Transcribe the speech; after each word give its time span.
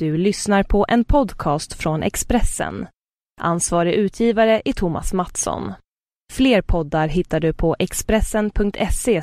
Du 0.00 0.16
lyssnar 0.16 0.62
på 0.62 0.86
en 0.88 1.04
podcast 1.04 1.74
från 1.74 2.02
Expressen. 2.02 2.86
Ansvarig 3.40 3.94
utgivare 3.94 4.62
är 4.64 4.72
Thomas 4.72 5.12
Mattsson. 5.12 5.72
Fler 6.32 6.62
poddar 6.62 7.08
hittar 7.08 7.40
du 7.40 7.52
på 7.52 7.76
expressen.se 7.78 9.22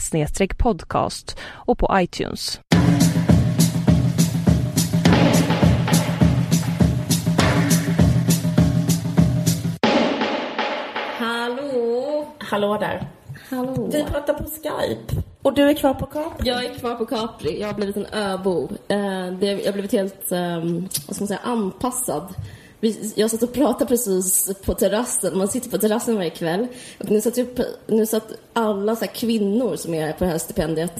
podcast 0.57 1.37
och 1.43 1.77
på 1.77 1.89
iTunes. 1.93 2.61
Hallå! 11.17 12.27
Hallå 12.39 12.77
där. 12.77 13.07
Hallå! 13.49 13.89
Vi 13.91 14.03
pratar 14.03 14.33
på 14.33 14.43
Skype. 14.43 15.34
Och 15.45 15.53
du 15.53 15.61
är 15.61 15.73
kvar 15.73 15.93
på 15.93 16.05
Capri. 16.05 16.49
Jag 16.49 16.65
är 16.65 16.73
kvar 16.73 16.95
på 16.95 17.05
Capri. 17.05 17.59
Jag 17.59 17.67
har 17.67 17.73
blivit 17.73 17.97
en 17.97 18.05
öbo. 18.13 18.69
Eh, 18.87 19.31
det, 19.39 19.47
jag 19.47 19.65
har 19.65 19.73
blivit 19.73 19.91
helt, 19.91 20.31
eh, 20.31 20.63
vad 21.07 21.15
ska 21.15 21.19
man 21.19 21.27
säga, 21.27 21.39
anpassad. 21.43 22.33
Vi, 22.79 23.13
jag 23.15 23.31
satt 23.31 23.43
och 23.43 23.53
pratade 23.53 23.85
precis 23.85 24.51
på 24.65 24.73
terrassen. 24.73 25.37
Man 25.37 25.47
sitter 25.47 25.69
på 25.69 25.77
terrassen 25.77 26.15
varje 26.15 26.29
kväll. 26.29 26.67
Och 26.99 27.11
nu 27.11 27.21
satt, 27.21 27.37
upp, 27.37 27.59
nu 27.87 28.05
satt 28.05 28.31
alla 28.53 28.95
så 28.95 29.07
kvinnor 29.07 29.75
som 29.75 29.93
är 29.93 30.13
på 30.13 30.23
det 30.23 30.29
här 30.29 30.37
stipendiet 30.37 30.93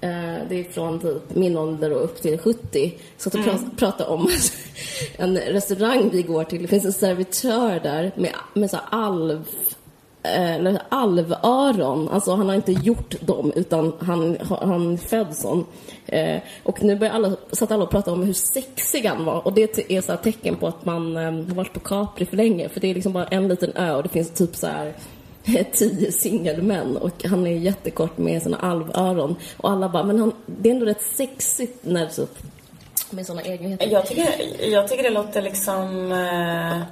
eh, 0.00 0.36
det 0.48 0.60
är 0.60 0.72
från 0.72 1.00
typ 1.00 1.34
min 1.34 1.58
ålder 1.58 1.92
och 1.92 2.04
upp 2.04 2.22
till 2.22 2.38
70. 2.38 2.94
Satt 3.16 3.34
och 3.34 3.40
mm. 3.40 3.70
pratade 3.76 4.10
om 4.10 4.28
en 5.16 5.36
restaurang 5.36 6.10
vi 6.12 6.22
går 6.22 6.44
till. 6.44 6.62
Det 6.62 6.68
finns 6.68 6.84
en 6.84 6.92
servitör 6.92 7.80
där 7.80 8.12
med, 8.16 8.34
med 8.54 8.70
så 8.70 8.78
alv 8.90 9.44
Eh, 10.22 10.54
eller 10.54 10.82
alvöron. 10.88 12.08
Alltså 12.08 12.34
han 12.34 12.48
har 12.48 12.56
inte 12.56 12.72
gjort 12.72 13.14
dem 13.20 13.52
utan 13.56 13.92
han, 14.00 14.38
han 14.40 14.98
född 14.98 15.36
sån. 15.36 15.66
Eh, 16.06 16.40
och 16.62 16.82
nu 16.82 16.96
börjar 16.96 17.14
alla, 17.14 17.36
satt 17.52 17.70
alla 17.70 17.84
och 17.84 17.90
pratade 17.90 18.16
om 18.16 18.22
hur 18.22 18.32
sexig 18.32 19.04
han 19.04 19.24
var 19.24 19.46
och 19.46 19.52
det 19.52 19.90
är 19.90 20.00
så 20.00 20.16
tecken 20.16 20.56
på 20.56 20.66
att 20.66 20.84
man 20.84 21.16
eh, 21.16 21.22
har 21.22 21.54
varit 21.54 21.72
på 21.72 21.80
Capri 21.80 22.26
för 22.26 22.36
länge 22.36 22.68
för 22.68 22.80
det 22.80 22.90
är 22.90 22.94
liksom 22.94 23.12
bara 23.12 23.24
en 23.24 23.48
liten 23.48 23.72
ö 23.76 23.94
och 23.94 24.02
det 24.02 24.08
finns 24.08 24.30
typ 24.30 24.56
så 24.56 24.66
här 24.66 24.94
tio 25.72 26.12
singelmän 26.12 26.96
och 26.96 27.24
han 27.24 27.46
är 27.46 27.56
jättekort 27.56 28.18
med 28.18 28.42
sina 28.42 28.56
alvöron 28.56 29.36
och 29.56 29.70
alla 29.70 29.88
bara, 29.88 30.04
men 30.04 30.18
han, 30.18 30.32
det 30.46 30.68
är 30.68 30.74
ändå 30.74 30.86
rätt 30.86 31.02
sexigt 31.02 31.78
när 31.82 32.06
typ 32.06 32.38
med 33.10 33.26
såna 33.26 33.42
egenheter. 33.42 33.86
Jag 33.86 34.06
tycker, 34.06 34.28
jag 34.70 34.88
tycker 34.88 35.02
det 35.02 35.10
låter 35.10 35.42
liksom 35.42 36.12
eh 36.12 36.82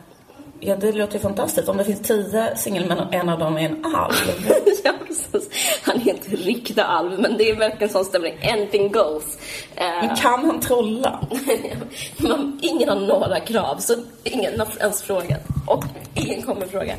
Ja, 0.61 0.77
det 0.77 0.93
låter 0.93 1.15
ju 1.15 1.21
fantastiskt. 1.21 1.69
Om 1.69 1.77
det 1.77 1.85
finns 1.85 2.01
tio 2.01 2.57
singelmän 2.57 2.99
och 2.99 3.15
en 3.15 3.29
av 3.29 3.39
dem 3.39 3.57
är 3.57 3.61
en 3.61 3.85
alv. 3.85 4.15
ja, 4.85 4.93
precis. 5.07 5.51
Han 5.83 5.97
är 5.97 6.09
inte 6.09 6.31
riktigt 6.31 6.79
alv, 6.79 7.21
men 7.21 7.37
det 7.37 7.51
är 7.51 7.57
verkligen 7.57 7.93
sån 7.93 8.05
stämning. 8.05 8.35
Anything 8.53 8.93
goes. 8.93 9.39
Men 9.77 10.17
kan 10.17 10.45
han 10.45 10.61
trolla? 10.61 11.27
ingen 12.61 12.89
har 12.89 13.01
några 13.01 13.41
krav, 13.41 13.77
så 13.79 13.95
ingen 14.25 14.61
har 14.61 14.69
ens 14.81 15.03
frågat. 15.03 15.41
Och 15.67 15.85
ingen 16.15 16.43
kommer 16.43 16.67
fråga. 16.67 16.95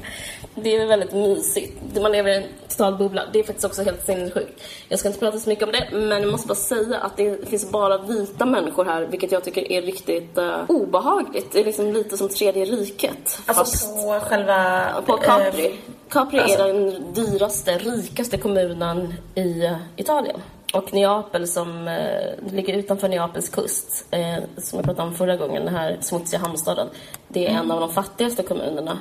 Det 0.64 0.76
är 0.76 0.86
väldigt 0.86 1.14
mysigt. 1.14 2.02
Man 2.02 2.12
lever 2.12 2.32
i 2.32 2.36
en 2.36 2.44
total 2.68 2.98
bubbla. 2.98 3.24
Det 3.34 3.40
är 3.40 3.44
faktiskt 3.44 3.66
också 3.66 3.84
helt 3.84 4.06
sinnessjukt. 4.06 4.62
Jag 4.90 5.00
ska 5.00 5.08
inte 5.08 5.20
prata 5.20 5.40
så 5.40 5.50
mycket 5.50 5.66
om 5.66 5.72
det, 5.72 5.88
men 5.92 6.22
jag 6.22 6.32
måste 6.32 6.48
bara 6.48 6.56
säga 6.56 6.98
att 7.00 7.18
det 7.18 7.50
finns 7.50 7.72
bara 7.72 7.98
vita 7.98 8.46
människor 8.46 8.86
här, 8.86 9.02
vilket 9.02 9.32
jag 9.32 9.44
tycker 9.44 9.72
är 9.72 9.82
riktigt 9.82 10.38
uh, 10.38 10.62
obehagligt. 10.68 11.52
Det 11.52 11.60
är 11.60 11.66
liksom 11.66 11.94
lite 11.94 12.18
som 12.18 12.30
tredje 12.30 12.66
riket. 12.66 13.40
Alltså 13.46 13.64
fast 13.64 13.96
på 13.96 14.20
själva... 14.30 14.88
På 15.06 15.18
Capri. 15.18 15.66
Äh, 15.66 15.74
Capri 16.10 16.40
alltså. 16.40 16.60
är 16.60 16.74
den 16.74 17.14
dyraste, 17.14 17.78
rikaste 17.78 18.38
kommunen 18.38 19.14
i 19.36 19.66
uh, 19.66 19.78
Italien. 19.96 20.42
Och 20.74 20.94
Neapel 20.94 21.48
som 21.48 21.88
eh, 21.88 22.52
ligger 22.54 22.74
utanför 22.74 23.10
Neapels 23.10 23.50
kust, 23.50 24.06
eh, 24.12 24.38
som 24.58 24.78
jag 24.78 24.86
pratade 24.86 25.08
om 25.08 25.16
förra 25.16 25.38
gången, 25.38 25.66
den 25.66 25.76
här 25.76 25.98
smutsiga 26.02 26.40
hamnstaden. 26.40 26.88
Det 27.28 27.46
är 27.46 27.50
mm. 27.50 27.64
en 27.64 27.72
av 27.72 27.80
de 27.80 27.94
fattigaste 27.94 28.44
kommunerna. 28.44 28.98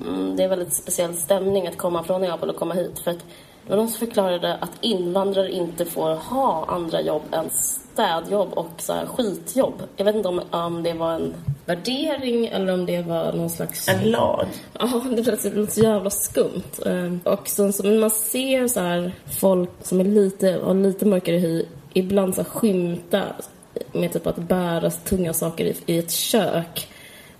Mm, 0.00 0.36
det 0.36 0.44
är 0.44 0.48
väldigt 0.48 0.74
speciell 0.74 1.14
stämning 1.14 1.66
att 1.66 1.76
komma 1.76 2.02
från 2.02 2.20
Neapel 2.20 2.50
och 2.50 2.56
komma 2.56 2.74
hit. 2.74 2.98
För 2.98 3.10
att 3.10 3.18
det 3.64 3.70
var 3.70 3.76
någon 3.76 3.88
som 3.88 3.98
förklarade 3.98 4.54
att 4.54 4.72
invandrare 4.80 5.52
inte 5.52 5.84
får 5.84 6.14
ha 6.14 6.64
andra 6.68 7.00
jobb 7.00 7.22
än 7.32 7.50
städjobb 7.98 8.52
och 8.52 8.70
så 8.78 8.92
här 8.92 9.06
skitjobb. 9.06 9.82
Jag 9.96 10.04
vet 10.04 10.14
inte 10.14 10.28
om, 10.28 10.42
om 10.50 10.82
det 10.82 10.92
var 10.92 11.12
en 11.12 11.34
värdering 11.66 12.46
eller 12.46 12.72
om 12.72 12.86
det 12.86 13.02
var 13.02 13.32
någon 13.32 13.50
slags... 13.50 13.88
En 13.88 14.10
lag? 14.10 14.46
Ja, 14.78 15.02
det 15.10 15.26
låter 15.26 15.66
så 15.66 15.80
jävla 15.80 16.10
skumt. 16.10 16.86
Ehm, 16.86 17.20
och 17.24 17.48
så, 17.48 17.72
så, 17.72 17.86
man 17.86 18.10
ser 18.10 18.68
så 18.68 18.80
här 18.80 19.12
folk 19.40 19.70
som 19.82 20.00
är 20.00 20.04
lite, 20.04 20.60
har 20.64 20.74
lite 20.74 21.06
mörkare 21.06 21.36
hy, 21.36 21.64
ibland 21.92 22.34
så 22.34 22.44
skymta 22.44 23.22
med 23.92 24.12
typ 24.12 24.26
att 24.26 24.36
bära 24.38 24.90
tunga 24.90 25.32
saker 25.32 25.64
i, 25.64 25.76
i 25.86 25.98
ett 25.98 26.10
kök. 26.10 26.88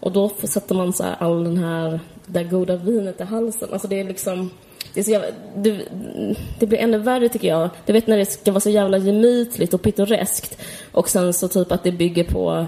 Och 0.01 0.13
då 0.13 0.29
sätter 0.29 0.75
man 0.75 0.93
så 0.93 1.03
här 1.03 1.17
all 1.19 1.45
den 1.45 1.57
här, 1.57 2.01
det 2.27 2.45
goda 2.45 2.77
vinet 2.77 3.21
i 3.21 3.25
halsen. 3.25 3.69
Alltså 3.73 3.89
det 3.89 4.01
är 4.01 4.05
liksom 4.05 4.51
det, 4.94 5.04
så 5.04 5.10
jävla, 5.10 5.28
det, 5.56 5.84
det, 6.59 6.66
blir 6.66 6.78
ännu 6.78 6.99
värre 6.99 7.28
tycker 7.28 7.49
jag. 7.49 7.71
Du 7.87 7.93
vet 7.93 8.06
när 8.06 8.16
det 8.16 8.26
ska 8.26 8.53
vara 8.53 8.60
så 8.60 8.71
jävla 8.71 8.99
gemytligt 8.99 9.75
och 9.75 9.82
pittoreskt 9.82 10.59
och 10.93 11.09
sen 11.09 11.32
så 11.32 11.49
typ 11.49 11.72
att 11.72 11.84
det 11.84 11.93
bygger 11.93 12.25
på 12.25 12.66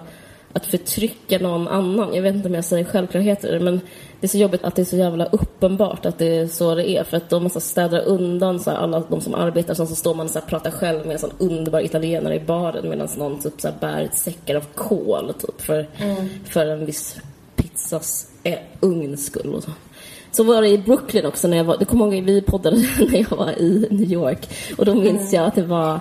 att 0.52 0.66
förtrycka 0.66 1.38
någon 1.38 1.68
annan. 1.68 2.14
Jag 2.14 2.22
vet 2.22 2.34
inte 2.34 2.48
om 2.48 2.54
jag 2.54 2.64
säger 2.64 2.84
självklarheter 2.84 3.60
men 3.60 3.80
det 4.20 4.26
är 4.26 4.28
så 4.28 4.38
jobbigt 4.38 4.64
att 4.64 4.74
det 4.74 4.82
är 4.82 4.86
så 4.86 4.96
jävla 4.96 5.24
uppenbart 5.24 6.06
att 6.06 6.18
det 6.18 6.36
är 6.38 6.46
så 6.46 6.74
det 6.74 6.90
är 6.90 7.04
för 7.04 7.16
att 7.16 7.30
de 7.30 7.42
måste 7.42 7.60
städa 7.60 8.00
undan 8.00 8.60
så 8.60 8.70
här, 8.70 8.76
alla 8.76 9.00
de 9.00 9.20
som 9.20 9.34
arbetar 9.34 9.74
sen 9.74 9.86
så 9.86 9.94
står 9.94 10.14
man 10.14 10.26
och 10.26 10.32
så 10.32 10.38
här, 10.38 10.46
pratar 10.46 10.70
själv 10.70 11.06
med 11.06 11.12
en 11.12 11.18
sån 11.18 11.32
underbar 11.38 11.80
italienare 11.80 12.34
i 12.34 12.40
baren 12.40 12.88
medan 12.88 13.08
någon 13.18 13.40
typ 13.40 13.60
så 13.60 13.68
här, 13.68 13.74
bär 13.80 14.10
säckar 14.14 14.54
av 14.54 14.64
kol 14.74 15.34
typ 15.38 15.60
för, 15.60 15.86
mm. 15.96 16.28
för 16.44 16.66
en 16.66 16.86
viss 16.86 17.16
pizzas 17.56 18.30
eh, 18.42 18.58
ugns 18.80 19.26
skull 19.26 19.54
och 19.54 19.62
så. 19.62 19.70
Så 20.32 20.44
var 20.44 20.62
det 20.62 20.68
i 20.68 20.78
Brooklyn 20.78 21.26
också 21.26 21.48
när 21.48 21.56
jag 21.56 21.64
var, 21.64 21.76
det 21.76 21.84
kommer 21.84 22.14
ihåg 22.14 22.24
vi 22.24 22.42
poddade 22.42 22.76
när 22.98 23.18
jag 23.30 23.36
var 23.36 23.50
i 23.58 23.86
New 23.90 24.12
York. 24.12 24.48
Och 24.78 24.84
då 24.84 24.94
minns 24.94 25.32
jag 25.32 25.44
att 25.44 25.54
det 25.54 25.62
var 25.62 26.00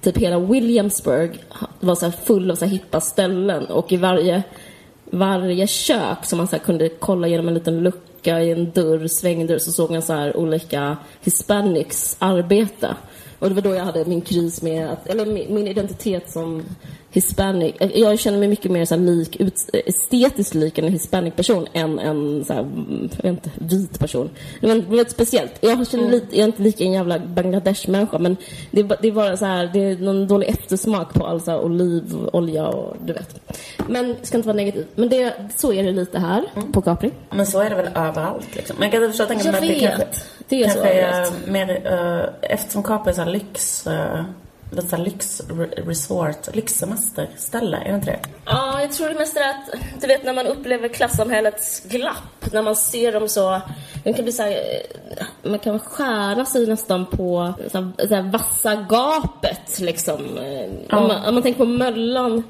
typ 0.00 0.18
hela 0.18 0.38
Williamsburg 0.38 1.44
var 1.80 1.94
så 1.94 2.10
full 2.10 2.50
av 2.50 2.54
så 2.54 2.64
hippa 2.64 3.00
ställen 3.00 3.66
och 3.66 3.92
i 3.92 3.96
varje, 3.96 4.42
varje 5.04 5.66
kök 5.66 6.24
som 6.24 6.38
man 6.38 6.48
så 6.48 6.58
kunde 6.58 6.88
kolla 6.88 7.28
genom 7.28 7.48
en 7.48 7.54
liten 7.54 7.82
lucka 7.82 8.40
i 8.40 8.50
en 8.50 8.70
dörr, 8.70 9.06
svängdörr, 9.06 9.58
så 9.58 9.72
såg 9.72 9.90
man 9.90 10.02
så 10.02 10.12
här 10.12 10.36
olika 10.36 10.96
hispanics 11.20 12.16
arbeta. 12.18 12.96
Och 13.38 13.48
det 13.48 13.54
var 13.54 13.62
då 13.62 13.74
jag 13.74 13.84
hade 13.84 14.04
min 14.04 14.20
kris 14.20 14.62
med 14.62 14.90
att, 14.90 15.06
eller 15.06 15.26
min 15.26 15.66
identitet 15.66 16.30
som 16.30 16.62
hispanic. 17.12 17.74
Jag 17.94 18.18
känner 18.18 18.38
mig 18.38 18.48
mycket 18.48 18.70
mer 18.70 18.84
så 18.84 18.96
lik, 18.96 19.40
estetiskt 19.72 20.54
lik 20.54 20.78
en 20.78 20.92
hispanic 20.92 21.34
person 21.34 21.66
än 21.72 21.98
en 21.98 22.44
så 22.44 22.52
här, 22.52 22.66
jag 23.22 23.30
vet 23.30 23.46
inte, 23.46 23.50
vit 23.54 23.98
person. 23.98 24.30
Det 24.60 24.66
var 24.66 25.08
speciellt. 25.08 25.52
Jag 25.60 25.88
känner 25.88 26.04
mm. 26.04 26.14
lite, 26.14 26.36
jag 26.36 26.42
är 26.42 26.46
inte 26.46 26.62
lika 26.62 26.84
en 26.84 26.92
jävla 26.92 27.18
Bangladesh-människa 27.18 28.18
men 28.18 28.36
det, 28.70 28.82
det 28.82 29.08
är 29.08 29.12
bara 29.12 29.36
så 29.36 29.44
här, 29.44 29.70
det 29.72 29.78
är 29.78 29.96
någon 29.96 30.28
dålig 30.28 30.48
eftersmak 30.48 31.14
på 31.14 31.26
all 31.26 31.40
så 31.40 31.50
här, 31.50 31.60
olivolja 31.60 32.66
och 32.66 32.96
du 33.04 33.12
vet. 33.12 33.52
Men 33.88 34.16
ska 34.22 34.36
inte 34.36 34.48
vara 34.48 34.56
negativt. 34.56 34.88
Men 34.94 35.08
det, 35.08 35.34
så 35.56 35.72
är 35.72 35.82
det 35.82 35.92
lite 35.92 36.18
här 36.18 36.44
mm. 36.56 36.72
på 36.72 36.82
Capri. 36.82 37.10
Men 37.30 37.46
så 37.46 37.60
är 37.60 37.70
det 37.70 37.76
väl 37.76 37.88
överallt 37.94 38.56
liksom. 38.56 38.76
Men 38.78 38.90
jag 38.90 39.00
kan 39.00 39.10
förstå 39.10 39.26
tänka 39.26 39.52
mig 39.52 39.54
att 39.54 39.68
det 39.68 39.80
kanske, 39.80 40.06
det 40.48 40.62
är 40.62 40.64
kanske 40.64 40.80
så 40.80 40.86
är 40.86 41.50
mer, 41.50 41.92
uh, 41.92 42.28
eftersom 42.42 42.82
Capri 42.82 43.10
är 43.10 43.14
så 43.14 43.24
lyx 43.24 43.86
uh, 43.86 44.22
lite 44.72 44.96
lyxresort, 44.96 46.54
lyxsemesterställe, 46.54 47.76
är 47.76 47.88
det 47.88 47.94
inte 47.94 48.10
det? 48.10 48.20
Ja, 48.44 48.80
jag 48.80 48.92
tror 48.92 49.08
det 49.08 49.14
mest 49.14 49.36
är 49.36 49.50
att, 49.50 49.74
du 50.00 50.06
vet 50.06 50.24
när 50.24 50.32
man 50.32 50.46
upplever 50.46 50.88
klassamhällets 50.88 51.82
glapp, 51.84 52.52
när 52.52 52.62
man 52.62 52.76
ser 52.76 53.12
dem 53.12 53.28
så, 53.28 53.60
man 54.04 54.14
kan 54.14 54.24
bli 54.24 54.32
så 54.32 54.42
här, 54.42 54.50
eh, 54.50 55.50
man 55.50 55.58
kan 55.58 55.78
skära 55.78 56.44
sig 56.44 56.66
nästan 56.66 57.06
på 57.06 57.54
så 57.72 57.78
här, 57.78 58.06
så 58.08 58.14
här 58.14 58.22
vassa 58.22 58.74
gapet 58.74 59.78
liksom. 59.80 60.38
Ja. 60.88 60.98
Om, 60.98 61.08
man, 61.08 61.24
om 61.24 61.34
man 61.34 61.42
tänker 61.42 61.58
på 61.58 61.64
Möllan, 61.64 62.42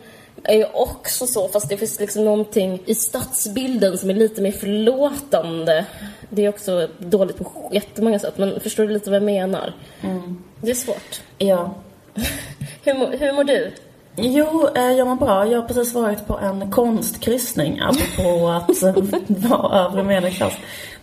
är 0.44 0.56
ju 0.56 0.64
också 0.72 1.26
så, 1.26 1.48
fast 1.48 1.68
det 1.68 1.76
finns 1.76 2.00
liksom 2.00 2.24
någonting 2.24 2.82
i 2.86 2.94
stadsbilden 2.94 3.98
som 3.98 4.10
är 4.10 4.14
lite 4.14 4.42
mer 4.42 4.52
förlåtande. 4.52 5.86
Det 6.28 6.44
är 6.44 6.48
också 6.48 6.88
dåligt 6.98 7.38
på 7.38 7.70
jättemånga 7.72 8.18
sätt, 8.18 8.38
men 8.38 8.60
förstår 8.60 8.84
du 8.84 8.92
lite 8.92 9.10
vad 9.10 9.16
jag 9.16 9.22
menar? 9.22 9.74
Mm. 10.00 10.42
Det 10.60 10.70
är 10.70 10.74
svårt. 10.74 11.20
Ja. 11.38 11.74
hur, 12.84 13.18
hur 13.18 13.32
mår 13.32 13.44
du? 13.44 13.72
Jo, 14.16 14.68
eh, 14.74 14.90
jag 14.90 15.06
mår 15.06 15.16
bra. 15.16 15.46
Jag 15.46 15.60
har 15.60 15.68
precis 15.68 15.94
varit 15.94 16.26
på 16.26 16.38
en 16.38 16.70
konstkryssning 16.70 17.80
apropå 17.80 18.48
att 18.48 18.82
eh, 18.82 18.94
vara 19.50 19.78
övre 19.78 20.02
medelklass. 20.02 20.54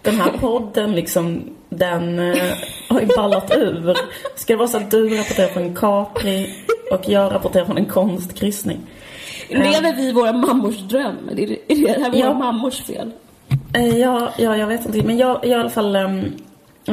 Den 0.02 0.16
här 0.16 0.32
podden 0.32 0.92
liksom, 0.92 1.44
den 1.70 2.20
eh, 2.20 2.54
har 2.90 3.02
ju 3.02 3.06
ballat 3.06 3.52
ur. 3.58 3.98
Ska 4.36 4.54
det 4.54 4.58
vara 4.58 4.68
så 4.68 4.78
att 4.78 4.92
du 4.92 5.10
rapporterar 5.18 5.48
från 5.48 5.64
en 5.64 5.76
Capri 5.76 6.54
och 6.92 7.10
jag 7.10 7.34
rapporterar 7.34 7.66
från 7.66 7.78
en 7.78 7.86
konstkryssning? 7.86 8.80
Lever 9.50 9.96
vi 9.96 10.12
våra 10.12 10.34
mammors 10.34 10.78
dröm? 10.78 11.30
Är 11.32 11.36
det, 11.36 11.44
är 11.68 11.76
det 11.76 12.02
här 12.02 12.10
våra 12.10 12.20
ja. 12.20 12.34
mammors 12.34 12.82
fel? 12.82 13.12
Ja, 13.74 14.32
ja, 14.38 14.58
jag 14.58 14.68
vet 14.68 14.86
inte. 14.86 15.04
Men 15.04 15.18
jag, 15.18 15.40
jag 15.44 15.50
i 15.50 15.54
alla 15.54 15.70
fall 15.70 15.96
um, 15.96 16.34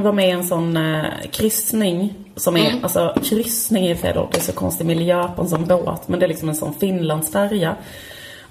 var 0.03 0.13
med 0.13 0.29
i 0.29 0.31
en 0.31 0.45
sån 0.45 0.77
uh, 0.77 1.05
kryssning 1.33 2.15
som 2.37 2.57
är, 2.57 2.71
mm. 2.71 2.85
alltså 2.85 3.15
kryssning 3.25 3.87
är 3.87 3.95
fel 3.95 4.19
ord, 4.19 4.29
det 4.33 4.39
är 4.39 4.43
så 4.43 4.53
konstigt 4.53 4.87
miljö 4.87 5.29
på 5.37 5.43
en 5.43 5.49
sån 5.49 5.67
båt. 5.67 6.09
Men 6.09 6.21
det 6.21 6.27
är 6.27 6.29
liksom 6.29 6.49
en 6.49 6.55
sån 6.55 6.75
Finlandsfärja. 6.75 7.77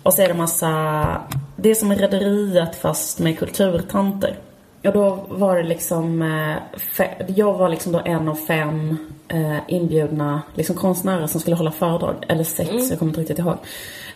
Och 0.03 0.13
så 0.13 0.21
är 0.21 0.27
det 0.27 0.33
massa, 0.33 1.21
det 1.55 1.69
är 1.69 1.75
som 1.75 1.93
Rederiet 1.93 2.75
fast 2.75 3.19
med 3.19 3.39
kulturtanter. 3.39 4.37
Och 4.83 4.93
då 4.93 5.25
var 5.29 5.57
det 5.57 5.63
liksom, 5.63 6.21
eh, 6.21 6.79
fe, 6.95 7.25
jag 7.27 7.53
var 7.53 7.69
liksom 7.69 7.91
då 7.91 8.01
en 8.05 8.29
av 8.29 8.35
fem 8.35 8.97
eh, 9.27 9.57
inbjudna 9.67 10.41
liksom 10.55 10.75
konstnärer 10.75 11.27
som 11.27 11.41
skulle 11.41 11.55
hålla 11.55 11.71
föredrag. 11.71 12.15
Eller 12.27 12.43
sex, 12.43 12.89
jag 12.89 12.99
kommer 12.99 13.09
inte 13.09 13.21
riktigt 13.21 13.39
ihåg. 13.39 13.57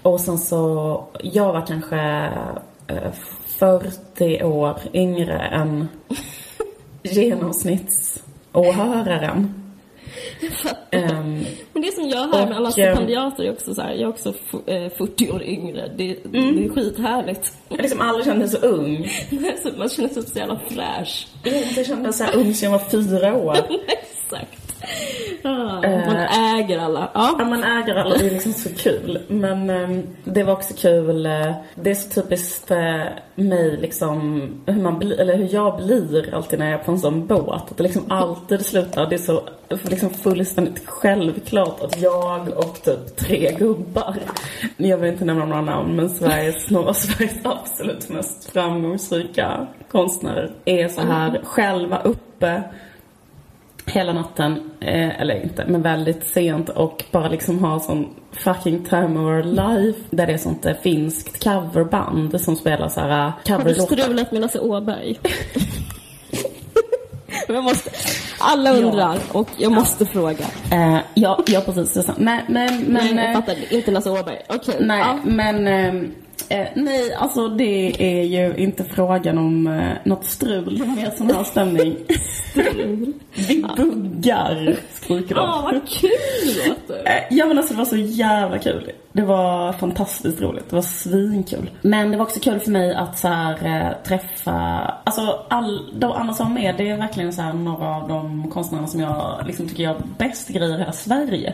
Och 0.01 0.19
sen 0.19 0.37
så, 0.37 1.03
jag 1.23 1.53
var 1.53 1.65
kanske 1.65 1.99
eh, 2.87 3.11
40 3.59 4.43
år 4.43 4.79
yngre 4.93 5.39
än 5.39 5.87
genomsnittsåhöraren. 7.13 9.53
Ehm, 10.91 11.43
Men 11.73 11.81
det 11.81 11.91
som 11.93 12.09
jag 12.09 12.27
hör 12.27 12.47
med 12.47 12.57
alla 12.57 12.71
stipendiater 12.71 13.43
är 13.43 13.51
också 13.51 13.75
så 13.75 13.81
här, 13.81 13.91
jag 13.91 14.01
är 14.01 14.07
också 14.07 14.33
f- 14.51 14.67
eh, 14.67 14.89
40 14.97 15.31
år 15.31 15.43
yngre. 15.43 15.91
Det, 15.97 16.17
Mm. 16.25 16.55
det 16.55 16.65
är 16.65 16.69
skithärligt. 16.69 17.53
liksom 17.69 18.01
aldrig 18.01 18.25
kände 18.25 18.49
så 18.49 18.57
ung. 18.57 19.09
man 19.77 19.89
känner 19.89 20.09
sig 20.09 20.23
så 20.23 20.37
jävla 20.39 20.59
fräsch. 20.69 21.27
Jag 21.43 21.57
inte 21.61 21.83
kände 21.83 22.13
så 22.13 22.23
här 22.23 22.35
ung 22.35 22.53
som 22.53 22.65
jag 22.71 22.79
var 22.79 22.89
fyra 22.89 23.35
år. 23.35 23.57
Exakt. 23.87 24.68
Ah, 25.43 25.81
man 25.81 26.17
äger 26.55 26.79
alla. 26.79 27.09
Ja, 27.13 27.35
Ja. 27.39 27.45
man 27.45 27.63
äger 27.63 27.95
alla, 27.95 28.17
det 28.17 28.25
är 28.27 28.31
liksom 28.31 28.53
så 28.53 28.69
kul. 28.69 29.19
Men 29.27 29.69
ehm, 29.69 30.03
det 30.23 30.43
var 30.43 30.53
också 30.53 30.73
kul, 30.77 31.25
eh, 31.25 31.51
det 31.75 31.89
är 31.91 31.95
så 31.95 32.21
typiskt 32.21 32.71
eh, 32.71 33.01
mig 33.35 33.77
liksom, 33.81 34.41
hur 34.65 34.81
man 34.81 34.99
blir, 34.99 35.19
eller 35.19 35.35
hur 35.35 35.53
jag 35.53 35.77
blir 35.77 36.33
alltid 36.33 36.59
när 36.59 36.71
jag 36.71 36.79
är 36.79 36.83
på 36.83 36.91
en 36.91 36.99
sån 36.99 37.27
båt. 37.27 37.71
Att 37.71 37.77
det 37.77 37.83
liksom 37.83 38.11
alltid 38.11 38.65
slutar, 38.65 39.05
det 39.09 39.15
är 39.15 39.19
så 39.19 39.41
liksom 39.89 40.09
fullständigt 40.09 40.81
självklart 40.85 41.81
att 41.81 42.01
jag 42.01 42.47
och 42.57 42.81
typ 42.83 43.15
tre 43.17 43.55
gubbar, 43.59 44.15
jag 44.77 44.97
vill 44.97 45.11
inte 45.11 45.25
nämna 45.25 45.45
några 45.45 45.61
namn, 45.61 45.95
men 45.95 46.09
Sveriges, 46.09 46.69
några 46.69 46.89
av 46.89 46.93
Sveriges 46.93 47.45
absolut 47.45 48.09
mest 48.09 48.51
framgångsrika 48.51 49.67
konstnärer 49.91 50.51
är 50.65 50.87
så 50.87 51.01
här 51.01 51.41
själva 51.43 52.01
uppe 52.01 52.63
hela 53.89 54.13
natten, 54.13 54.71
eh, 54.79 55.21
eller 55.21 55.43
inte, 55.43 55.65
men 55.67 55.81
väldigt 55.81 56.27
sent 56.27 56.69
och 56.69 57.03
bara 57.11 57.29
liksom 57.29 57.63
ha 57.63 57.79
sån 57.79 58.09
fucking 58.31 58.85
time 58.85 59.19
of 59.19 59.25
our 59.25 59.43
life. 59.43 59.99
Där 60.09 60.27
det 60.27 60.33
är 60.33 60.37
sånt 60.37 60.65
eh, 60.65 60.73
finskt 60.83 61.43
coverband 61.43 62.41
som 62.41 62.55
spelar 62.55 62.87
så 62.89 62.99
här 62.99 63.09
eh, 63.09 63.23
Har 63.25 63.33
du 63.43 63.73
coverlåtar. 63.73 63.95
strulat 63.95 64.31
med 64.31 64.41
Lasse 64.41 64.59
Åberg? 64.59 65.19
Men 67.47 67.55
jag 67.55 67.63
måste, 67.63 67.89
alla 68.39 68.71
undrar 68.73 69.17
och 69.31 69.47
jag 69.57 69.71
måste 69.71 70.05
fråga. 70.05 70.45
Eh, 70.71 70.97
ja, 71.13 71.43
ja, 71.47 71.61
precis. 71.65 72.07
Nej, 72.17 72.43
men, 72.47 72.83
men, 72.87 73.15
Nej, 73.15 73.15
jag 73.15 73.25
eh, 73.29 73.33
fattar. 73.33 73.73
Inte 73.73 73.91
Lasse 73.91 74.09
Åberg. 74.09 74.37
Okej. 74.49 74.75
nej, 74.79 74.99
Ja. 74.99 75.19
men 75.23 75.67
ehm, 75.67 76.11
eh, 76.49 76.67
nej, 76.75 77.13
alltså 77.13 77.47
det 77.47 78.01
är 78.19 78.23
ju 78.23 78.55
inte 78.57 78.83
frågan 78.83 79.37
om 79.37 79.67
eh, 79.67 79.91
något 80.03 80.25
strul. 80.25 80.77
Det 80.79 80.85
mer 80.85 81.11
sån 81.17 81.31
här 81.31 81.43
stämning. 81.43 81.95
Vi 83.47 83.65
buggar, 83.77 84.75
skriker 84.93 85.35
de. 85.35 85.41
Ah, 85.41 85.61
vad 85.63 85.89
kul 85.89 86.09
det 86.55 86.67
låter. 86.69 87.07
Eh, 87.07 87.23
Ja 87.29 87.45
men 87.45 87.57
alltså 87.57 87.73
det 87.73 87.77
var 87.77 87.85
så 87.85 87.97
jävla 87.97 88.59
kul. 88.59 88.91
Det 89.11 89.21
var 89.21 89.73
fantastiskt 89.73 90.41
roligt. 90.41 90.69
Det 90.69 90.75
var 90.75 90.83
svinkul. 90.83 91.69
Men 91.81 92.11
det 92.11 92.17
var 92.17 92.25
också 92.25 92.39
kul 92.39 92.59
för 92.59 92.71
mig 92.71 92.93
att 92.93 93.17
så 93.19 93.27
här, 93.27 93.51
eh, 93.65 94.03
träffa, 94.07 94.51
alltså 95.03 95.45
all, 95.49 95.99
de 95.99 96.11
andra 96.11 96.33
som 96.33 96.47
var 96.53 96.61
med, 96.61 96.75
det 96.77 96.89
är 96.89 96.97
verkligen 96.97 97.33
så 97.33 97.41
här 97.41 97.53
några 97.53 97.95
av 97.95 98.07
de 98.07 98.51
konstnärerna 98.51 98.87
som 98.87 98.99
jag 98.99 99.43
liksom 99.47 99.67
tycker 99.67 99.83
gör 99.83 99.95
bäst 100.17 100.49
grejer 100.49 100.75
i 100.75 100.79
hela 100.79 100.91
Sverige. 100.91 101.53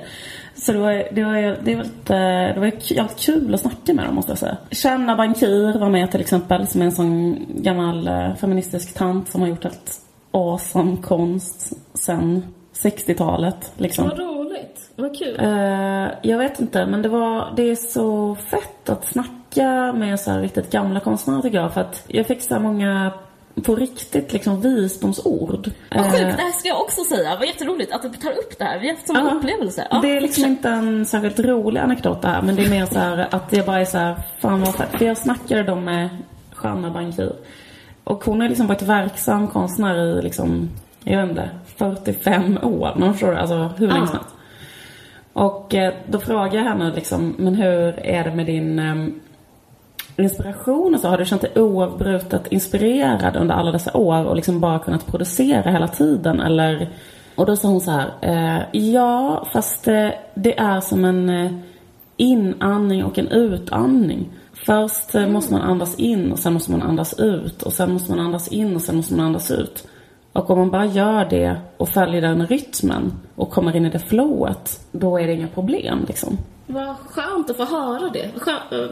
Så 0.55 0.71
det 0.73 0.79
var, 0.79 0.91
det 1.11 1.23
var, 1.23 1.57
det 1.63 1.75
var, 1.75 1.83
lite, 1.83 2.13
det 2.53 2.59
var 2.59 2.71
jävligt 2.79 3.19
kul 3.19 3.53
att 3.53 3.61
snacka 3.61 3.93
med 3.93 4.05
dem 4.05 4.15
måste 4.15 4.31
jag 4.31 4.37
säga. 4.39 4.57
Shanna 4.85 5.15
Bankir 5.15 5.79
var 5.79 5.89
med 5.89 6.11
till 6.11 6.21
exempel, 6.21 6.67
som 6.67 6.81
är 6.81 6.85
en 6.85 6.91
sån 6.91 7.45
gammal 7.49 8.07
eh, 8.07 8.35
feministisk 8.35 8.93
tant 8.93 9.29
som 9.29 9.41
har 9.41 9.47
gjort 9.47 9.63
helt 9.63 9.99
awesome 10.31 10.97
konst 11.01 11.73
sen 11.93 12.43
60-talet. 12.73 13.71
Liksom. 13.77 14.09
Vad 14.09 14.19
roligt. 14.19 14.91
Vad 14.95 15.17
kul. 15.17 15.37
Eh, 15.39 16.07
jag 16.21 16.37
vet 16.37 16.59
inte, 16.59 16.85
men 16.85 17.01
det 17.01 17.09
var, 17.09 17.53
det 17.55 17.71
är 17.71 17.75
så 17.75 18.35
fett 18.35 18.89
att 18.89 19.07
snacka 19.07 19.93
med 19.93 20.19
så 20.19 20.31
här 20.31 20.41
riktigt 20.41 20.71
gamla 20.71 20.99
konstnärer 20.99 21.41
tycker 21.41 21.57
jag. 21.57 21.73
För 21.73 21.81
att 21.81 22.03
jag 22.07 22.27
fick 22.27 22.41
så 22.41 22.53
här 22.53 22.61
många, 22.61 23.11
på 23.63 23.75
riktigt 23.75 24.33
liksom 24.33 24.61
visdomsord. 24.61 25.71
Vad 25.91 26.05
Eh, 26.05 26.11
sjukt, 26.11 26.21
det 26.37 26.43
här 26.43 26.51
ska 26.51 26.67
jag 26.67 26.81
också 26.81 27.03
säga. 27.03 27.35
Vad 27.39 27.47
jätteroligt 27.47 27.93
att 27.93 28.01
du 28.01 28.09
tar 28.09 28.31
upp 28.31 28.57
det 28.59 28.63
här. 28.65 28.79
Vi 28.79 28.87
har 28.87 28.95
haft 28.95 29.07
samma 29.07 29.19
Ja. 29.29 29.35
upplevelse. 29.35 29.87
Ja, 29.91 29.99
det 30.01 30.17
är 30.17 30.21
liksom 30.21 30.45
inte 30.45 30.69
en 30.69 31.05
särskilt 31.05 31.39
rolig 31.39 31.79
anekdot 31.81 32.21
det 32.21 32.27
här, 32.27 32.41
men 32.41 32.55
det 32.55 32.65
är 32.65 32.69
mer 32.69 32.85
så 32.85 32.99
här 32.99 33.27
att 33.31 33.53
jag 33.53 33.65
bara 33.65 33.81
är 33.81 33.85
så 33.85 33.97
här, 33.97 34.15
fan 34.39 34.61
vad 34.61 34.75
fett. 34.75 34.89
För 34.91 35.05
jag 35.05 35.17
snackade 35.17 35.63
då 35.63 35.75
med 35.75 36.09
Shanna 36.53 36.89
Bankir. 36.91 37.33
Och 38.03 38.23
hon 38.25 38.41
har 38.41 38.49
liksom 38.49 38.67
varit 38.67 38.81
verksam 38.81 39.47
konstnär 39.47 39.95
i 39.97 40.21
liksom, 40.21 40.69
jag 41.03 41.21
vet 41.21 41.29
inte, 41.29 41.49
45 41.77 42.57
år. 42.63 42.93
Men 42.97 43.13
förstår 43.13 43.31
du? 43.31 43.37
Alltså 43.37 43.69
hur 43.77 43.87
länge 43.87 44.07
som 44.07 44.15
helst. 44.15 44.29
Och 45.33 45.75
eh, 45.75 45.93
då 46.07 46.19
frågar 46.19 46.53
jag 46.55 46.63
henne 46.63 46.91
liksom, 46.95 47.35
men 47.37 47.55
hur 47.55 47.99
är 47.99 48.23
det 48.23 48.31
med 48.35 48.45
din 48.45 48.79
ehm, 48.79 49.19
inspiration 50.17 50.95
och 50.95 50.99
så? 50.99 51.07
Har 51.07 51.17
du 51.17 51.25
känt 51.25 51.41
dig 51.41 51.51
oavbrutet 51.55 52.47
inspirerad 52.47 53.35
under 53.35 53.55
alla 53.55 53.71
dessa 53.71 53.97
år 53.97 54.25
och 54.25 54.35
liksom 54.35 54.59
bara 54.59 54.79
kunnat 54.79 55.07
producera 55.07 55.71
hela 55.71 55.87
tiden? 55.87 56.39
Eller? 56.39 56.89
Och 57.35 57.45
då 57.45 57.55
sa 57.55 57.67
hon 57.67 57.81
så 57.81 57.91
här, 57.91 58.11
eh, 58.21 58.81
ja 58.81 59.47
fast 59.53 59.87
eh, 59.87 60.09
det 60.33 60.59
är 60.59 60.81
som 60.81 61.05
en 61.05 61.29
eh, 61.29 61.51
inandning 62.17 63.03
och 63.03 63.19
en 63.19 63.27
utandning. 63.27 64.29
Först 64.53 65.15
eh, 65.15 65.27
måste 65.27 65.53
man 65.53 65.61
andas 65.61 65.95
in 65.95 66.31
och 66.31 66.39
sen 66.39 66.53
måste 66.53 66.71
man 66.71 66.81
andas 66.81 67.19
ut 67.19 67.63
och 67.63 67.73
sen 67.73 67.93
måste 67.93 68.11
man 68.11 68.25
andas 68.25 68.47
in 68.47 68.75
och 68.75 68.81
sen 68.81 68.95
måste 68.95 69.13
man 69.13 69.25
andas 69.25 69.51
ut. 69.51 69.87
Och 70.33 70.49
om 70.49 70.59
man 70.59 70.71
bara 70.71 70.85
gör 70.85 71.25
det 71.29 71.57
och 71.77 71.89
följer 71.89 72.21
den 72.21 72.47
rytmen 72.47 73.13
och 73.35 73.49
kommer 73.49 73.75
in 73.75 73.85
i 73.85 73.89
det 73.89 73.99
flowet, 73.99 74.79
då 74.91 75.19
är 75.19 75.27
det 75.27 75.33
inga 75.33 75.47
problem 75.47 76.05
liksom. 76.07 76.37
Vad 76.67 76.95
skönt 76.97 77.49
att 77.49 77.57
få 77.57 77.65
höra 77.65 78.09
det. 78.09 78.29
Skönt, 78.37 78.91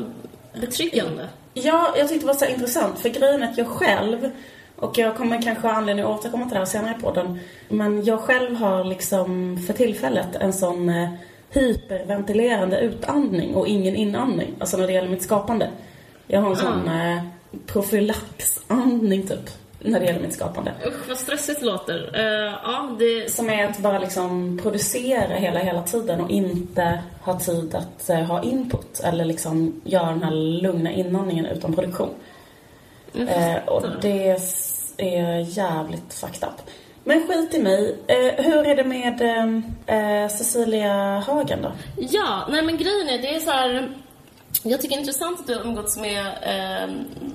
betryggande. 0.61 1.27
Ja, 1.53 1.93
jag 1.97 2.09
tyckte 2.09 2.25
det 2.25 2.33
var 2.33 2.39
så 2.39 2.45
intressant 2.45 2.99
för 2.99 3.09
grejen 3.09 3.43
är 3.43 3.51
att 3.51 3.57
jag 3.57 3.67
själv 3.67 4.31
och 4.75 4.97
jag 4.97 5.17
kommer 5.17 5.41
kanske 5.41 5.67
ha 5.67 5.75
anledning 5.75 6.05
att 6.05 6.19
återkomma 6.19 6.43
till 6.43 6.53
det 6.53 6.59
här 6.59 6.65
senare 6.65 6.95
i 6.99 7.01
podden. 7.01 7.39
Men 7.69 8.05
jag 8.05 8.19
själv 8.19 8.55
har 8.55 8.83
liksom 8.83 9.57
för 9.67 9.73
tillfället 9.73 10.35
en 10.35 10.53
sån 10.53 10.89
eh, 10.89 11.09
hyperventilerande 11.49 12.79
utandning 12.79 13.55
och 13.55 13.67
ingen 13.67 13.95
inandning. 13.95 14.53
Alltså 14.59 14.77
när 14.77 14.87
det 14.87 14.93
gäller 14.93 15.09
mitt 15.09 15.23
skapande. 15.23 15.69
Jag 16.27 16.41
har 16.41 16.49
en 16.49 16.55
sån 16.55 16.87
eh, 16.87 17.23
profylaxandning 17.65 19.27
typ. 19.27 19.49
När 19.83 19.99
det 19.99 20.05
gäller 20.05 20.19
mitt 20.19 20.33
skapande. 20.33 20.73
Usch, 20.87 21.07
vad 21.07 21.17
stressigt 21.17 21.59
det 21.59 21.65
låter. 21.65 22.11
Eh, 22.13 22.53
ja, 22.63 22.95
det... 22.99 23.31
Som 23.31 23.49
är 23.49 23.65
att 23.65 23.77
bara 23.77 23.99
liksom 23.99 24.59
producera 24.63 25.35
hela, 25.35 25.59
hela 25.59 25.83
tiden 25.83 26.21
och 26.21 26.29
inte 26.29 27.03
ha 27.21 27.39
tid 27.39 27.75
att 27.75 28.09
eh, 28.09 28.21
ha 28.21 28.43
input. 28.43 28.99
Eller 29.03 29.25
liksom 29.25 29.81
göra 29.83 30.09
den 30.09 30.23
här 30.23 30.61
lugna 30.61 30.91
inandningen 30.91 31.45
utan 31.45 31.73
produktion. 31.73 32.09
Eh, 33.13 33.55
och 33.67 33.83
det 34.01 34.37
är 34.97 35.39
jävligt 35.39 36.13
fucked 36.13 36.43
up. 36.43 36.69
Men 37.03 37.27
skit 37.27 37.53
i 37.53 37.61
mig. 37.61 37.97
Eh, 38.07 38.45
hur 38.45 38.67
är 38.67 38.75
det 38.75 38.83
med 38.83 39.21
eh, 39.87 40.29
Cecilia 40.29 41.19
Hagen 41.19 41.61
då? 41.61 41.71
Ja, 41.97 42.47
nej 42.51 42.61
men 42.61 42.77
grejen 42.77 43.09
är, 43.09 43.17
det 43.21 43.35
är 43.35 43.39
så 43.39 43.51
här... 43.51 43.89
Jag 44.65 44.81
tycker 44.81 44.95
det 44.95 44.97
är 44.97 44.99
intressant 44.99 45.39
att 45.39 45.47
du 45.47 45.55
har 45.55 45.61
umgåtts 45.65 45.97
med 45.97 46.25
eh, 46.25 46.89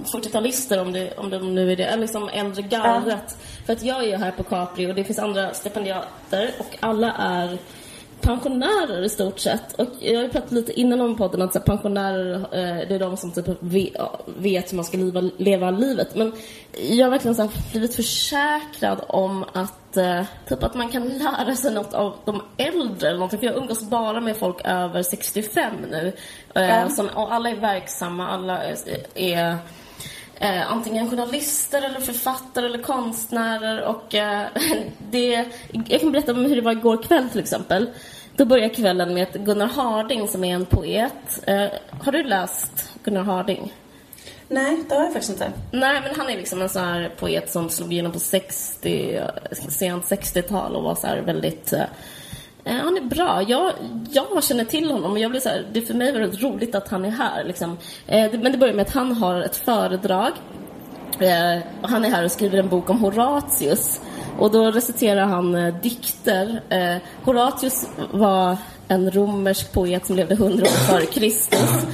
40-talister, 0.04 0.80
om, 0.80 0.92
det, 0.92 1.16
om 1.16 1.30
de 1.30 1.54
nu 1.54 1.72
är 1.72 1.76
det, 1.76 1.84
eller 1.84 2.02
liksom 2.02 2.28
äldre 2.28 2.62
gardet. 2.62 3.36
För 3.66 3.72
att 3.72 3.82
jag 3.82 4.04
är 4.04 4.08
ju 4.08 4.16
här 4.16 4.30
på 4.30 4.42
Capri 4.42 4.90
och 4.90 4.94
det 4.94 5.04
finns 5.04 5.18
andra 5.18 5.54
stipendiater 5.54 6.50
och 6.58 6.76
alla 6.80 7.12
är 7.12 7.58
pensionärer 8.20 9.04
i 9.04 9.08
stort 9.08 9.38
sett. 9.38 9.72
Och 9.72 9.88
jag 10.00 10.14
har 10.14 10.22
ju 10.22 10.28
pratat 10.28 10.52
lite 10.52 10.80
innan 10.80 11.00
om 11.00 11.16
podden 11.16 11.42
att 11.42 11.52
så 11.52 11.60
pensionärer, 11.60 12.34
eh, 12.34 12.88
det 12.88 12.94
är 12.94 12.98
de 12.98 13.16
som 13.16 13.32
typ 13.32 13.48
vet, 13.60 14.72
hur 14.72 14.76
man 14.76 14.84
ska 14.84 14.96
leva, 14.96 15.20
leva 15.36 15.70
livet. 15.70 16.14
Men 16.14 16.32
jag 16.90 17.06
har 17.06 17.10
verkligen 17.10 17.34
så 17.34 17.42
här, 17.42 17.50
blivit 17.70 17.96
försäkrad 17.96 19.00
om 19.08 19.44
att 19.52 19.96
eh, 19.96 20.22
typ 20.48 20.62
att 20.62 20.74
man 20.74 20.88
kan 20.88 21.08
lära 21.08 21.56
sig 21.56 21.74
något 21.74 21.94
av 21.94 22.14
de 22.24 22.42
äldre 22.56 23.08
eller 23.08 23.18
någonting. 23.18 23.38
För 23.38 23.46
jag 23.46 23.56
umgås 23.56 23.82
bara 23.82 24.20
med 24.20 24.36
folk 24.36 24.60
över 24.64 25.02
65 25.02 25.74
nu. 25.90 26.12
Ja. 26.52 26.88
som, 26.88 27.08
och 27.08 27.34
alla 27.34 27.50
är 27.50 27.56
verksamma, 27.56 28.28
alla 28.28 28.64
är 29.14 29.56
eh, 30.40 30.72
antingen 30.72 31.10
journalister 31.10 31.82
eller 31.82 32.00
författare 32.00 32.66
eller 32.66 32.82
konstnärer 32.82 33.82
och 33.82 34.14
eh, 34.14 34.46
det, 35.10 35.44
jag 35.88 36.00
kan 36.00 36.12
berätta 36.12 36.32
om 36.32 36.44
hur 36.44 36.56
det 36.56 36.62
var 36.62 36.72
igår 36.72 37.02
kväll 37.02 37.28
till 37.28 37.40
exempel. 37.40 37.90
Då 38.36 38.44
börjar 38.44 38.68
kvällen 38.68 39.14
med 39.14 39.22
att 39.22 39.34
Gunnar 39.34 39.66
Harding 39.66 40.28
som 40.28 40.44
är 40.44 40.54
en 40.54 40.66
poet. 40.66 41.42
Eh, 41.46 41.66
har 42.00 42.12
du 42.12 42.22
läst 42.22 42.92
Gunnar 43.04 43.22
Harding? 43.22 43.72
Nej, 44.48 44.84
det 44.88 44.94
har 44.94 45.02
jag 45.02 45.12
faktiskt 45.12 45.32
inte. 45.32 45.52
Nej, 45.70 46.00
men 46.00 46.14
han 46.16 46.30
är 46.30 46.36
liksom 46.36 46.62
en 46.62 46.68
sån 46.68 46.84
här 46.84 47.12
poet 47.18 47.52
som 47.52 47.70
slog 47.70 47.92
igenom 47.92 48.12
på 48.12 48.18
60, 48.18 49.20
sent 49.68 50.04
60-tal 50.04 50.76
och 50.76 50.82
var 50.82 50.94
så 50.94 51.06
här 51.06 51.20
väldigt 51.20 51.72
Eh, 51.72 51.84
han 52.76 52.96
är 52.96 53.00
bra. 53.00 53.42
Jag, 53.48 53.72
jag 54.10 54.44
känner 54.44 54.64
till 54.64 54.90
honom 54.90 55.12
och 55.12 55.18
jag 55.18 55.30
blir 55.30 55.40
så 55.40 55.48
här, 55.48 55.66
det 55.72 55.78
är 55.78 55.86
för 55.86 55.94
mig 55.94 56.12
väldigt 56.12 56.42
roligt 56.42 56.74
att 56.74 56.88
han 56.88 57.04
är 57.04 57.10
här. 57.10 57.44
Liksom. 57.44 57.76
Eh, 58.06 58.32
men 58.32 58.52
det 58.52 58.58
börjar 58.58 58.74
med 58.74 58.86
att 58.86 58.94
han 58.94 59.12
har 59.12 59.40
ett 59.40 59.56
föredrag. 59.56 60.32
Eh, 61.20 61.62
och 61.82 61.88
han 61.88 62.04
är 62.04 62.10
här 62.10 62.24
och 62.24 62.32
skriver 62.32 62.58
en 62.58 62.68
bok 62.68 62.90
om 62.90 63.00
Horatius. 63.00 64.00
Och 64.38 64.50
då 64.50 64.70
reciterar 64.70 65.24
han 65.24 65.54
eh, 65.54 65.74
dikter. 65.74 66.62
Eh, 66.68 66.96
Horatius 67.24 67.88
var 68.10 68.56
en 68.88 69.10
romersk 69.10 69.72
poet 69.72 70.06
som 70.06 70.16
levde 70.16 70.34
hundra 70.34 70.62
år 70.62 70.90
före 70.90 71.06
Kristus. 71.06 71.86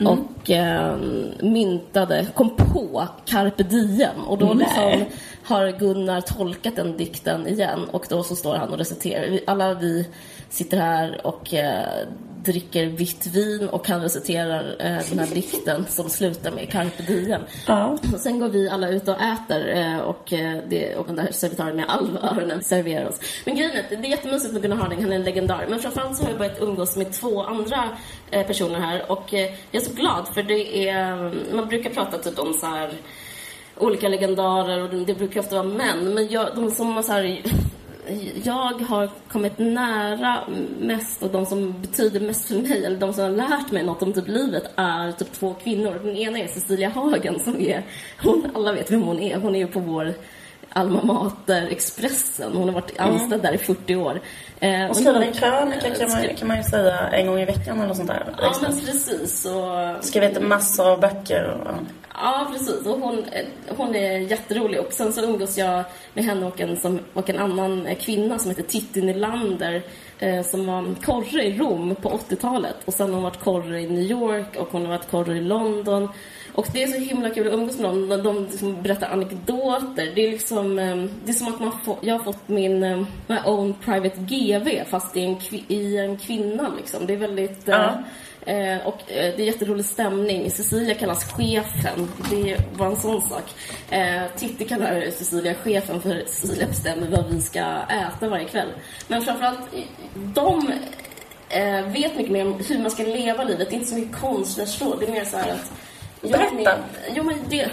Mm. 0.00 0.12
Och 0.12 0.50
eh, 0.50 0.96
myntade, 1.40 2.26
kom 2.34 2.56
på 2.56 3.08
carpe 3.24 3.62
diem. 3.62 4.24
Och 4.26 4.38
då 4.38 4.54
liksom 4.54 5.04
har 5.46 5.70
Gunnar 5.70 6.20
tolkat 6.20 6.76
den 6.76 6.96
dikten 6.96 7.48
igen. 7.48 7.88
Och 7.90 8.06
då 8.08 8.22
så 8.22 8.36
står 8.36 8.56
han 8.56 8.68
och 8.68 8.78
reciterar. 8.78 9.40
Alla 9.46 9.74
vi 9.74 10.08
sitter 10.48 10.76
här 10.76 11.26
och 11.26 11.54
eh, 11.54 12.06
dricker 12.46 12.86
vitt 12.86 13.26
vin 13.26 13.68
och 13.68 13.88
han 13.88 14.00
reciterar 14.00 14.76
eh, 14.78 15.08
den 15.10 15.18
här 15.18 15.34
dikten 15.34 15.86
som 15.88 16.10
slutar 16.10 16.50
med 16.50 16.70
carpe 16.70 17.02
diem. 17.02 17.42
Ja. 17.66 17.98
Och 18.14 18.20
sen 18.20 18.38
går 18.38 18.48
vi 18.48 18.68
alla 18.68 18.88
ut 18.88 19.08
och 19.08 19.16
äter 19.20 19.68
eh, 19.68 19.98
och, 19.98 20.32
eh, 20.32 20.58
det, 20.68 20.96
och 20.96 21.06
den 21.06 21.16
där 21.16 21.32
servitören 21.32 21.76
med 21.76 21.84
alvöronen 21.88 22.62
serverar 22.62 23.08
oss. 23.08 23.20
Men 23.44 23.56
grejen 23.56 23.70
är 23.76 23.80
att 23.80 23.90
det 23.90 23.96
är 23.96 24.10
jättemysigt 24.10 24.52
med 24.52 24.62
Gunnar 24.62 24.76
Harding, 24.76 25.02
han 25.02 25.12
är 25.12 25.16
en 25.16 25.22
legendar. 25.22 25.66
Men 25.68 25.78
framförallt 25.78 26.16
så 26.16 26.22
har 26.22 26.30
jag 26.30 26.38
börjat 26.38 26.62
umgås 26.62 26.96
med 26.96 27.12
två 27.12 27.42
andra 27.42 27.84
eh, 28.30 28.46
personer 28.46 28.80
här 28.80 29.10
och 29.10 29.32
jag 29.32 29.54
är 29.72 29.80
så 29.80 29.92
glad 29.92 30.28
för 30.34 30.42
det 30.42 30.88
är, 30.88 31.32
man 31.54 31.68
brukar 31.68 31.90
prata 31.90 32.18
typ 32.18 32.38
om 32.38 32.52
så 32.52 32.66
här 32.66 32.90
olika 33.76 34.08
legendarer 34.08 34.82
och 34.82 34.88
det 34.88 35.14
brukar 35.14 35.40
ofta 35.40 35.62
vara 35.62 35.74
män. 35.74 36.14
Men 36.14 36.28
jag, 36.28 36.48
de 36.54 36.70
som 36.70 36.92
har 36.92 37.02
så 37.02 37.12
här 37.12 37.42
jag 38.42 38.80
har 38.80 39.10
kommit 39.28 39.58
nära 39.58 40.40
mest 40.80 41.22
och 41.22 41.30
de 41.30 41.46
som 41.46 41.80
betyder 41.82 42.20
mest 42.20 42.48
för 42.48 42.54
mig, 42.54 42.84
eller 42.84 42.98
de 42.98 43.12
som 43.12 43.24
har 43.24 43.30
lärt 43.30 43.72
mig 43.72 43.82
något 43.82 44.02
om 44.02 44.12
typ 44.12 44.28
livet, 44.28 44.70
är 44.76 45.12
typ 45.12 45.32
två 45.32 45.54
kvinnor. 45.54 46.00
Den 46.04 46.16
ena 46.16 46.38
är 46.38 46.46
Cecilia 46.46 46.88
Hagen 46.88 47.40
som 47.40 47.60
är, 47.60 47.82
hon, 48.22 48.50
alla 48.54 48.72
vet 48.72 48.90
vem 48.90 49.02
hon 49.02 49.18
är. 49.18 49.36
Hon 49.36 49.54
är 49.54 49.58
ju 49.58 49.66
på 49.66 49.80
vår 49.80 50.14
Alma 50.76 51.02
Mater 51.02 51.68
Expressen. 51.70 52.52
Hon 52.52 52.68
har 52.68 52.74
varit 52.74 52.98
mm. 52.98 53.12
anställd 53.12 53.42
där 53.42 53.52
i 53.52 53.58
40 53.58 53.96
år. 53.96 54.20
Eh, 54.60 54.86
och 54.86 54.96
skriver 54.96 55.20
en 55.20 55.32
krönika 55.32 55.90
kan 55.90 56.10
man, 56.10 56.36
kan 56.36 56.48
man 56.48 56.56
ju 56.56 56.62
säga 56.62 56.98
en 56.98 57.26
gång 57.26 57.40
i 57.40 57.44
veckan 57.44 57.80
eller 57.80 57.94
sånt 57.94 58.08
där. 58.08 58.34
Ja, 58.40 58.54
men 58.62 58.80
precis. 58.80 59.44
Och... 59.44 60.04
Skrivit 60.04 60.42
massor 60.42 60.90
av 60.90 61.00
böcker. 61.00 61.44
Och... 61.44 61.76
Ja, 62.14 62.48
precis. 62.52 62.86
Och 62.86 63.00
hon, 63.00 63.24
hon 63.76 63.94
är 63.94 64.18
jätterolig. 64.18 64.80
Och 64.80 64.92
sen 64.92 65.12
så 65.12 65.22
umgås 65.22 65.58
jag 65.58 65.84
med 66.14 66.24
henne 66.24 66.46
och 66.46 66.60
en, 66.60 66.76
som, 66.76 67.00
och 67.12 67.30
en 67.30 67.38
annan 67.38 67.88
kvinna 68.00 68.38
som 68.38 68.50
heter 68.50 68.62
Titti 68.62 69.02
Nylander 69.02 69.82
eh, 70.18 70.42
som 70.42 70.66
var 70.66 70.94
korre 71.04 71.44
i 71.44 71.58
Rom 71.58 71.94
på 71.94 72.08
80-talet. 72.08 72.76
Och 72.84 72.94
sen 72.94 73.06
har 73.06 73.14
hon 73.14 73.22
varit 73.22 73.40
korre 73.40 73.80
i 73.80 73.88
New 73.88 74.04
York 74.04 74.56
och 74.56 74.68
hon 74.70 74.82
har 74.82 74.88
varit 74.88 75.10
korre 75.10 75.36
i 75.36 75.40
London. 75.40 76.08
Och 76.56 76.66
det 76.72 76.82
är 76.82 76.86
så 76.86 76.98
himla 76.98 77.30
kul 77.30 77.46
att 77.46 77.52
umgås 77.52 77.78
med 77.78 77.90
dem. 77.90 78.22
De 78.22 78.44
liksom 78.44 78.82
berättar 78.82 79.08
anekdoter. 79.10 80.12
Det 80.14 80.26
är 80.26 80.30
liksom, 80.30 80.78
ehm, 80.78 81.10
det 81.24 81.30
är 81.30 81.34
som 81.34 81.48
att 81.48 81.60
man 81.60 81.72
får, 81.84 81.96
jag 82.00 82.14
har 82.14 82.24
fått 82.24 82.48
min 82.48 82.82
ehm, 82.82 83.06
my 83.26 83.36
own 83.44 83.74
private 83.84 84.16
GV 84.16 84.84
fast 84.90 85.16
i 85.16 85.24
en, 85.24 85.36
i 85.68 85.96
en 85.96 86.18
kvinna 86.18 86.72
liksom. 86.76 87.06
Det 87.06 87.12
är 87.12 87.16
väldigt... 87.16 87.62
Ja. 87.64 88.02
Eh, 88.46 88.86
och 88.86 89.12
eh, 89.12 89.34
det 89.36 89.42
är 89.42 89.46
jätterolig 89.46 89.84
stämning. 89.84 90.50
Cecilia 90.50 90.94
kallas 90.94 91.32
chefen. 91.32 92.08
Det 92.30 92.56
var 92.76 92.86
en 92.86 92.96
sån 92.96 93.22
sak. 93.22 93.44
Eh, 93.90 94.22
Titti 94.36 94.64
kallar 94.64 95.10
Cecilia 95.10 95.54
chefen 95.54 96.00
för 96.00 96.22
Cecilia 96.26 96.66
bestämmer 96.66 97.06
vad 97.10 97.34
vi 97.34 97.40
ska 97.40 97.60
äta 97.88 98.28
varje 98.28 98.44
kväll. 98.44 98.68
Men 99.08 99.22
framförallt, 99.22 99.60
de 100.14 100.72
eh, 101.48 101.86
vet 101.86 102.16
mycket 102.16 102.32
mer 102.32 102.46
om 102.46 102.60
hur 102.68 102.78
man 102.78 102.90
ska 102.90 103.02
leva 103.02 103.44
livet. 103.44 103.70
Det 103.70 103.74
är 103.74 103.78
inte 103.78 103.90
så 103.90 103.96
mycket 103.96 104.16
konstnärsråd. 104.16 104.96
Det 105.00 105.06
är 105.06 105.12
mer 105.12 105.24
så 105.24 105.36
här 105.36 105.52
att 105.52 105.72
Berätta. 106.20 106.78
Jo, 107.14 107.22
men 107.22 107.34
det, 107.48 107.70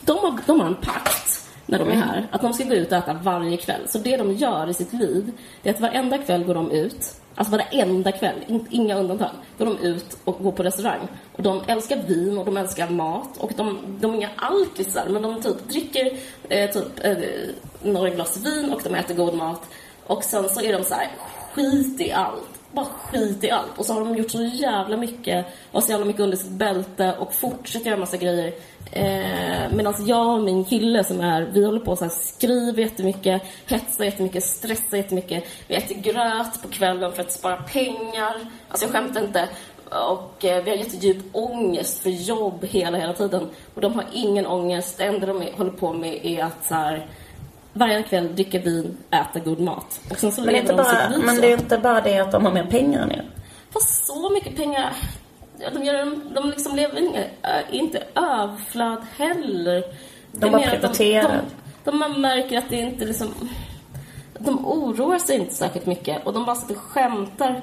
de, 0.00 0.18
har, 0.18 0.40
de 0.46 0.60
har 0.60 0.66
en 0.66 0.74
pakt 0.74 1.46
när 1.66 1.78
de 1.78 1.88
är 1.88 1.92
mm. 1.92 2.08
här, 2.08 2.26
att 2.30 2.42
de 2.42 2.52
ska 2.52 2.64
gå 2.64 2.74
ut 2.74 2.92
och 2.92 2.98
äta 2.98 3.14
varje 3.14 3.56
kväll. 3.56 3.80
Så 3.88 3.98
det 3.98 4.16
de 4.16 4.32
gör 4.32 4.70
i 4.70 4.74
sitt 4.74 4.92
liv, 4.92 5.32
det 5.62 5.68
är 5.68 5.74
att 5.74 5.80
varenda 5.80 6.18
kväll 6.18 6.44
går 6.44 6.54
de 6.54 6.70
ut, 6.70 7.14
alltså 7.34 7.56
varenda 7.56 8.12
kväll, 8.12 8.62
inga 8.70 8.96
undantag, 8.96 9.30
går 9.58 9.66
de 9.66 9.78
ut 9.78 10.18
och 10.24 10.38
går 10.42 10.52
på 10.52 10.62
restaurang. 10.62 11.08
Och 11.32 11.42
de 11.42 11.62
älskar 11.66 11.96
vin 11.96 12.38
och 12.38 12.44
de 12.44 12.56
älskar 12.56 12.90
mat 12.90 13.36
och 13.38 13.52
de, 13.56 13.78
de 14.00 14.12
är 14.12 14.16
inga 14.16 14.30
alkisar, 14.36 15.08
men 15.08 15.22
de 15.22 15.42
typ 15.42 15.68
dricker 15.68 16.10
eh, 16.48 16.70
typ 16.70 17.04
eh, 17.04 17.16
några 17.82 18.10
glas 18.10 18.36
vin 18.36 18.72
och 18.72 18.80
de 18.84 18.94
äter 18.94 19.14
god 19.14 19.34
mat. 19.34 19.62
Och 20.06 20.24
sen 20.24 20.48
så 20.48 20.60
är 20.60 20.72
de 20.72 20.84
så 20.84 20.94
här, 20.94 21.08
skit 21.54 22.00
i 22.00 22.12
allt 22.12 22.55
bara 22.76 22.86
skit 22.86 23.44
i 23.44 23.50
allt. 23.50 23.78
Och 23.78 23.86
så 23.86 23.92
har 23.92 24.00
de 24.00 24.16
gjort 24.16 24.30
så 24.30 24.42
jävla 24.42 24.96
mycket, 24.96 25.46
och 25.72 25.82
så 25.82 25.90
jävla 25.90 26.06
mycket 26.06 26.20
under 26.22 26.36
sitt 26.36 26.50
bälte 26.50 27.14
och 27.18 27.34
fortsätter 27.34 27.86
göra 27.86 28.00
massa 28.00 28.16
grejer. 28.16 28.52
Eh, 28.92 29.72
Medan 29.76 29.94
jag 30.06 30.34
och 30.34 30.42
min 30.42 30.64
kille 30.64 31.04
som 31.04 31.20
är, 31.20 31.42
vi 31.42 31.64
håller 31.64 31.80
på 31.80 31.90
och 31.90 32.12
skriver 32.12 32.82
jättemycket, 32.82 33.42
hetsar 33.66 34.04
jättemycket, 34.04 34.44
stressar 34.44 34.96
jättemycket. 34.96 35.44
Vi 35.68 35.74
äter 35.74 35.94
gröt 35.94 36.62
på 36.62 36.68
kvällen 36.68 37.12
för 37.12 37.22
att 37.22 37.32
spara 37.32 37.56
pengar. 37.56 38.34
Alltså 38.68 38.86
jag 38.86 38.92
skämtar 38.92 39.24
inte. 39.24 39.48
Och 39.90 40.44
eh, 40.44 40.64
vi 40.64 40.70
har 40.70 40.76
jättedjup 40.76 41.16
ångest 41.32 41.98
för 41.98 42.10
jobb 42.10 42.64
hela, 42.64 42.98
hela 42.98 43.12
tiden. 43.12 43.48
Och 43.74 43.80
de 43.80 43.94
har 43.94 44.04
ingen 44.12 44.46
ångest. 44.46 44.98
Det 44.98 45.04
enda 45.04 45.26
de 45.26 45.42
håller 45.56 45.70
på 45.70 45.92
med 45.92 46.26
är 46.26 46.44
att 46.44 46.64
så 46.68 46.74
här, 46.74 47.06
varje 47.76 48.02
kväll 48.02 48.34
dricka 48.34 48.58
vin, 48.58 48.96
äta 49.10 49.38
god 49.38 49.60
mat. 49.60 50.00
Och 50.10 50.18
sen 50.18 50.32
så 50.32 50.42
men, 50.42 50.56
inte 50.56 50.74
bara, 50.74 51.18
men 51.24 51.36
det 51.36 51.52
är 51.52 51.58
inte 51.58 51.78
bara 51.78 52.00
det 52.00 52.18
att 52.18 52.32
de 52.32 52.44
har 52.44 52.52
mer 52.52 52.66
pengar 52.66 53.02
än 53.02 53.12
er? 53.12 53.24
Fast 53.72 54.06
så 54.06 54.30
mycket 54.30 54.56
pengar... 54.56 54.92
De, 55.74 55.84
gör, 55.84 56.34
de 56.34 56.50
liksom 56.50 56.76
lever 56.76 56.98
inga, 56.98 57.24
inte 57.70 58.02
överflöd 58.14 58.98
heller. 59.16 59.84
De 60.32 60.50
bara 60.50 60.62
prioriterar. 60.62 61.42
De, 61.84 61.90
de, 61.90 61.98
man 61.98 62.20
märker 62.20 62.58
att 62.58 62.68
det 62.68 62.76
inte 62.76 63.04
liksom... 63.04 63.34
De 64.38 64.66
oroar 64.66 65.18
sig 65.18 65.38
inte 65.38 65.54
särskilt 65.54 65.86
mycket 65.86 66.26
och 66.26 66.32
de 66.32 66.44
bara 66.44 66.56
sitter 66.56 66.74
och 66.74 66.80
skämtar. 66.80 67.62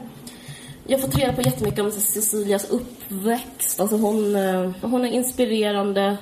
Jag 0.87 0.97
har 0.97 1.07
fått 1.07 1.17
reda 1.17 1.33
på 1.33 1.41
jättemycket 1.41 1.79
om 1.79 1.91
Cecilias 1.91 2.69
uppväxt. 2.69 3.79
Alltså 3.79 3.97
hon, 3.97 4.35
eh, 4.35 4.71
hon 4.81 5.05
är 5.05 5.09
inspirerande 5.11 6.17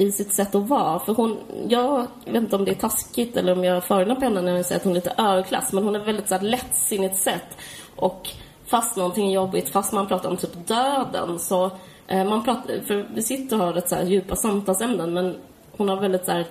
i 0.00 0.12
sitt 0.12 0.34
sätt 0.34 0.54
att 0.54 0.68
vara. 0.68 0.98
För 0.98 1.14
hon, 1.14 1.38
jag 1.68 2.06
vet 2.24 2.42
inte 2.42 2.56
om 2.56 2.64
det 2.64 2.70
är 2.70 2.74
taskigt 2.74 3.36
eller 3.36 3.52
om 3.52 3.64
jag 3.64 3.84
förolämpar 3.84 4.22
henne 4.22 4.40
när 4.40 4.56
jag 4.56 4.66
säger 4.66 4.78
att 4.80 4.84
hon 4.84 4.92
är 4.92 4.94
lite 4.94 5.14
överklass. 5.18 5.72
Men 5.72 5.84
hon 5.84 5.96
är 5.96 6.00
väldigt 6.00 6.28
så 6.28 6.34
här, 6.34 6.42
lättsinnigt 6.42 7.16
sätt. 7.16 7.56
Och 7.96 8.28
fast 8.66 8.96
någonting 8.96 9.28
är 9.28 9.34
jobbigt, 9.34 9.68
fast 9.68 9.92
man 9.92 10.06
pratar 10.06 10.30
om 10.30 10.36
typ 10.36 10.66
döden 10.68 11.38
så 11.38 11.70
eh, 12.06 12.24
man 12.24 12.44
pratar, 12.44 12.80
för 12.86 13.06
vi 13.14 13.22
sitter 13.22 13.58
och 13.58 13.66
har 13.66 13.72
rätt 13.72 13.88
så 13.88 13.94
här, 13.94 14.04
djupa 14.04 14.36
samtalsämnen 14.36 15.14
men 15.14 15.36
hon 15.76 15.88
har 15.88 15.96
väldigt 15.96 16.24
så 16.24 16.32
här, 16.32 16.46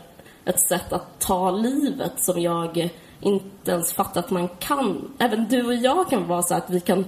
ett 0.46 0.62
sätt 0.62 0.94
att 0.94 1.20
ta 1.20 1.51
livet 1.51 2.13
som 2.18 2.41
jag 2.41 2.89
inte 3.22 3.72
ens 3.72 3.94
fattar 3.94 4.20
att 4.20 4.29
man 4.29 4.48
kan. 4.48 5.12
Även 5.20 5.48
du 5.50 5.65
och 5.65 5.75
jag 5.75 6.10
kan 6.10 6.27
vara 6.27 6.41
så 6.41 6.56
att 6.56 6.70
vi 6.70 6.79
kan 6.79 7.06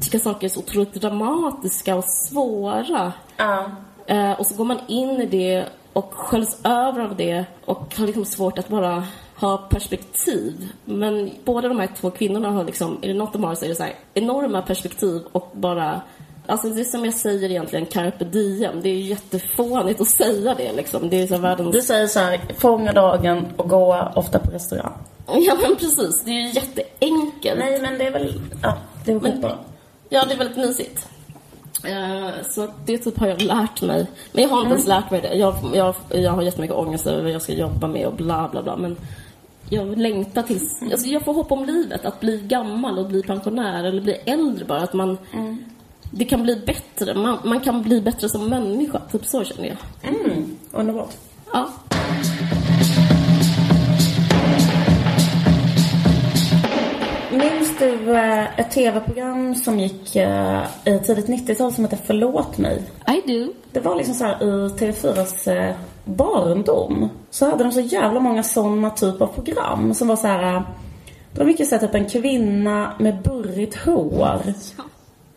tycka 0.00 0.18
saker 0.18 0.46
är 0.46 0.48
så 0.48 0.60
otroligt 0.60 0.94
dramatiska 0.94 1.96
och 1.96 2.04
svåra. 2.04 3.12
Ja. 3.36 3.70
Eh, 4.06 4.32
och 4.32 4.46
så 4.46 4.54
går 4.56 4.64
man 4.64 4.78
in 4.88 5.10
i 5.10 5.26
det 5.26 5.64
och 5.94 6.14
sköljs 6.14 6.56
över 6.64 7.00
av 7.00 7.16
det 7.16 7.44
och 7.64 7.94
har 7.96 8.06
liksom 8.06 8.24
svårt 8.24 8.58
att 8.58 8.68
bara 8.68 9.06
ha 9.36 9.56
perspektiv. 9.56 10.68
Men 10.84 11.30
båda 11.44 11.68
de 11.68 11.78
här 11.78 11.88
två 12.00 12.10
kvinnorna 12.10 12.50
har 12.50 12.64
liksom, 12.64 12.98
är 13.02 13.08
det 13.08 13.14
något 13.14 13.32
de 13.32 13.44
har 13.44 13.54
så 13.54 13.64
är 13.64 13.68
det 13.68 13.74
så 13.74 13.82
här 13.82 13.94
enorma 14.14 14.62
perspektiv 14.62 15.22
och 15.32 15.50
bara 15.52 16.02
Alltså 16.46 16.68
det 16.68 16.84
som 16.84 17.04
jag 17.04 17.14
säger 17.14 17.50
egentligen, 17.50 17.86
carpe 17.86 18.24
diem. 18.24 18.80
Det 18.82 18.88
är 18.88 18.96
jättefånigt 18.96 20.00
att 20.00 20.08
säga 20.08 20.54
det 20.54 20.72
liksom. 20.72 21.10
Det 21.10 21.22
är 21.22 21.26
så 21.26 21.38
världens... 21.38 21.72
Du 21.72 21.82
säger 21.82 22.06
så 22.06 22.18
här, 22.18 22.40
fånga 22.58 22.92
dagen 22.92 23.46
och 23.56 23.68
gå 23.68 24.12
ofta 24.14 24.38
på 24.38 24.50
restaurang. 24.50 24.92
Ja 25.26 25.56
men 25.62 25.76
precis, 25.76 26.22
det 26.24 26.30
är 26.30 26.34
ju 26.34 26.52
jätteenkelt. 26.52 27.58
Nej 27.58 27.80
men 27.80 27.98
det 27.98 28.06
är 28.06 28.10
väl, 28.10 28.40
ja, 28.62 28.76
det 29.04 29.12
är 29.12 29.18
väl 29.18 29.38
bra. 29.40 29.58
Ja, 30.08 30.24
det 30.28 30.34
är 30.34 30.38
väldigt 30.38 30.56
mysigt. 30.56 31.08
Eh, 31.84 32.30
så 32.50 32.68
det 32.86 32.98
typ 32.98 33.18
har 33.18 33.26
jag 33.26 33.42
lärt 33.42 33.82
mig. 33.82 34.06
Men 34.32 34.42
jag 34.42 34.50
har 34.50 34.60
inte 34.60 34.72
ens 34.72 34.86
mm. 34.86 35.00
lärt 35.00 35.10
mig 35.10 35.20
det. 35.20 35.34
Jag, 35.34 35.54
jag, 35.74 35.94
jag 36.08 36.32
har 36.32 36.42
jättemycket 36.42 36.76
ångest 36.76 37.06
över 37.06 37.22
vad 37.22 37.32
jag 37.32 37.42
ska 37.42 37.52
jobba 37.52 37.86
med 37.86 38.06
och 38.06 38.14
bla 38.14 38.48
bla 38.52 38.62
bla. 38.62 38.76
Men 38.76 38.96
jag 39.70 39.98
längtar 39.98 40.42
tills... 40.42 40.82
Alltså 40.82 41.06
jag 41.06 41.24
får 41.24 41.34
hopp 41.34 41.52
om 41.52 41.64
livet. 41.64 42.04
Att 42.04 42.20
bli 42.20 42.40
gammal 42.40 42.98
och 42.98 43.06
bli 43.06 43.22
pensionär 43.22 43.84
eller 43.84 44.02
bli 44.02 44.12
äldre 44.12 44.64
bara. 44.64 44.80
Att 44.80 44.92
man... 44.92 45.18
Mm. 45.32 45.64
Det 46.10 46.24
kan 46.24 46.42
bli 46.42 46.56
bättre. 46.56 47.14
Man, 47.14 47.38
man, 47.44 47.60
kan 47.60 47.82
bli 47.82 48.00
bättre 48.00 48.28
som 48.28 48.48
människa. 48.48 49.00
Typ 49.12 49.26
så 49.26 49.44
känner 49.44 49.68
jag. 49.68 49.76
Mm, 50.14 50.56
underbart. 50.72 51.14
Ja. 51.52 51.68
Minns 57.80 58.04
du 58.04 58.12
eh, 58.12 58.60
ett 58.60 58.70
tv-program 58.70 59.54
som 59.54 59.80
gick 59.80 60.16
eh, 60.16 60.62
i 60.84 60.98
tidigt 60.98 61.26
90-tal 61.26 61.72
som 61.72 61.84
hette 61.84 61.98
Förlåt 62.06 62.58
mig? 62.58 62.82
I 63.06 63.32
do. 63.32 63.52
Det 63.72 63.80
var 63.80 63.96
liksom 63.96 64.14
så 64.14 64.24
här 64.24 64.42
i 64.42 64.68
TV4s 64.68 65.52
eh, 65.52 65.74
barndom. 66.04 67.08
Så 67.30 67.50
hade 67.50 67.64
de 67.64 67.72
så 67.72 67.80
jävla 67.80 68.20
många 68.20 68.42
sådana 68.42 68.90
typer 68.90 69.24
av 69.24 69.28
program 69.28 69.94
som 69.94 70.08
var 70.08 70.16
så 70.16 70.26
här 70.26 70.62
Det 71.32 71.38
var 71.38 71.46
mycket 71.46 71.68
så 71.68 71.74
här, 71.74 71.86
typ 71.86 71.94
en 71.94 72.08
kvinna 72.08 72.94
med 72.98 73.22
burrigt 73.22 73.76
hår. 73.84 74.42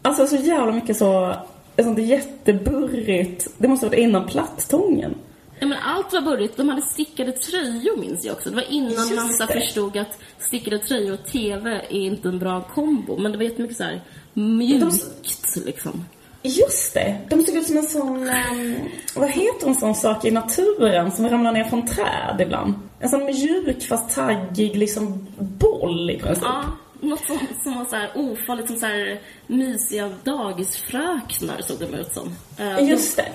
Alltså 0.01 0.27
så 0.27 0.35
jävla 0.35 0.71
mycket 0.71 0.97
så, 0.97 1.35
sånt 1.83 1.99
jätteburrigt. 1.99 3.47
Det 3.57 3.67
måste 3.67 3.85
ha 3.85 3.89
varit 3.89 3.99
innan 3.99 4.27
plattången. 4.27 5.15
Ja, 5.59 5.67
men 5.67 5.77
allt 5.83 6.13
var 6.13 6.21
burrigt. 6.21 6.57
De 6.57 6.69
hade 6.69 6.81
stickade 6.81 7.31
tröjor 7.31 7.97
minns 7.97 8.25
jag 8.25 8.33
också. 8.35 8.49
Det 8.49 8.55
var 8.55 8.71
innan 8.71 8.91
Just 8.91 9.15
man 9.15 9.47
det. 9.47 9.53
förstod 9.61 9.97
att 9.97 10.19
stickade 10.39 10.79
tröjor 10.79 11.13
och 11.13 11.25
TV 11.25 11.71
är 11.89 11.99
inte 11.99 12.27
en 12.29 12.39
bra 12.39 12.61
kombo. 12.61 13.17
Men 13.17 13.31
det 13.31 13.37
var 13.37 13.45
jättemycket 13.45 13.77
så 13.77 13.83
här 13.83 14.01
mjukt 14.33 15.55
liksom. 15.65 16.05
Just 16.43 16.93
det. 16.93 17.17
De 17.29 17.45
såg 17.45 17.55
ut 17.55 17.67
som 17.67 17.77
en 17.77 17.83
sån, 17.83 18.29
ehm, 18.29 18.75
vad 19.15 19.29
heter 19.29 19.67
en 19.67 19.75
sån 19.75 19.95
sak 19.95 20.25
i 20.25 20.31
naturen 20.31 21.11
som 21.11 21.29
ramlar 21.29 21.51
ner 21.51 21.63
från 21.63 21.87
träd 21.87 22.41
ibland? 22.41 22.73
En 22.99 23.09
sån 23.09 23.25
mjuk 23.25 23.83
fast 23.87 24.15
taggig 24.15 24.75
liksom 24.77 25.27
boll 25.37 26.09
i 26.09 26.17
princip. 26.19 26.43
Ja, 26.43 26.63
något 27.01 27.25
som, 27.25 27.39
som 27.63 27.77
var 27.77 27.85
så 27.85 27.95
här 27.95 28.11
ofarligt, 28.15 28.67
som 28.67 28.77
så 28.79 28.85
här 28.85 29.19
mysiga 29.47 30.11
dagisfröknar 30.23 31.61
såg 31.61 31.79
de 31.79 31.85
ut 31.97 32.13
som. 32.13 32.35
Eh, 32.59 32.89
Just 32.89 33.17
det. 33.17 33.25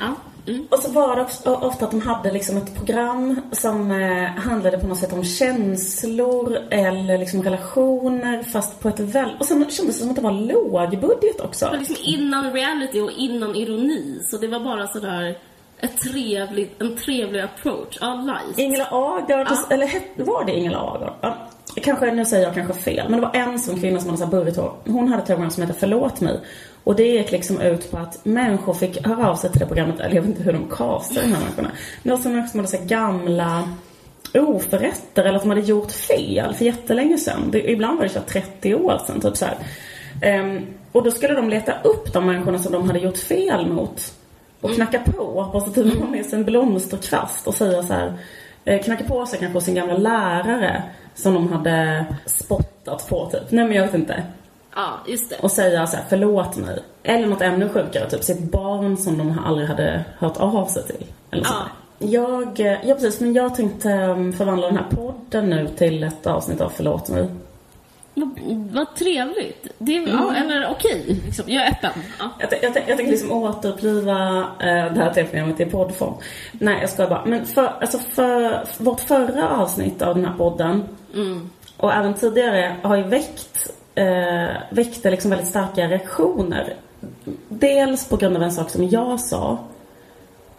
Ja. 0.00 0.14
Mm. 0.46 0.66
Och 0.70 0.78
så 0.78 0.90
var 0.90 1.16
det 1.16 1.22
också 1.22 1.54
ofta 1.54 1.84
att 1.84 1.90
de 1.90 2.00
hade 2.00 2.32
liksom 2.32 2.56
ett 2.56 2.74
program 2.76 3.40
som 3.52 3.90
eh, 3.90 4.24
handlade 4.30 4.78
på 4.78 4.86
något 4.86 4.98
sätt 4.98 5.12
om 5.12 5.24
känslor 5.24 6.56
eller 6.70 7.18
liksom 7.18 7.42
relationer 7.42 8.42
fast 8.42 8.80
på 8.80 8.88
ett 8.88 9.00
väl... 9.00 9.36
Och 9.40 9.46
sen 9.46 9.70
kändes 9.70 9.96
det 9.96 10.00
som 10.02 10.10
att 10.10 10.16
det 10.16 10.22
var 10.22 10.32
lågbudget 10.32 11.40
också. 11.40 11.64
Det 11.64 11.70
var 11.70 11.78
liksom 11.78 11.96
innan 12.00 12.52
reality 12.52 13.00
och 13.00 13.10
innan 13.10 13.54
ironi. 13.54 14.20
Så 14.30 14.36
det 14.36 14.48
var 14.48 14.60
bara 14.60 14.86
sådär 14.86 15.38
ett 15.78 16.00
trevligt, 16.00 16.82
en 16.82 16.96
trevlig 16.96 17.40
approach. 17.40 17.98
Ja, 18.00 18.14
light. 18.14 18.58
Ingela 18.58 18.88
Agard, 18.90 19.46
Ja. 19.50 19.56
eller 19.70 19.90
var 20.24 20.44
det 20.44 20.52
Ingela 20.58 20.78
Agard? 20.78 21.12
Ja, 21.20 21.36
kanske, 21.80 22.12
nu 22.12 22.24
säger 22.24 22.44
jag 22.44 22.54
kanske 22.54 22.74
fel, 22.74 23.08
men 23.08 23.20
det 23.20 23.26
var 23.26 23.36
en 23.36 23.58
sån 23.58 23.80
kvinna 23.80 24.00
som 24.00 24.08
hade 24.08 24.18
så 24.18 24.24
här 24.24 24.30
burrigt 24.30 24.56
hår. 24.56 24.72
Hon 24.86 25.08
hade 25.08 25.22
ett 25.22 25.28
program 25.28 25.50
som 25.50 25.62
hette 25.62 25.78
Förlåt 25.78 26.20
mig. 26.20 26.40
Och 26.84 26.96
det 26.96 27.06
gick 27.06 27.30
liksom 27.30 27.60
ut 27.60 27.90
på 27.90 27.96
att 27.96 28.24
människor 28.24 28.74
fick 28.74 29.06
höra 29.06 29.30
av 29.30 29.36
sig 29.36 29.50
till 29.50 29.60
det 29.60 29.66
programmet, 29.66 30.00
eller 30.00 30.14
jag 30.14 30.22
vet 30.22 30.30
inte 30.30 30.42
hur 30.42 30.52
de 30.52 30.68
castade 30.68 31.20
de 31.20 31.32
här 31.32 31.40
människorna. 31.40 31.70
Men 32.02 32.10
det 32.10 32.10
var 32.10 32.18
som 32.18 32.32
människor 32.32 32.50
som 32.50 32.60
hade 32.60 32.68
så 32.68 32.84
gamla 32.84 33.68
oförrätter 34.34 35.24
eller 35.24 35.36
att 35.36 35.42
de 35.42 35.48
hade 35.48 35.60
gjort 35.60 35.92
fel 35.92 36.54
för 36.54 36.64
jättelänge 36.64 37.18
sedan. 37.18 37.48
Det, 37.50 37.70
ibland 37.70 37.98
var 37.98 38.04
det 38.04 38.10
så 38.10 38.20
30 38.20 38.74
år 38.74 39.00
sedan, 39.06 39.20
typ 39.20 39.36
så 39.36 39.44
här. 39.44 39.56
Ehm, 40.22 40.66
och 40.92 41.04
då 41.04 41.10
skulle 41.10 41.34
de 41.34 41.50
leta 41.50 41.72
upp 41.84 42.12
de 42.12 42.26
människorna 42.26 42.58
som 42.58 42.72
de 42.72 42.86
hade 42.86 42.98
gjort 42.98 43.18
fel 43.18 43.66
mot 43.66 44.14
och 44.60 44.74
knacka 44.74 44.98
på. 44.98 45.50
Och 45.52 45.62
så 45.62 45.70
typ 45.70 45.98
ha 45.98 46.06
med 46.06 46.26
sig 46.26 46.38
en 46.38 46.44
blomsterkvast 46.44 47.46
och 47.46 47.54
säga 47.54 47.82
så 47.82 47.92
här. 47.92 48.12
Eh, 48.64 48.82
knacka 48.82 49.04
på 49.04 49.26
sig 49.26 49.38
kanske 49.38 49.56
hos 49.56 49.64
sin 49.64 49.74
gamla 49.74 49.96
lärare 49.96 50.82
som 51.14 51.34
de 51.34 51.52
hade 51.52 52.06
spottat 52.26 53.08
på 53.08 53.30
typ. 53.30 53.50
Nej 53.50 53.64
men 53.64 53.76
jag 53.76 53.84
vet 53.84 53.94
inte. 53.94 54.22
Ja, 54.74 54.88
just 55.06 55.30
det. 55.30 55.36
Och 55.36 55.50
säga 55.50 55.86
så 55.86 55.96
här, 55.96 56.04
förlåt 56.08 56.56
mig. 56.56 56.82
Eller 57.02 57.26
något 57.26 57.42
ännu 57.42 57.68
sjukare, 57.68 58.10
typ 58.10 58.24
sitt 58.24 58.40
barn 58.40 58.96
som 58.96 59.18
de 59.18 59.38
aldrig 59.44 59.68
hade 59.68 60.04
hört 60.18 60.36
av 60.36 60.66
sig 60.66 60.82
till. 60.86 61.06
Eller 61.30 61.44
så. 61.44 61.54
Ja. 61.54 61.66
Jag, 62.02 62.60
eh, 62.60 62.78
ja 62.84 62.94
precis, 62.94 63.20
men 63.20 63.34
jag 63.34 63.54
tänkte 63.54 63.90
eh, 63.90 64.30
förvandla 64.32 64.66
den 64.66 64.76
här 64.76 64.86
podden 64.90 65.50
nu 65.50 65.68
till 65.68 66.02
ett 66.02 66.26
avsnitt 66.26 66.60
av 66.60 66.72
Förlåt 66.76 67.08
mig. 67.08 67.28
Vad, 68.72 68.94
trevligt. 68.94 69.66
Det 69.78 69.96
är, 69.96 70.08
ja, 70.08 70.34
eller 70.34 70.68
okej, 70.70 71.20
liksom. 71.24 71.44
jag 71.48 71.66
är 71.66 71.70
öppen. 71.70 71.90
Ja. 72.18 72.30
Jag, 72.38 72.52
jag, 72.62 72.76
jag 72.88 72.96
tänker 72.96 73.12
liksom 73.12 73.32
återuppliva 73.32 74.38
eh, 74.38 74.92
det 74.92 75.00
här 75.00 75.14
tv-programmet 75.14 75.60
i 75.60 75.64
poddform. 75.64 76.14
Nej, 76.52 76.78
jag 76.80 76.90
ska 76.90 77.06
bara. 77.06 77.24
Men 77.24 77.46
för, 77.46 77.72
alltså 77.80 77.98
för, 77.98 78.64
vårt 78.78 79.00
förra 79.00 79.48
avsnitt 79.48 80.02
av 80.02 80.14
den 80.14 80.24
här 80.24 80.36
podden 80.36 80.84
och 81.76 81.92
även 81.92 82.14
tidigare 82.14 82.76
har 82.82 82.96
ju 82.96 83.02
väckt, 83.02 83.70
eh, 83.94 84.48
väckte 84.70 85.10
liksom 85.10 85.30
väldigt 85.30 85.48
starka 85.48 85.88
reaktioner. 85.88 86.76
Dels 87.48 88.08
på 88.08 88.16
grund 88.16 88.36
av 88.36 88.42
en 88.42 88.52
sak 88.52 88.70
som 88.70 88.88
jag 88.88 89.20
sa 89.20 89.58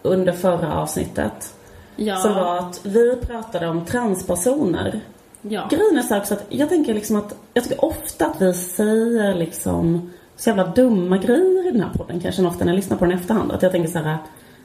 under 0.02 0.32
förra 0.32 0.74
avsnittet. 0.74 1.54
Ja. 1.96 2.16
Som 2.16 2.34
var 2.34 2.58
att 2.58 2.80
vi 2.82 3.16
pratade 3.16 3.68
om 3.68 3.84
transpersoner. 3.84 5.00
Ja. 5.42 5.68
Grejen 5.70 5.98
är 5.98 6.02
så 6.02 6.18
också 6.18 6.34
att 6.34 6.44
jag 6.48 6.68
tänker 6.68 6.94
liksom 6.94 7.16
att 7.16 7.34
jag 7.54 7.64
tycker 7.64 7.84
ofta 7.84 8.26
att 8.26 8.42
vi 8.42 8.54
säger 8.54 9.34
liksom 9.34 10.10
så 10.36 10.50
jävla 10.50 10.66
dumma 10.66 11.18
grejer 11.18 11.68
i 11.68 11.70
den 11.70 11.80
här 11.80 11.92
podden 11.96 12.20
kanske 12.20 12.42
än 12.42 12.46
ofta 12.46 12.64
när 12.64 12.72
jag 12.72 12.76
lyssnar 12.76 12.96
på 12.96 13.04
den 13.04 13.12
i 13.12 13.16
efterhand. 13.16 13.52
Att 13.52 13.62
jag 13.62 13.72
tänker 13.72 13.90
så 13.90 13.98
här 13.98 14.18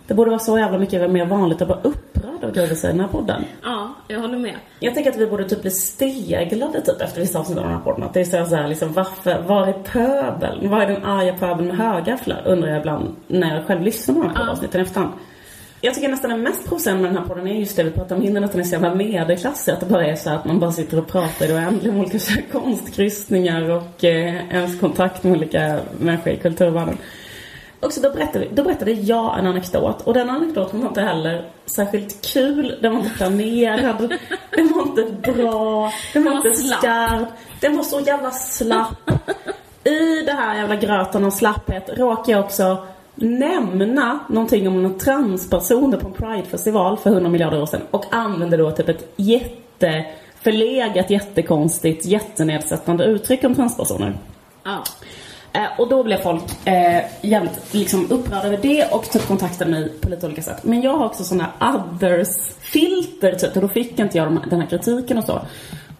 det 0.08 0.14
borde 0.14 0.30
vara 0.30 0.40
så 0.40 0.60
jävla 0.60 0.78
mycket 0.78 1.12
mer 1.12 1.26
vanligt 1.26 1.62
att 1.62 1.68
vara 1.68 1.80
upprörd 1.84 2.44
av 2.44 2.52
grejer 2.52 2.70
vi 2.70 2.76
säger 2.76 2.94
i 2.94 2.98
den 2.98 3.06
här 3.06 3.12
podden. 3.12 3.44
ja, 3.64 3.94
jag 4.08 4.20
håller 4.20 4.38
med. 4.38 4.56
Jag 4.80 4.94
tänker 4.94 5.12
att 5.12 5.18
vi 5.18 5.28
borde 5.28 5.50
typ 5.50 5.62
bli 5.62 5.72
steglade 5.72 6.82
typ 6.82 7.02
efter 7.02 7.22
vissa 7.22 7.40
avsnitt 7.40 7.58
av 7.58 7.64
den 7.64 7.74
här 7.74 7.80
podden. 7.80 8.04
Att 8.04 8.14
det 8.14 8.20
är 8.20 8.26
så 8.26 8.50
så 8.50 8.56
här 8.56 8.68
liksom 8.68 8.94
varför, 8.94 9.42
var 9.42 9.68
är 9.68 9.74
pöbeln? 9.74 10.70
Var 10.70 10.82
är 10.82 10.88
den 10.88 11.06
arga 11.06 11.34
pöbeln 11.34 11.68
med 11.68 11.78
högafflar? 11.78 12.44
Undrar 12.46 12.70
jag 12.70 12.80
ibland 12.80 13.16
när 13.28 13.56
jag 13.56 13.66
själv 13.66 13.82
lyssnar 13.82 14.16
på 14.16 14.22
de 14.22 14.30
här 14.30 14.36
poddavsnitten 14.36 14.82
i 14.82 14.84
efterhand. 14.84 15.14
Jag 15.82 15.94
tycker 15.94 16.10
nästan 16.10 16.30
det 16.30 16.38
mest 16.38 16.68
provocerande 16.68 17.04
med 17.04 17.12
den 17.12 17.18
här 17.22 17.28
podden 17.28 17.48
är 17.48 17.54
just 17.54 17.76
det 17.76 17.84
vi 17.84 17.92
pratar 17.92 18.16
om 18.16 18.24
innan, 18.24 18.44
att 18.44 18.52
den 18.52 18.62
är 18.62 18.66
så 18.66 18.72
jävla 18.72 18.96
medelklassig. 18.96 19.72
Att 19.72 19.80
det 19.80 19.86
bara 19.86 20.06
är 20.06 20.16
så 20.16 20.30
att 20.30 20.46
man 20.46 20.60
bara 20.60 20.72
sitter 20.72 21.00
och 21.00 21.08
pratar 21.08 21.50
i 21.50 21.54
oändliga 21.54 21.94
om 21.94 22.00
olika 22.00 22.20
konstkryssningar 22.52 23.70
och 23.70 24.04
eh, 24.04 24.54
ens 24.56 24.80
kontakt 24.80 25.24
med 25.24 25.34
olika 25.34 25.80
människor 26.00 26.34
i 26.34 26.38
kulturvärlden. 26.38 26.98
Och 27.80 27.94
så 27.94 28.02
då 28.02 28.10
berättade, 28.10 28.48
då 28.54 28.64
berättade 28.64 28.92
jag 28.92 29.40
en 29.40 29.48
anekdot 29.48 30.02
och 30.02 30.14
den 30.14 30.30
anekdoten 30.30 30.82
var 30.82 30.88
inte 30.88 31.02
heller 31.02 31.50
särskilt 31.66 32.34
kul, 32.34 32.78
den 32.82 32.94
var 32.94 33.00
inte 33.00 33.16
planerad, 33.18 34.14
den 34.56 34.74
var 34.76 34.84
inte 34.84 35.32
bra, 35.32 35.92
den 36.14 36.24
var 36.24 36.32
Den 36.32 36.42
var 36.42 36.48
inte 36.48 36.54
slapp. 36.54 36.80
skarp, 36.80 37.28
den 37.60 37.78
var 37.78 37.84
så 37.84 38.00
jävla 38.00 38.32
slapp. 38.32 39.10
I 39.84 40.22
det 40.26 40.32
här 40.32 40.56
jävla 40.56 40.76
gröten 40.76 41.26
av 41.26 41.32
slapphet 41.32 41.90
råkar 41.98 42.32
jag 42.32 42.46
också 42.46 42.88
nämna 43.18 44.20
någonting 44.30 44.68
om 44.68 44.86
en 44.86 44.98
transpersoner 44.98 45.98
på 45.98 46.08
en 46.08 46.14
pridefestival 46.14 46.98
för 46.98 47.10
100 47.10 47.30
miljarder 47.30 47.62
år 47.62 47.66
sedan 47.66 47.82
och 47.92 48.06
använde 48.12 48.58
då 48.58 48.72
typ 48.72 48.90
ett 48.90 49.14
jätteförlegat, 49.16 51.10
jättekonstigt, 51.10 52.06
jättenedsättande 52.06 53.04
uttryck 53.04 53.44
om 53.44 53.56
transpersoner. 53.56 54.18
Ja. 54.64 54.84
Eh, 55.54 55.80
och 55.80 55.90
då 55.90 56.04
blev 56.04 56.18
folk 56.18 56.68
eh, 56.68 57.04
jävligt 57.22 57.74
liksom, 57.74 58.08
upprörda 58.10 58.48
över 58.48 58.60
det 58.62 58.86
och 58.92 59.10
typ 59.10 59.28
kontaktade 59.28 59.72
mig 59.72 59.90
på 60.02 60.10
lite 60.10 60.26
olika 60.26 60.42
sätt. 60.42 60.64
Men 60.64 60.82
jag 60.82 60.98
har 60.98 61.06
också 61.06 61.24
såna 61.24 61.48
others-filter 61.60 63.32
typ 63.32 63.56
och 63.56 63.62
då 63.62 63.68
fick 63.68 64.00
inte 64.00 64.18
jag 64.18 64.28
de, 64.28 64.40
den 64.50 64.62
här 64.62 64.68
kritiken 64.68 65.18
och 65.18 65.24
så. 65.24 65.42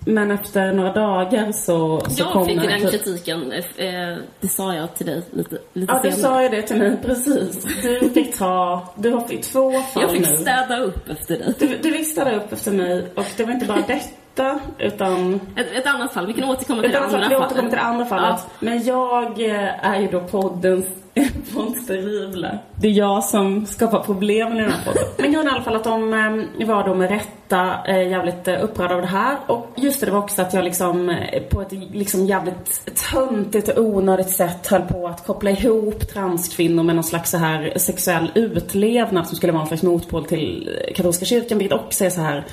Men 0.10 0.32
efter 0.32 0.74
några 0.74 0.94
dagar 0.94 1.52
så, 1.52 2.00
så 2.00 2.22
Jag 2.24 2.32
kom 2.32 2.46
fick 2.46 2.56
den 2.58 2.66
den 2.68 2.82
här- 2.82 2.90
kritiken, 2.92 3.52
eh, 3.52 4.18
det 4.40 4.48
sa 4.48 4.74
jag 4.74 4.96
till 4.96 5.06
dig 5.06 5.22
lite, 5.32 5.58
lite 5.74 5.94
Ja, 5.94 6.00
du 6.04 6.12
senare. 6.12 6.22
sa 6.34 6.44
ju 6.44 6.50
det 6.50 6.62
till 6.62 6.78
mig 6.78 6.98
precis. 7.06 7.64
Du 7.82 8.10
fick 8.10 8.38
ta, 8.38 8.88
du 8.96 9.12
har 9.12 9.34
i 9.34 9.38
två 9.38 9.72
fall 9.72 10.02
Jag 10.04 10.12
fick 10.12 10.30
nu. 10.30 10.38
städa 10.38 10.80
upp 10.80 11.10
efter 11.10 11.38
dig. 11.38 11.54
Du, 11.60 11.78
du 11.82 11.92
fick 11.92 12.08
städa 12.12 12.36
upp 12.36 12.54
efter 12.54 12.72
mig 12.72 13.06
och 13.16 13.26
det 13.38 13.44
var 13.44 13.54
inte 13.54 13.66
bara 13.66 13.84
detta 13.88 14.60
utan 14.80 15.40
Ett, 15.56 15.68
ett 15.76 15.88
annat 15.88 16.14
fall, 16.14 16.28
vi 16.28 16.34
kan 16.34 16.50
återkomma 16.50 16.82
till 16.82 16.90
Ett 16.92 16.94
det 16.96 17.00
andra 17.06 17.12
fall, 17.20 17.30
vi 17.30 17.36
fallet. 17.36 17.46
återkommer 17.52 17.70
till 17.70 17.78
det 17.78 17.84
andra 17.84 18.06
fallet. 18.06 18.40
Men 18.60 18.84
jag 18.84 19.42
eh, 19.46 19.86
är 19.90 20.00
ju 20.02 20.08
då 20.08 20.20
poddens 20.20 20.86
terrible. 21.88 22.60
Det 22.76 22.88
är 22.88 22.92
jag 22.92 23.24
som 23.24 23.66
skapar 23.66 24.00
problemen 24.00 24.58
i 24.58 24.62
den 24.62 24.72
här 24.72 24.86
podden. 24.86 25.04
Men 25.18 25.32
grejen 25.32 25.48
i 25.48 25.50
alla 25.50 25.64
fall 25.64 25.76
att 25.76 25.84
de 25.84 26.14
eh, 26.60 26.68
var 26.68 26.88
då 26.88 26.96
med 26.96 27.10
rätta 27.10 27.86
eh, 27.88 28.10
jävligt 28.10 28.48
eh, 28.48 28.64
upprörda 28.64 28.96
av 28.96 29.02
det 29.02 29.08
här. 29.08 29.38
Och 29.48 29.68
just 29.76 30.00
det, 30.00 30.06
det 30.06 30.12
var 30.12 30.20
också 30.20 30.42
att 30.42 30.54
jag 30.54 30.64
liksom 30.64 31.10
eh, 31.10 31.44
på 31.44 31.62
ett 31.62 31.72
liksom 31.72 32.26
jävligt 32.26 32.96
töntigt 33.12 33.70
och 33.70 33.84
onödigt 33.84 34.30
sätt 34.30 34.68
höll 34.68 34.82
på 34.82 35.08
att 35.08 35.26
koppla 35.26 35.50
ihop 35.52 36.08
transkvinnor 36.08 36.84
med 36.84 36.96
någon 36.96 37.04
slags 37.04 37.32
så 37.32 37.38
här 37.38 37.74
sexuell 37.76 38.32
utlevnad 38.36 39.28
som 39.28 39.36
skulle 39.36 39.54
vara 39.54 39.62
en 39.62 39.68
slags 39.68 39.84
motpol 39.84 40.26
till 40.26 40.70
eh, 40.88 40.94
katolska 40.94 41.26
kyrkan, 41.26 41.58
vilket 41.58 41.80
också 41.80 42.06
är 42.06 42.10
så 42.10 42.22
här 42.22 42.46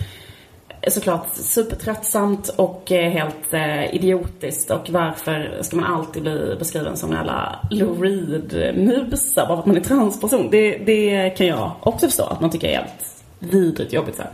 såklart 0.91 1.27
supertröttsamt 1.35 2.49
och 2.49 2.93
eh, 2.93 3.11
helt 3.11 3.53
eh, 3.53 3.95
idiotiskt. 3.95 4.71
Och 4.71 4.91
varför 4.91 5.59
ska 5.63 5.77
man 5.77 5.93
alltid 5.93 6.23
bli 6.23 6.57
beskriven 6.59 6.97
som 6.97 7.11
en 7.11 7.17
jävla 7.17 7.59
Lou 7.71 8.03
Reed-musa 8.03 9.47
bara 9.47 9.57
för 9.57 9.61
att 9.61 9.67
man 9.67 9.77
är 9.77 9.81
transperson? 9.81 10.51
Det, 10.51 10.77
det 10.77 11.31
kan 11.31 11.47
jag 11.47 11.71
också 11.81 12.07
förstå 12.07 12.25
att 12.25 12.41
man 12.41 12.51
tycker 12.51 12.69
är 12.69 12.77
helt 12.77 13.15
vidrigt 13.39 13.93
jobbigt 13.93 14.17
så 14.17 14.23
här. 14.23 14.31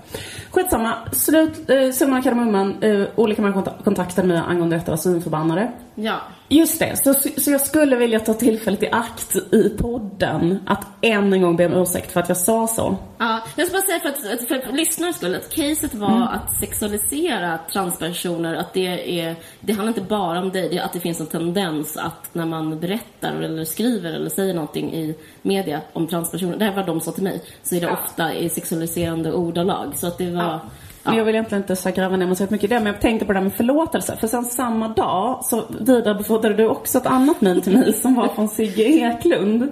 Skitsamma. 0.50 0.94
Slut, 1.12 1.70
eh, 1.70 1.90
summan 1.90 2.18
av 2.18 2.22
kardemumman. 2.22 2.82
Eh, 2.82 3.06
olika 3.16 3.42
människor 3.42 3.72
kontaktade 3.84 4.28
mig 4.28 4.42
angående 4.46 4.76
detta 4.76 4.92
var 4.92 4.96
svinförbannade. 4.96 5.72
Ja. 5.94 6.16
Just 6.52 6.78
det, 6.78 6.96
så, 7.04 7.14
så 7.40 7.50
jag 7.50 7.60
skulle 7.60 7.96
vilja 7.96 8.20
ta 8.20 8.34
tillfället 8.34 8.82
i 8.82 8.88
akt 8.92 9.36
i 9.36 9.68
podden 9.68 10.58
att 10.66 10.86
än 11.00 11.32
en 11.32 11.42
gång 11.42 11.56
be 11.56 11.66
om 11.66 11.72
ursäkt 11.72 12.12
för 12.12 12.20
att 12.20 12.28
jag 12.28 12.38
sa 12.38 12.66
så. 12.66 12.96
Ja, 13.18 13.40
jag 13.56 13.66
ska 13.66 13.76
bara 13.76 13.86
säga 13.86 14.00
för 14.00 14.08
att, 14.08 14.64
för 14.66 14.72
lyssnarnas 14.72 15.16
skull 15.16 15.34
att 15.34 15.54
caset 15.54 15.94
var 15.94 16.08
Mm. 16.10 16.22
att 16.22 16.60
sexualisera 16.60 17.58
transpersoner, 17.72 18.54
att 18.54 18.72
det 18.72 19.20
är, 19.20 19.36
det 19.60 19.72
handlar 19.72 19.88
inte 19.88 20.08
bara 20.08 20.40
om 20.40 20.50
dig, 20.50 20.68
det 20.68 20.78
att 20.78 20.92
det 20.92 21.00
finns 21.00 21.20
en 21.20 21.26
tendens 21.26 21.96
att 21.96 22.34
när 22.34 22.46
man 22.46 22.80
berättar 22.80 23.32
eller 23.42 23.64
skriver 23.64 24.12
eller 24.12 24.30
säger 24.30 24.54
någonting 24.54 24.94
i 24.94 25.14
media 25.42 25.80
om 25.92 26.06
transpersoner, 26.06 26.56
det 26.56 26.64
här 26.64 26.76
var 26.76 26.86
de 26.86 27.00
sa 27.00 27.12
till 27.12 27.22
mig, 27.22 27.42
så 27.62 27.74
är 27.74 27.80
det 27.80 27.90
ofta 27.90 28.34
i 28.34 28.48
sexualiserande 28.48 29.32
ordalag. 29.32 29.92
Så 29.96 30.06
att 30.06 30.18
det 30.18 30.30
var, 30.30 30.60
Men 31.02 31.16
jag 31.16 31.24
vill 31.24 31.34
egentligen 31.34 31.62
inte 31.62 31.76
så 31.76 31.90
gräva 31.90 32.16
ner 32.16 32.26
mig 32.26 32.36
så 32.36 32.46
mycket 32.48 32.64
i 32.64 32.66
det, 32.66 32.80
men 32.80 32.86
jag 32.86 33.00
tänkte 33.00 33.26
på 33.26 33.32
det 33.32 33.38
där 33.38 33.44
med 33.44 33.54
förlåtelse. 33.54 34.16
För 34.16 34.26
sen 34.26 34.44
samma 34.44 34.88
dag 34.88 35.40
så 35.44 35.64
vidarebefordrade 35.80 36.54
du 36.54 36.68
också 36.68 36.98
ett 36.98 37.06
annat 37.06 37.40
mejl 37.40 37.62
till 37.62 37.78
mig 37.78 37.92
som 37.92 38.14
var 38.14 38.28
från 38.28 38.48
Sigge 38.48 38.82
Eklund. 38.82 39.68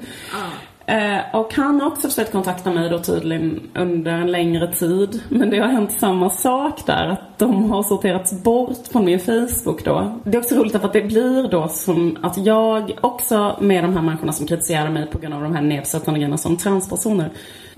Eh, 0.89 1.35
och 1.35 1.55
han 1.55 1.81
har 1.81 1.89
också 1.89 2.09
försökt 2.09 2.33
kontakta 2.33 2.71
mig 2.71 2.91
då 2.91 2.99
tydligen 2.99 3.61
under 3.75 4.13
en 4.13 4.33
längre 4.33 4.75
tid. 4.75 5.23
Men 5.29 5.51
det 5.51 5.59
har 5.59 5.69
hänt 5.69 5.93
samma 6.01 6.31
sak 6.31 6.87
där, 6.87 7.09
att 7.09 7.39
de 7.39 7.71
har 7.71 7.83
sorterats 7.83 8.43
bort 8.43 8.87
från 8.93 9.05
min 9.05 9.21
Facebook 9.21 9.85
då. 9.85 10.21
Det 10.25 10.37
är 10.37 10.41
också 10.41 10.55
roligt 10.55 10.75
att 10.75 10.93
det 10.93 11.03
blir 11.03 11.49
då 11.49 11.69
som 11.69 12.17
att 12.23 12.47
jag 12.47 12.99
också 13.01 13.57
med 13.61 13.85
de 13.85 13.95
här 13.95 14.03
människorna 14.03 14.33
som 14.33 14.47
kritiserar 14.47 14.91
mig 14.91 15.07
på 15.07 15.19
grund 15.19 15.35
av 15.35 15.43
de 15.43 15.55
här 15.55 15.63
nedsättande 15.63 16.21
grejerna 16.21 16.39
som 16.39 16.57
transpersoner. 16.57 17.31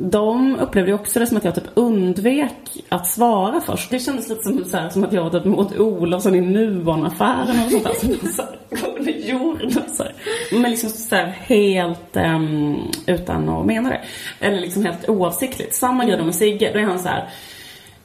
De 0.02 0.56
upplevde 0.60 0.92
också 0.92 1.20
det 1.20 1.26
som 1.26 1.36
att 1.36 1.44
jag 1.44 1.54
typ 1.54 1.70
undvek 1.74 2.84
att 2.88 3.06
svara 3.06 3.60
först. 3.60 3.90
Det 3.90 3.98
kändes 3.98 4.28
lite 4.28 4.42
som, 4.42 4.64
så 4.64 4.76
här, 4.76 4.88
som 4.88 5.04
att 5.04 5.12
jag 5.12 5.32
typ 5.32 5.44
mot 5.44 5.78
Olofsson 5.78 6.34
i 6.34 6.40
Nuon-affären 6.40 7.64
och 7.64 7.70
sånt 7.70 7.84
där. 7.84 7.94
Som 7.94 8.28
så 8.28 8.42
här, 8.42 9.30
gjorde. 9.30 9.70
Så 9.70 10.02
här. 10.02 10.14
Men 10.52 10.70
liksom 10.70 10.90
så 10.90 11.16
här, 11.16 11.26
helt 11.26 12.16
um, 12.16 12.78
utan 13.06 13.48
att 13.48 13.66
mena 13.66 13.88
det. 13.88 14.00
Eller 14.40 14.60
liksom 14.60 14.84
helt 14.84 15.08
oavsiktligt. 15.08 15.74
Samma 15.74 16.04
grej 16.04 16.16
då 16.16 16.24
med 16.24 16.34
Sigge. 16.34 16.70
Då 16.72 16.78
är 16.78 16.84
han 16.84 16.98
så 16.98 17.08
här 17.08 17.28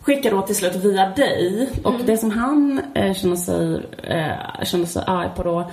skickar 0.02 0.32
då 0.32 0.42
till 0.42 0.56
slut 0.56 0.76
via 0.76 1.10
dig. 1.10 1.70
Och 1.84 1.94
det 2.06 2.18
som 2.18 2.32
han 2.32 2.82
eh, 2.96 3.14
känner, 3.14 3.36
sig, 3.36 3.82
eh, 4.04 4.86
sig 4.86 5.04
arg 5.08 5.30
på 5.36 5.44
då 5.44 5.72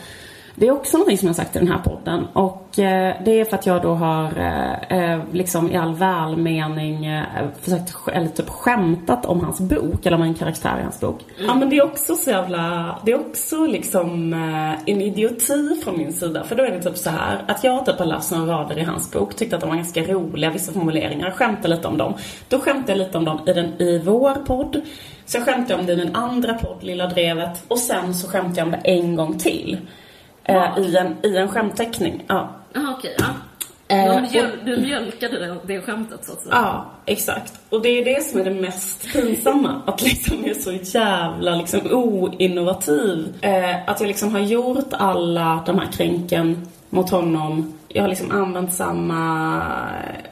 det 0.54 0.66
är 0.66 0.72
också 0.72 0.98
någonting 0.98 1.18
som 1.18 1.26
jag 1.26 1.36
sagt 1.36 1.56
i 1.56 1.58
den 1.58 1.68
här 1.68 1.78
podden 1.78 2.26
och 2.32 2.78
eh, 2.78 3.16
det 3.24 3.40
är 3.40 3.44
för 3.44 3.56
att 3.56 3.66
jag 3.66 3.82
då 3.82 3.94
har 3.94 4.38
eh, 4.38 4.98
eh 4.98 5.20
liksom 5.32 5.72
i 5.72 5.76
all 5.76 5.94
välmening 5.94 7.06
eh, 7.06 7.24
försökt, 7.60 7.94
eller 8.12 8.28
typ 8.28 8.48
skämtat 8.48 9.26
om 9.26 9.40
hans 9.40 9.60
bok, 9.60 10.06
eller 10.06 10.16
om 10.16 10.22
en 10.22 10.34
karaktär 10.34 10.78
i 10.80 10.82
hans 10.82 11.00
bok. 11.00 11.20
Mm. 11.34 11.46
Ja 11.46 11.54
men 11.54 11.70
det 11.70 11.76
är 11.76 11.84
också 11.84 12.14
så 12.14 12.30
jävla, 12.30 12.98
det 13.04 13.12
är 13.12 13.20
också 13.20 13.66
liksom 13.66 14.32
eh, 14.32 14.92
en 14.94 15.02
idioti 15.02 15.80
från 15.84 15.98
min 15.98 16.12
sida. 16.12 16.44
För 16.44 16.56
då 16.56 16.62
är 16.62 16.70
det 16.70 16.82
typ 16.82 16.96
så 16.96 17.10
här 17.10 17.44
att 17.48 17.64
jag 17.64 17.86
typ 17.86 17.98
har 17.98 18.06
läst 18.06 18.32
några 18.32 18.52
rader 18.52 18.78
i 18.78 18.82
hans 18.82 19.12
bok, 19.12 19.36
tyckte 19.36 19.56
att 19.56 19.60
de 19.62 19.68
var 19.68 19.76
ganska 19.76 20.02
roliga, 20.02 20.50
vissa 20.50 20.72
formuleringar, 20.72 21.30
skämtade 21.30 21.68
lite 21.68 21.88
om 21.88 21.98
dem. 21.98 22.14
Då 22.48 22.58
skämtade 22.58 22.92
jag 22.92 22.98
lite 22.98 23.18
om 23.18 23.24
dem 23.24 23.40
i, 23.46 23.52
den, 23.52 23.82
i 23.82 23.98
vår 23.98 24.34
podd. 24.34 24.80
Så 25.26 25.38
skämtade 25.40 25.66
jag 25.68 25.80
om 25.80 25.86
det 25.86 25.92
i 25.92 25.96
den 25.96 26.16
andra 26.16 26.54
podd, 26.54 26.82
Lilla 26.82 27.06
Drevet. 27.06 27.64
Och 27.68 27.78
sen 27.78 28.14
så 28.14 28.28
skämtade 28.28 28.60
jag 28.60 28.66
om 28.66 28.72
det 28.72 28.90
en 28.90 29.16
gång 29.16 29.38
till. 29.38 29.78
Eh, 30.44 30.78
i, 30.78 30.96
en, 30.96 31.16
I 31.22 31.36
en 31.36 31.48
skämtteckning, 31.48 32.24
ja. 32.26 32.50
Jaha, 32.72 32.94
okej. 32.98 33.16
ja. 33.18 33.26
Eh, 33.92 34.22
du 34.64 34.76
mjölkade 34.80 35.38
det, 35.38 35.56
det 35.66 35.80
skämtet 35.80 36.24
så 36.24 36.32
att 36.32 36.40
säga. 36.40 36.54
Ja, 36.54 36.86
exakt. 37.06 37.52
Och 37.68 37.82
det 37.82 37.88
är 37.88 38.04
det 38.04 38.22
som 38.24 38.40
är 38.40 38.44
det 38.44 38.50
mest 38.50 39.12
pinsamma. 39.12 39.82
Att 39.86 40.02
liksom 40.02 40.38
jag 40.40 40.50
är 40.50 40.54
så 40.54 40.98
jävla 40.98 41.54
liksom 41.54 41.80
oinnovativ. 41.90 43.34
Eh, 43.40 43.88
att 43.88 44.00
jag 44.00 44.06
liksom 44.06 44.32
har 44.34 44.40
gjort 44.40 44.92
alla 44.92 45.62
de 45.66 45.78
här 45.78 45.92
kränken 45.92 46.68
mot 46.90 47.10
honom. 47.10 47.72
Jag 47.88 48.02
har 48.02 48.08
liksom 48.08 48.30
använt 48.30 48.74
samma 48.74 49.62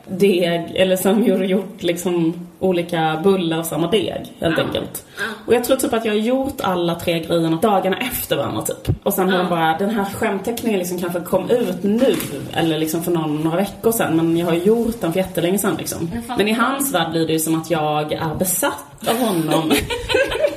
deg, 0.09 0.73
eller 0.75 0.97
som 0.97 1.25
gjort 1.25 1.83
liksom 1.83 2.47
olika 2.61 3.21
bullar 3.25 3.59
av 3.59 3.63
samma 3.63 3.91
deg 3.91 4.27
helt 4.41 4.59
ja. 4.59 4.65
enkelt. 4.65 5.05
Ja. 5.17 5.23
Och 5.47 5.55
jag 5.55 5.65
tror 5.65 5.77
typ 5.77 5.93
att 5.93 6.05
jag 6.05 6.13
har 6.13 6.19
gjort 6.19 6.61
alla 6.61 6.95
tre 6.95 7.21
grejerna 7.21 7.57
dagarna 7.57 7.97
efter 7.97 8.37
varandra 8.37 8.63
typ. 8.63 9.07
Och 9.07 9.15
sen 9.15 9.29
har 9.29 9.39
ja. 9.39 9.49
bara, 9.51 9.79
den 9.79 9.91
här 9.91 10.05
skämtteckningen 10.05 10.79
liksom 10.79 10.99
kanske 10.99 11.21
kom 11.21 11.51
ut 11.51 11.83
nu 11.83 12.17
eller 12.53 12.79
liksom 12.79 13.03
för 13.03 13.13
någon, 13.13 13.37
några 13.37 13.57
veckor 13.57 13.93
sedan. 13.93 14.17
Men 14.17 14.37
jag 14.37 14.47
har 14.47 14.55
gjort 14.55 15.01
den 15.01 15.13
för 15.13 15.21
jättelänge 15.21 15.59
sedan 15.59 15.75
liksom. 15.79 16.11
Men 16.29 16.49
i 16.49 16.53
hans 16.53 16.95
värld 16.95 17.11
blir 17.11 17.27
det 17.27 17.33
ju 17.33 17.39
som 17.39 17.61
att 17.61 17.71
jag 17.71 18.13
är 18.13 18.35
besatt 18.35 19.09
av 19.09 19.17
honom. 19.17 19.73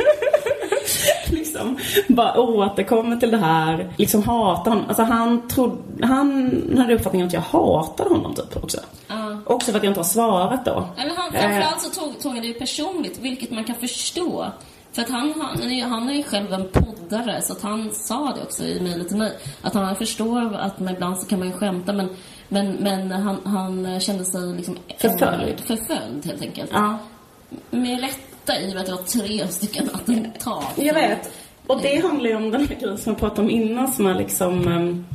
bara 2.08 2.40
återkommer 2.40 3.16
till 3.16 3.32
det 3.32 3.38
här. 3.38 3.94
Liksom 3.98 4.24
hatar 4.24 4.72
honom. 4.72 4.86
Alltså 4.88 5.04
han 5.04 5.48
trodde, 5.48 6.08
han 6.08 6.52
hade 6.78 6.94
uppfattningen 6.94 7.28
att 7.28 7.34
jag 7.34 7.42
hatade 7.42 8.10
honom 8.10 8.36
typ 8.36 8.64
också. 8.64 8.78
Uh. 9.12 9.38
Också 9.46 9.72
för 9.72 9.78
att 9.78 9.84
jag 9.84 9.92
inte 9.92 10.00
har 10.00 10.06
svarat 10.06 10.66
då. 10.66 10.86
Eller 10.98 11.16
han, 11.16 11.32
framförallt 11.32 11.82
så 11.82 11.90
tog, 12.02 12.20
tog 12.20 12.32
han 12.32 12.42
det 12.42 12.48
ju 12.48 12.54
personligt, 12.54 13.20
vilket 13.20 13.52
man 13.52 13.64
kan 13.64 13.76
förstå. 13.76 14.46
För 14.94 15.02
att 15.02 15.10
han, 15.10 15.34
han, 15.42 15.82
han 15.82 16.10
är 16.10 16.14
ju 16.14 16.24
själv 16.24 16.54
en 16.54 16.70
poddare, 16.72 17.42
så 17.42 17.54
att 17.54 17.62
han 17.62 17.92
sa 17.94 18.34
det 18.36 18.42
också 18.42 18.64
i 18.64 18.80
mejlet 18.82 19.08
till 19.08 19.18
mig. 19.18 19.38
Att 19.62 19.74
han 19.74 19.96
förstår 19.96 20.56
att 20.56 20.80
man 20.80 20.94
ibland 20.94 21.20
så 21.20 21.28
kan 21.28 21.40
man 21.40 21.48
ju 21.48 21.54
skämta, 21.54 21.94
men, 21.94 22.10
men, 22.50 22.72
men 22.72 23.12
han, 23.12 23.42
han 23.46 24.00
kände 24.00 24.26
sig 24.26 24.54
liksom 24.54 24.78
förföljd. 24.98 25.60
förföljd 25.60 26.26
helt 26.26 26.42
enkelt. 26.42 26.70
Ja. 26.74 26.98
Med 27.70 28.02
rätta 28.02 28.60
i 28.60 28.70
och 28.70 28.74
med 28.74 28.80
att 28.80 28.86
det 28.86 28.92
var 28.92 29.04
tre 29.04 29.48
stycken 29.48 29.90
attentat. 29.94 30.74
Jag 30.76 30.94
vet. 30.94 31.32
Och 31.68 31.82
det 31.82 31.98
handlar 31.98 32.30
ju 32.30 32.36
om 32.36 32.52
den 32.52 32.68
här 32.68 32.76
grejen 32.76 32.98
som 32.98 33.12
jag 33.12 33.20
pratade 33.20 33.42
om 33.42 33.50
innan 33.50 33.92
som 33.92 34.06
är 34.06 34.16
liksom 34.16 34.68
um, 34.68 35.06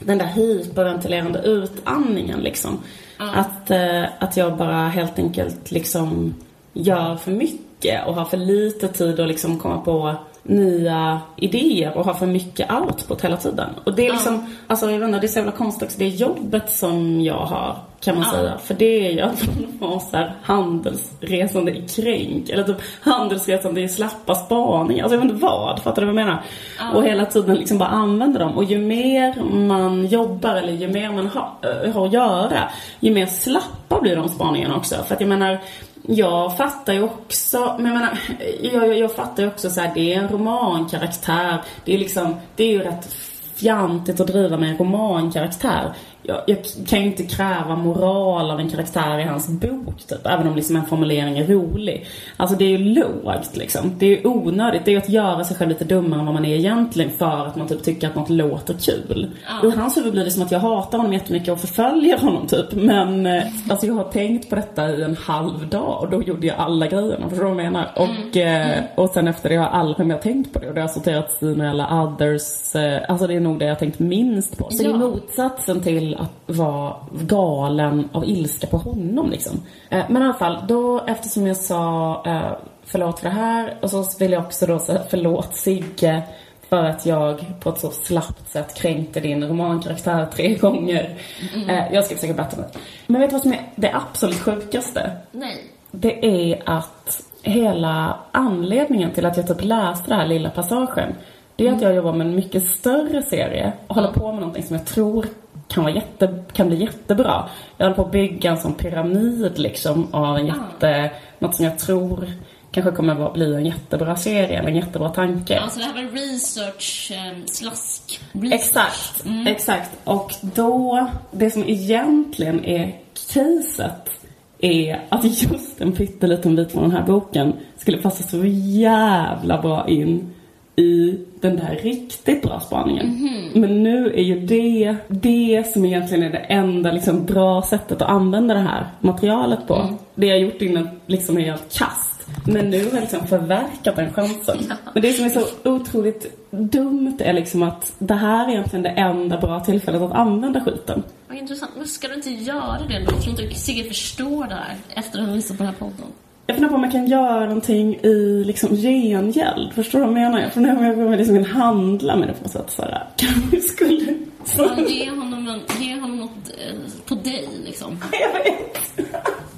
den 0.00 0.18
där 0.18 0.26
hyperventilerande 0.26 1.38
utandningen 1.38 2.40
liksom. 2.40 2.78
Mm. 3.20 3.34
Att, 3.34 3.70
uh, 3.70 4.04
att 4.18 4.36
jag 4.36 4.56
bara 4.56 4.88
helt 4.88 5.18
enkelt 5.18 5.70
liksom 5.70 6.34
gör 6.72 7.16
för 7.16 7.30
mycket 7.30 8.06
och 8.06 8.14
har 8.14 8.24
för 8.24 8.36
lite 8.36 8.88
tid 8.88 9.20
att 9.20 9.28
liksom 9.28 9.58
komma 9.58 9.80
på 9.80 10.14
nya 10.44 11.20
idéer 11.36 11.96
och 11.96 12.04
har 12.04 12.14
för 12.14 12.26
mycket 12.26 12.72
output 12.72 13.24
hela 13.24 13.36
tiden. 13.36 13.70
Och 13.84 13.94
det 13.94 14.06
är 14.06 14.12
liksom, 14.12 14.34
mm. 14.34 14.46
alltså 14.66 14.90
jag 14.90 14.98
vet 14.98 15.06
inte, 15.06 15.20
det 15.20 15.26
är 15.26 15.28
så 15.28 15.38
jävla 15.38 15.52
konstigt 15.52 15.82
också. 15.82 15.98
Det 15.98 16.04
är 16.04 16.08
jobbet 16.08 16.72
som 16.72 17.20
jag 17.20 17.46
har 17.46 17.76
kan 18.04 18.14
man 18.14 18.24
säga. 18.24 18.58
För 18.58 18.74
det 18.74 19.06
är 19.06 19.10
ju 19.10 19.20
att 19.20 19.48
man 19.80 20.00
så 20.00 20.16
här 20.16 20.34
handelsresande 20.42 21.72
i 21.72 21.88
kränk. 21.88 22.48
Eller 22.48 22.62
typ 22.62 22.76
handelsresande 23.00 23.80
i 23.80 23.88
slappa 23.88 24.34
spaningar. 24.34 25.04
Alltså 25.04 25.16
jag 25.16 25.22
vet 25.22 25.30
inte 25.30 25.46
vad. 25.46 25.82
Fattar 25.82 26.02
du 26.02 26.06
vad 26.06 26.18
jag 26.20 26.26
menar? 26.26 26.42
Mm. 26.80 26.96
Och 26.96 27.04
hela 27.04 27.26
tiden 27.26 27.56
liksom 27.56 27.78
bara 27.78 27.88
använder 27.88 28.40
dem. 28.40 28.56
Och 28.56 28.64
ju 28.64 28.78
mer 28.78 29.42
man 29.42 30.06
jobbar 30.06 30.54
eller 30.54 30.72
ju 30.72 30.88
mer 30.88 31.12
man 31.12 31.26
har, 31.26 31.52
äh, 31.84 31.92
har 31.92 32.06
att 32.06 32.12
göra. 32.12 32.70
Ju 33.00 33.14
mer 33.14 33.26
slappa 33.26 34.00
blir 34.00 34.16
de 34.16 34.28
spaningarna 34.28 34.76
också. 34.76 34.94
För 34.94 35.14
att 35.14 35.20
jag 35.20 35.28
menar 35.28 35.60
jag 36.06 36.56
fattar 36.56 36.92
ju 36.92 37.02
också, 37.02 37.76
men 37.78 37.86
jag 37.86 37.94
menar, 37.94 38.18
jag, 38.60 38.88
jag, 38.88 38.98
jag 38.98 39.12
fattar 39.12 39.42
ju 39.42 39.48
också 39.48 39.70
så 39.70 39.80
här, 39.80 39.92
det 39.94 40.14
är 40.14 40.20
en 40.20 40.28
romankaraktär. 40.28 41.62
Det 41.84 41.94
är 41.94 41.98
liksom, 41.98 42.34
det 42.56 42.64
är 42.64 42.68
ju 42.68 42.78
rätt 42.78 43.12
fjantigt 43.54 44.20
att 44.20 44.26
driva 44.26 44.56
med 44.56 44.70
en 44.70 44.78
romankaraktär 44.78 45.94
jag, 46.26 46.42
jag, 46.46 46.58
kan 46.86 47.00
ju 47.00 47.06
inte 47.06 47.22
kräva 47.22 47.76
moral 47.76 48.50
av 48.50 48.60
en 48.60 48.70
karaktär 48.70 49.18
i 49.18 49.22
hans 49.22 49.48
bok, 49.48 50.06
typ, 50.08 50.26
även 50.26 50.48
om 50.48 50.56
liksom 50.56 50.76
en 50.76 50.86
formulering 50.86 51.38
är 51.38 51.46
rolig. 51.46 52.06
Alltså 52.36 52.56
det 52.56 52.64
är 52.64 52.68
ju 52.68 52.78
lågt 52.78 53.56
liksom. 53.56 53.92
Det 53.98 54.06
är 54.06 54.10
ju 54.10 54.28
onödigt. 54.28 54.84
Det 54.84 54.90
är 54.90 54.92
ju 54.92 54.98
att 54.98 55.08
göra 55.08 55.44
sig 55.44 55.56
själv 55.56 55.68
lite 55.68 55.84
dummare 55.84 56.20
än 56.20 56.26
vad 56.26 56.34
man 56.34 56.44
är 56.44 56.56
egentligen 56.56 57.10
för 57.10 57.46
att 57.46 57.56
man 57.56 57.68
typ 57.68 57.82
tycker 57.82 58.08
att 58.08 58.14
något 58.14 58.30
låter 58.30 58.74
kul. 58.74 59.30
Ja. 59.62 59.68
I 59.68 59.70
hans 59.70 59.96
huvud 59.96 60.12
blir 60.12 60.24
det 60.24 60.30
som 60.30 60.42
att 60.42 60.50
jag 60.50 60.58
hatar 60.58 60.98
honom 60.98 61.12
jättemycket 61.12 61.48
och 61.48 61.60
förföljer 61.60 62.18
honom 62.18 62.46
typ. 62.46 62.72
Men 62.72 63.26
eh, 63.26 63.42
alltså 63.70 63.86
jag 63.86 63.94
har 63.94 64.04
tänkt 64.04 64.50
på 64.50 64.56
detta 64.56 64.90
i 64.90 65.02
en 65.02 65.16
halv 65.16 65.68
dag 65.68 66.02
och 66.02 66.10
då 66.10 66.22
gjorde 66.22 66.46
jag 66.46 66.56
alla 66.56 66.86
grejerna. 66.86 67.28
Förstår 67.28 67.44
du 67.44 67.54
vad 67.54 67.64
jag 67.64 67.72
menar? 67.72 67.90
Och, 67.96 68.36
eh, 68.36 68.78
mm. 68.78 68.84
och 68.94 69.10
sen 69.10 69.28
efter 69.28 69.48
det 69.48 69.56
har 69.56 69.64
jag 69.64 69.74
aldrig 69.74 70.06
mer 70.06 70.18
tänkt 70.18 70.52
på 70.52 70.58
det 70.58 70.68
och 70.68 70.74
det 70.74 70.80
har 70.80 70.88
sorterats 70.88 71.42
i 71.42 71.46
några 71.46 72.02
others. 72.02 72.74
Eh, 72.74 73.02
alltså 73.08 73.26
det 73.26 73.34
är 73.34 73.40
nog 73.40 73.58
det 73.58 73.64
jag 73.64 73.74
har 73.74 73.78
tänkt 73.78 73.98
minst 73.98 74.58
på. 74.58 74.70
Så 74.70 74.82
ja. 74.82 74.88
det 74.88 74.94
är 74.94 74.98
motsatsen 74.98 75.82
till 75.82 76.13
att 76.16 76.56
vara 76.56 76.96
galen 77.10 78.08
av 78.12 78.24
ilska 78.24 78.66
på 78.66 78.76
honom 78.76 79.30
liksom. 79.30 79.62
Eh, 79.90 80.04
men 80.08 80.22
i 80.22 80.24
alla 80.24 80.34
fall, 80.34 80.64
då 80.68 81.04
eftersom 81.06 81.46
jag 81.46 81.56
sa 81.56 82.22
eh, 82.26 82.52
förlåt 82.84 83.18
för 83.18 83.28
det 83.28 83.34
här 83.34 83.76
och 83.80 83.90
så 83.90 84.04
vill 84.18 84.32
jag 84.32 84.44
också 84.44 84.66
då 84.66 84.78
säga 84.78 85.00
förlåt 85.10 85.56
Sigge 85.56 86.22
för 86.68 86.84
att 86.84 87.06
jag 87.06 87.44
på 87.60 87.70
ett 87.70 87.78
så 87.78 87.90
slappt 87.90 88.48
sätt 88.48 88.74
kränkte 88.74 89.20
din 89.20 89.44
romankaraktär 89.44 90.26
tre 90.26 90.54
gånger. 90.54 91.18
Mm. 91.54 91.70
Eh, 91.70 91.94
jag 91.94 92.04
ska 92.04 92.14
försöka 92.14 92.34
bättra 92.34 92.60
mig. 92.60 92.70
Men 93.06 93.20
vet 93.20 93.30
du 93.30 93.34
vad 93.34 93.42
som 93.42 93.52
är 93.52 93.60
det 93.76 93.94
absolut 93.94 94.38
sjukaste? 94.38 95.10
Nej. 95.32 95.64
Det 95.90 96.26
är 96.26 96.62
att 96.66 97.22
hela 97.42 98.18
anledningen 98.32 99.10
till 99.10 99.26
att 99.26 99.36
jag 99.36 99.46
typ 99.46 99.64
läste 99.64 100.10
den 100.10 100.18
här 100.18 100.26
lilla 100.26 100.50
passagen 100.50 101.14
det 101.56 101.68
är 101.68 101.72
att 101.72 101.82
jag 101.82 101.94
jobbar 101.94 102.12
med 102.12 102.26
en 102.26 102.34
mycket 102.34 102.68
större 102.68 103.22
serie 103.22 103.72
och 103.86 103.94
håller 103.94 104.12
på 104.12 104.32
med 104.32 104.40
någonting 104.40 104.62
som 104.62 104.76
jag 104.76 104.86
tror 104.86 105.26
kan, 105.74 105.84
vara 105.84 105.94
jätte, 105.94 106.44
kan 106.52 106.66
bli 106.66 106.80
jättebra. 106.80 107.48
Jag 107.76 107.86
håller 107.86 107.96
på 107.96 108.02
att 108.02 108.12
bygga 108.12 108.50
en 108.50 108.58
sån 108.58 108.74
pyramid 108.74 109.58
liksom 109.58 110.14
av 110.14 110.36
en 110.36 110.46
jätte, 110.46 111.10
ah. 111.12 111.18
något 111.38 111.56
som 111.56 111.64
jag 111.64 111.78
tror 111.78 112.28
kanske 112.70 112.92
kommer 112.92 113.26
att 113.26 113.34
bli 113.34 113.54
en 113.54 113.66
jättebra 113.66 114.16
serie 114.16 114.58
eller 114.58 114.68
en 114.68 114.76
jättebra 114.76 115.08
tanke. 115.08 115.60
Alltså 115.60 115.78
det 115.78 115.84
här 115.84 115.94
var 115.94 116.10
research, 116.10 117.12
um, 117.32 117.46
slask. 117.46 118.20
Research. 118.32 118.52
Exakt, 118.52 119.24
mm. 119.24 119.46
exakt. 119.46 119.90
Och 120.04 120.34
då, 120.40 121.06
det 121.30 121.50
som 121.50 121.64
egentligen 121.64 122.64
är 122.64 122.96
caset 123.32 124.10
är 124.58 125.06
att 125.08 125.24
just 125.24 125.80
en 125.80 125.92
pytteliten 125.92 126.56
bit 126.56 126.72
från 126.72 126.82
den 126.82 126.92
här 126.92 127.02
boken 127.02 127.52
skulle 127.76 127.98
passa 127.98 128.22
så 128.22 128.44
jävla 128.44 129.62
bra 129.62 129.88
in 129.88 130.33
i 130.76 131.18
den 131.40 131.56
där 131.56 131.78
riktigt 131.82 132.42
bra 132.42 132.60
spaningen. 132.60 133.06
Mm 133.06 133.28
-hmm. 133.28 133.60
Men 133.60 133.82
nu 133.82 134.12
är 134.14 134.22
ju 134.22 134.40
det 134.40 134.96
det 135.08 135.72
som 135.72 135.84
egentligen 135.84 136.22
är 136.22 136.30
det 136.30 136.38
enda 136.38 136.92
liksom, 136.92 137.24
bra 137.24 137.62
sättet 137.62 138.02
att 138.02 138.08
använda 138.08 138.54
det 138.54 138.60
här 138.60 138.86
materialet 139.00 139.66
på. 139.66 139.74
Mm. 139.74 139.94
Det 140.14 140.26
jag 140.26 140.40
gjort 140.40 140.62
innan 140.62 140.88
liksom 141.06 141.38
är 141.38 141.42
helt 141.42 141.78
kast. 141.78 142.14
Men 142.46 142.70
nu 142.70 142.84
har 142.84 142.92
jag 142.92 143.00
liksom 143.00 143.26
förverkat 143.26 143.96
den 143.96 144.12
chansen. 144.12 144.58
Men 144.92 145.02
det 145.02 145.12
som 145.12 145.24
är 145.24 145.28
så 145.28 145.46
otroligt 145.64 146.50
dumt 146.50 147.16
är 147.18 147.32
liksom 147.32 147.62
att 147.62 147.92
det 147.98 148.14
här 148.14 148.48
är 148.48 148.52
egentligen 148.52 148.82
det 148.82 148.88
enda 148.88 149.38
bra 149.40 149.60
tillfället 149.60 150.02
att 150.02 150.12
använda 150.12 150.60
skiten. 150.60 151.02
Vad 151.28 151.38
intressant. 151.38 151.72
Men 151.76 151.86
ska 151.86 152.08
du 152.08 152.14
inte 152.14 152.30
göra 152.30 152.78
det 152.88 152.98
då? 152.98 153.12
Jag 153.12 153.22
tror 153.22 153.40
inte 153.40 153.54
Sigge 153.54 153.84
förstår 153.84 154.46
det 154.46 154.54
här 154.54 154.76
efter 154.94 155.20
att 155.20 155.26
ha 155.26 155.34
lyssnat 155.34 155.58
på 155.58 155.64
den 155.64 155.72
här 155.72 155.78
podden. 155.78 156.06
Jag 156.46 156.56
funderar 156.56 156.68
på 156.68 156.74
om 156.74 156.80
man 156.80 156.90
kan 156.90 157.06
göra 157.06 157.46
någonting 157.46 157.94
i 157.94 158.44
liksom 158.46 158.76
gengäld. 158.76 159.72
Förstår 159.72 159.98
du 159.98 160.04
vad 160.04 160.14
jag 160.14 160.22
menar? 160.22 160.40
Jag 160.40 160.52
funderar 160.52 160.94
på 160.94 161.00
om 161.00 161.10
jag 161.10 161.18
liksom 161.18 161.34
kan 161.34 161.44
handla 161.44 162.16
med 162.16 162.28
det 162.28 162.32
på 162.32 162.42
något 162.42 162.52
sätt. 162.52 162.70
Sådär. 162.70 163.06
Kanske 163.16 163.60
skulle... 163.60 164.14
Ja, 164.56 164.80
ge, 164.88 165.10
honom 165.10 165.48
en, 165.48 165.82
ge 165.82 166.00
honom 166.00 166.16
något 166.16 166.48
eh, 166.48 166.76
på 167.06 167.14
dig 167.14 167.48
liksom. 167.64 167.98
Jag 168.12 168.32
vet. 168.32 168.96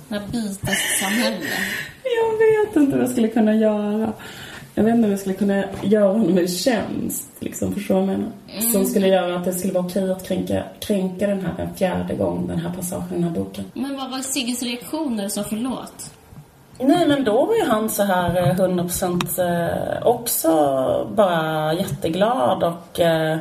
Det 0.09 0.15
här 0.15 0.23
bytessamhället. 0.33 1.43
Jag 2.03 2.67
vet 2.67 2.77
inte 2.77 2.97
vad 2.97 3.05
jag 3.05 3.11
skulle 3.11 3.29
kunna 3.29 3.55
göra. 3.55 4.13
Jag 4.75 4.85
vet 4.85 4.95
inte 4.95 5.05
om 5.05 5.11
jag 5.11 5.21
skulle 5.21 5.35
kunna 5.35 5.65
göra 5.83 6.13
honom 6.13 6.39
en 6.39 6.49
tjänst. 6.49 7.29
Liksom, 7.41 7.75
förstår 7.75 7.95
du 7.95 8.01
vad 8.01 8.15
jag 8.15 8.19
menar? 8.19 8.73
Som 8.73 8.85
skulle 8.85 9.09
göra 9.09 9.37
att 9.37 9.45
det 9.45 9.53
skulle 9.53 9.73
vara 9.73 9.87
okej 9.87 10.13
att 10.13 10.29
kränka, 10.29 10.65
kränka 10.81 11.27
den 11.27 11.41
här 11.41 11.65
en 11.65 11.75
fjärde 11.75 12.15
gång, 12.15 12.47
den 12.47 12.59
här 12.59 12.73
passagen 12.73 13.07
den 13.11 13.25
här 13.25 13.31
boken. 13.31 13.65
Men 13.75 13.97
vad 13.97 14.11
var 14.11 14.19
Sigges 14.19 14.63
reaktion 14.63 15.17
när 15.17 15.25
du 15.25 15.31
sa 15.31 15.45
förlåt? 15.45 16.11
Nej, 16.79 17.09
men 17.09 17.25
då 17.25 17.45
var 17.45 17.55
ju 17.55 17.65
han 17.65 17.91
så 17.91 18.03
här 18.03 18.37
eh, 18.37 18.55
100% 18.55 19.41
eh, 19.41 20.07
också 20.07 20.51
bara 21.15 21.75
jätteglad 21.75 22.65
och 22.65 23.01
eh, 23.01 23.39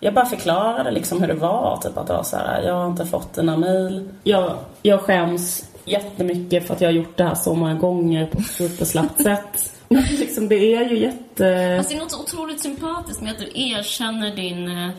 jag 0.00 0.14
bara 0.14 0.26
förklarade 0.26 0.90
liksom 0.90 1.20
hur 1.20 1.28
det 1.28 1.34
var. 1.34 1.76
Typ 1.82 1.98
att 1.98 2.06
det 2.06 2.12
var 2.12 2.22
så 2.22 2.36
här, 2.36 2.62
jag 2.62 2.74
har 2.74 2.86
inte 2.86 3.06
fått 3.06 3.34
dina 3.34 3.56
mejl. 3.56 4.08
Jag, 4.22 4.56
jag 4.82 5.00
skäms 5.00 5.70
jättemycket 5.84 6.66
för 6.66 6.74
att 6.74 6.80
jag 6.80 6.88
har 6.88 6.94
gjort 6.94 7.16
det 7.16 7.24
här 7.24 7.34
så 7.34 7.54
många 7.54 7.74
gånger 7.74 8.26
på 8.26 8.38
ett 8.38 8.46
superslappt 8.46 9.22
sätt. 9.22 9.72
Liksom, 10.18 10.48
det 10.48 10.74
är 10.74 10.90
ju 10.90 10.98
jätte... 10.98 11.76
Alltså, 11.78 11.92
det 11.92 11.98
är 11.98 12.02
något 12.02 12.20
otroligt 12.20 12.62
sympatiskt 12.62 13.22
med 13.22 13.32
att 13.32 13.38
du 13.38 13.50
erkänner 13.54 14.36
din... 14.36 14.92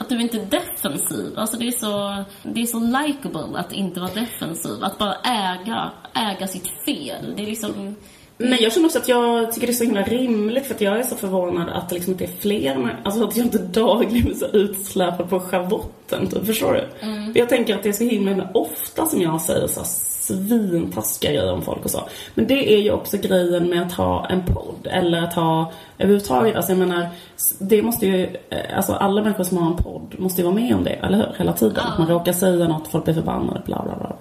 Att 0.00 0.08
du 0.08 0.20
inte 0.20 0.36
är 0.36 0.46
defensiv. 0.46 1.38
Alltså 1.38 1.56
det 1.56 1.68
är 1.68 1.72
så, 1.72 2.24
det 2.42 2.62
är 2.62 2.66
så 2.66 2.78
likable 2.78 3.58
att 3.58 3.72
inte 3.72 4.00
vara 4.00 4.10
defensiv. 4.14 4.84
Att 4.84 4.98
bara 4.98 5.14
äga, 5.14 5.90
äga 6.14 6.46
sitt 6.46 6.68
fel. 6.84 7.34
Det 7.36 7.42
är 7.42 7.46
liksom... 7.46 7.96
Men 8.38 8.58
jag 8.60 8.72
känner 8.72 8.86
också 8.86 8.98
att 8.98 9.08
jag 9.08 9.52
tycker 9.52 9.66
det 9.66 9.72
är 9.72 9.74
så 9.74 9.84
himla 9.84 10.02
rimligt 10.02 10.66
för 10.66 10.74
att 10.74 10.80
jag 10.80 10.98
är 10.98 11.02
så 11.02 11.16
förvånad 11.16 11.68
att 11.68 11.88
det 11.88 11.94
liksom 11.94 12.12
inte 12.12 12.24
är 12.24 12.30
fler, 12.40 13.00
alltså 13.04 13.24
att 13.24 13.36
jag 13.36 13.46
inte 13.46 13.58
dagligen 13.58 14.24
blir 14.24 14.34
så 14.34 14.46
utsläpad 14.46 15.30
på 15.30 15.40
schavotten, 15.40 16.26
typ, 16.26 16.46
förstår 16.46 16.72
du? 16.72 17.06
För 17.32 17.38
Jag 17.38 17.48
tänker 17.48 17.74
att 17.74 17.82
det 17.82 17.88
är 17.88 17.92
så 17.92 18.04
himla 18.04 18.50
ofta 18.54 19.06
som 19.06 19.22
jag 19.22 19.40
säger 19.40 19.66
så 19.66 19.80
svintaskiga 20.26 21.32
grejer 21.32 21.52
om 21.52 21.62
folk 21.62 21.84
och 21.84 21.90
så. 21.90 22.00
Men 22.34 22.46
det 22.46 22.74
är 22.74 22.78
ju 22.78 22.90
också 22.90 23.16
grejen 23.16 23.68
med 23.68 23.82
att 23.82 23.92
ha 23.92 24.26
en 24.26 24.44
podd 24.44 24.86
eller 24.90 25.22
att 25.22 25.34
ha 25.34 25.72
överhuvudtaget, 25.98 26.56
alltså 26.56 26.72
jag 26.72 26.78
menar, 26.78 27.08
det 27.58 27.82
måste 27.82 28.06
ju, 28.06 28.36
eh, 28.50 28.76
alltså 28.76 28.92
alla 28.92 29.22
människor 29.22 29.44
som 29.44 29.58
har 29.58 29.70
en 29.70 29.76
podd 29.76 30.14
måste 30.18 30.40
ju 30.40 30.44
vara 30.44 30.54
med 30.54 30.74
om 30.74 30.84
det, 30.84 30.90
eller 30.90 31.16
hur? 31.16 31.34
Hela 31.38 31.52
tiden. 31.52 31.76
Att 31.76 31.98
man 31.98 32.08
råkar 32.08 32.32
säga 32.32 32.68
något, 32.68 32.88
folk 32.88 33.04
blir 33.04 33.14
förbannade, 33.14 33.62
bla 33.66 33.82
bla 33.84 33.96
bla. 33.96 34.16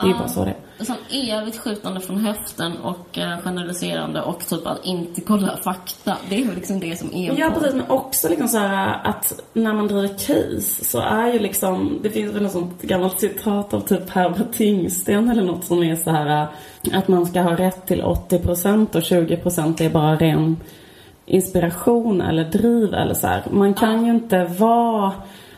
Det 0.00 0.06
är 0.06 0.06
ju 0.06 0.14
bara 0.14 0.28
så 0.28 0.44
det 0.44 0.54
är. 0.78 0.84
Sån 0.84 0.96
evigt 1.10 1.58
skjutande 1.58 2.00
från 2.00 2.16
höften 2.16 2.76
och 2.76 3.18
eh, 3.18 3.38
generaliserande 3.38 4.22
och 4.22 4.46
typ 4.46 4.66
att 4.66 4.84
inte 4.84 5.20
kolla 5.20 5.56
fakta. 5.56 6.16
Det 6.28 6.40
är 6.40 6.46
väl 6.46 6.54
liksom 6.54 6.80
det 6.80 6.98
som 6.98 7.14
är 7.14 7.38
Ja 7.38 7.50
precis, 7.54 7.74
men 7.74 7.90
också 7.90 8.28
liksom 8.28 8.48
så 8.48 8.58
här 8.58 9.00
att 9.04 9.40
när 9.52 9.72
man 9.72 9.88
driver 9.88 10.08
case 10.08 10.84
så 10.84 11.00
är 11.00 11.32
ju 11.32 11.38
liksom, 11.38 11.98
det 12.02 12.10
finns 12.10 12.34
väl 12.34 12.42
något 12.42 12.52
sånt 12.52 12.82
gammalt 12.82 13.20
citat 13.20 13.74
av 13.74 13.80
typ 13.80 14.10
Herbert 14.10 14.52
Tingsten 14.56 15.30
eller 15.30 15.42
något 15.42 15.64
som 15.64 15.82
är 15.82 15.96
så 15.96 16.10
här 16.10 16.46
att 16.92 17.08
man 17.08 17.26
ska 17.26 17.40
ha 17.40 17.56
rätt 17.56 17.86
till 17.86 18.02
80% 18.02 18.96
och 18.96 19.02
20% 19.02 19.82
är 19.82 19.90
bara 19.90 20.16
ren 20.16 20.56
inspiration 21.26 22.20
eller 22.20 22.44
driv 22.44 22.94
eller 22.94 23.14
så 23.14 23.26
här. 23.26 23.44
Man 23.50 23.74
kan 23.74 24.06
ju 24.06 24.10
inte 24.10 24.44
vara 24.44 25.12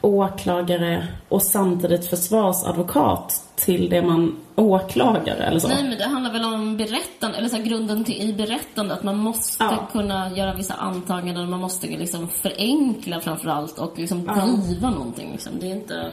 åklagare 0.06 1.06
och 1.28 1.42
samtidigt 1.42 2.10
försvarsadvokat 2.10 3.42
till 3.56 3.90
det 3.90 4.02
man 4.02 4.36
åklagar 4.56 5.36
eller 5.36 5.60
så. 5.60 5.68
Nej, 5.68 5.82
men 5.88 5.98
det 5.98 6.04
handlar 6.04 6.32
väl 6.32 6.44
om 6.44 6.76
berättande, 6.76 7.38
eller 7.38 7.48
så 7.48 7.56
grunden 7.56 8.04
till, 8.04 8.30
i 8.30 8.32
berättande, 8.32 8.94
att 8.94 9.02
man 9.02 9.16
måste 9.16 9.64
Ja. 9.64 9.88
kunna 9.92 10.30
göra 10.36 10.54
vissa 10.54 10.74
antaganden, 10.74 11.50
man 11.50 11.60
måste 11.60 11.86
liksom 11.86 12.28
förenkla 12.28 13.20
framför 13.20 13.48
allt 13.48 13.78
och 13.78 13.98
liksom 13.98 14.24
Ja. 14.26 14.34
driva 14.66 14.90
någonting. 14.90 15.32
Liksom. 15.32 15.52
Det 15.60 15.66
är 15.66 15.70
inte... 15.74 16.10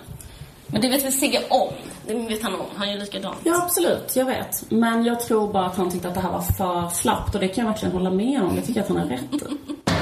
Men 0.68 0.82
det 0.82 0.90
vet 0.90 1.06
väl 1.06 1.12
Sigge 1.12 1.40
om? 1.50 1.74
Det 2.08 2.14
vet 2.14 2.44
han 2.44 2.54
om. 2.54 2.66
Han 2.76 2.92
gör 2.92 3.00
likadant. 3.00 3.38
Ja, 3.44 3.64
absolut. 3.64 4.16
Jag 4.16 4.26
vet. 4.26 4.72
Men 4.72 5.04
jag 5.06 5.20
tror 5.20 5.54
bara 5.54 5.66
att 5.66 5.76
han 5.78 5.92
tyckte 5.92 6.08
att 6.08 6.14
det 6.14 6.20
här 6.20 6.32
var 6.32 6.42
för 6.42 6.90
slappt 6.96 7.36
och 7.36 7.42
det 7.42 7.48
kan 7.48 7.66
jag 7.66 7.72
verkligen 7.72 7.94
hålla 7.96 8.10
med 8.12 8.42
om. 8.44 8.56
Jag 8.56 8.66
tycker 8.66 8.82
att 8.82 8.88
han 8.88 8.98
har 8.98 9.06
rätt 9.06 9.34
i. 9.34 9.38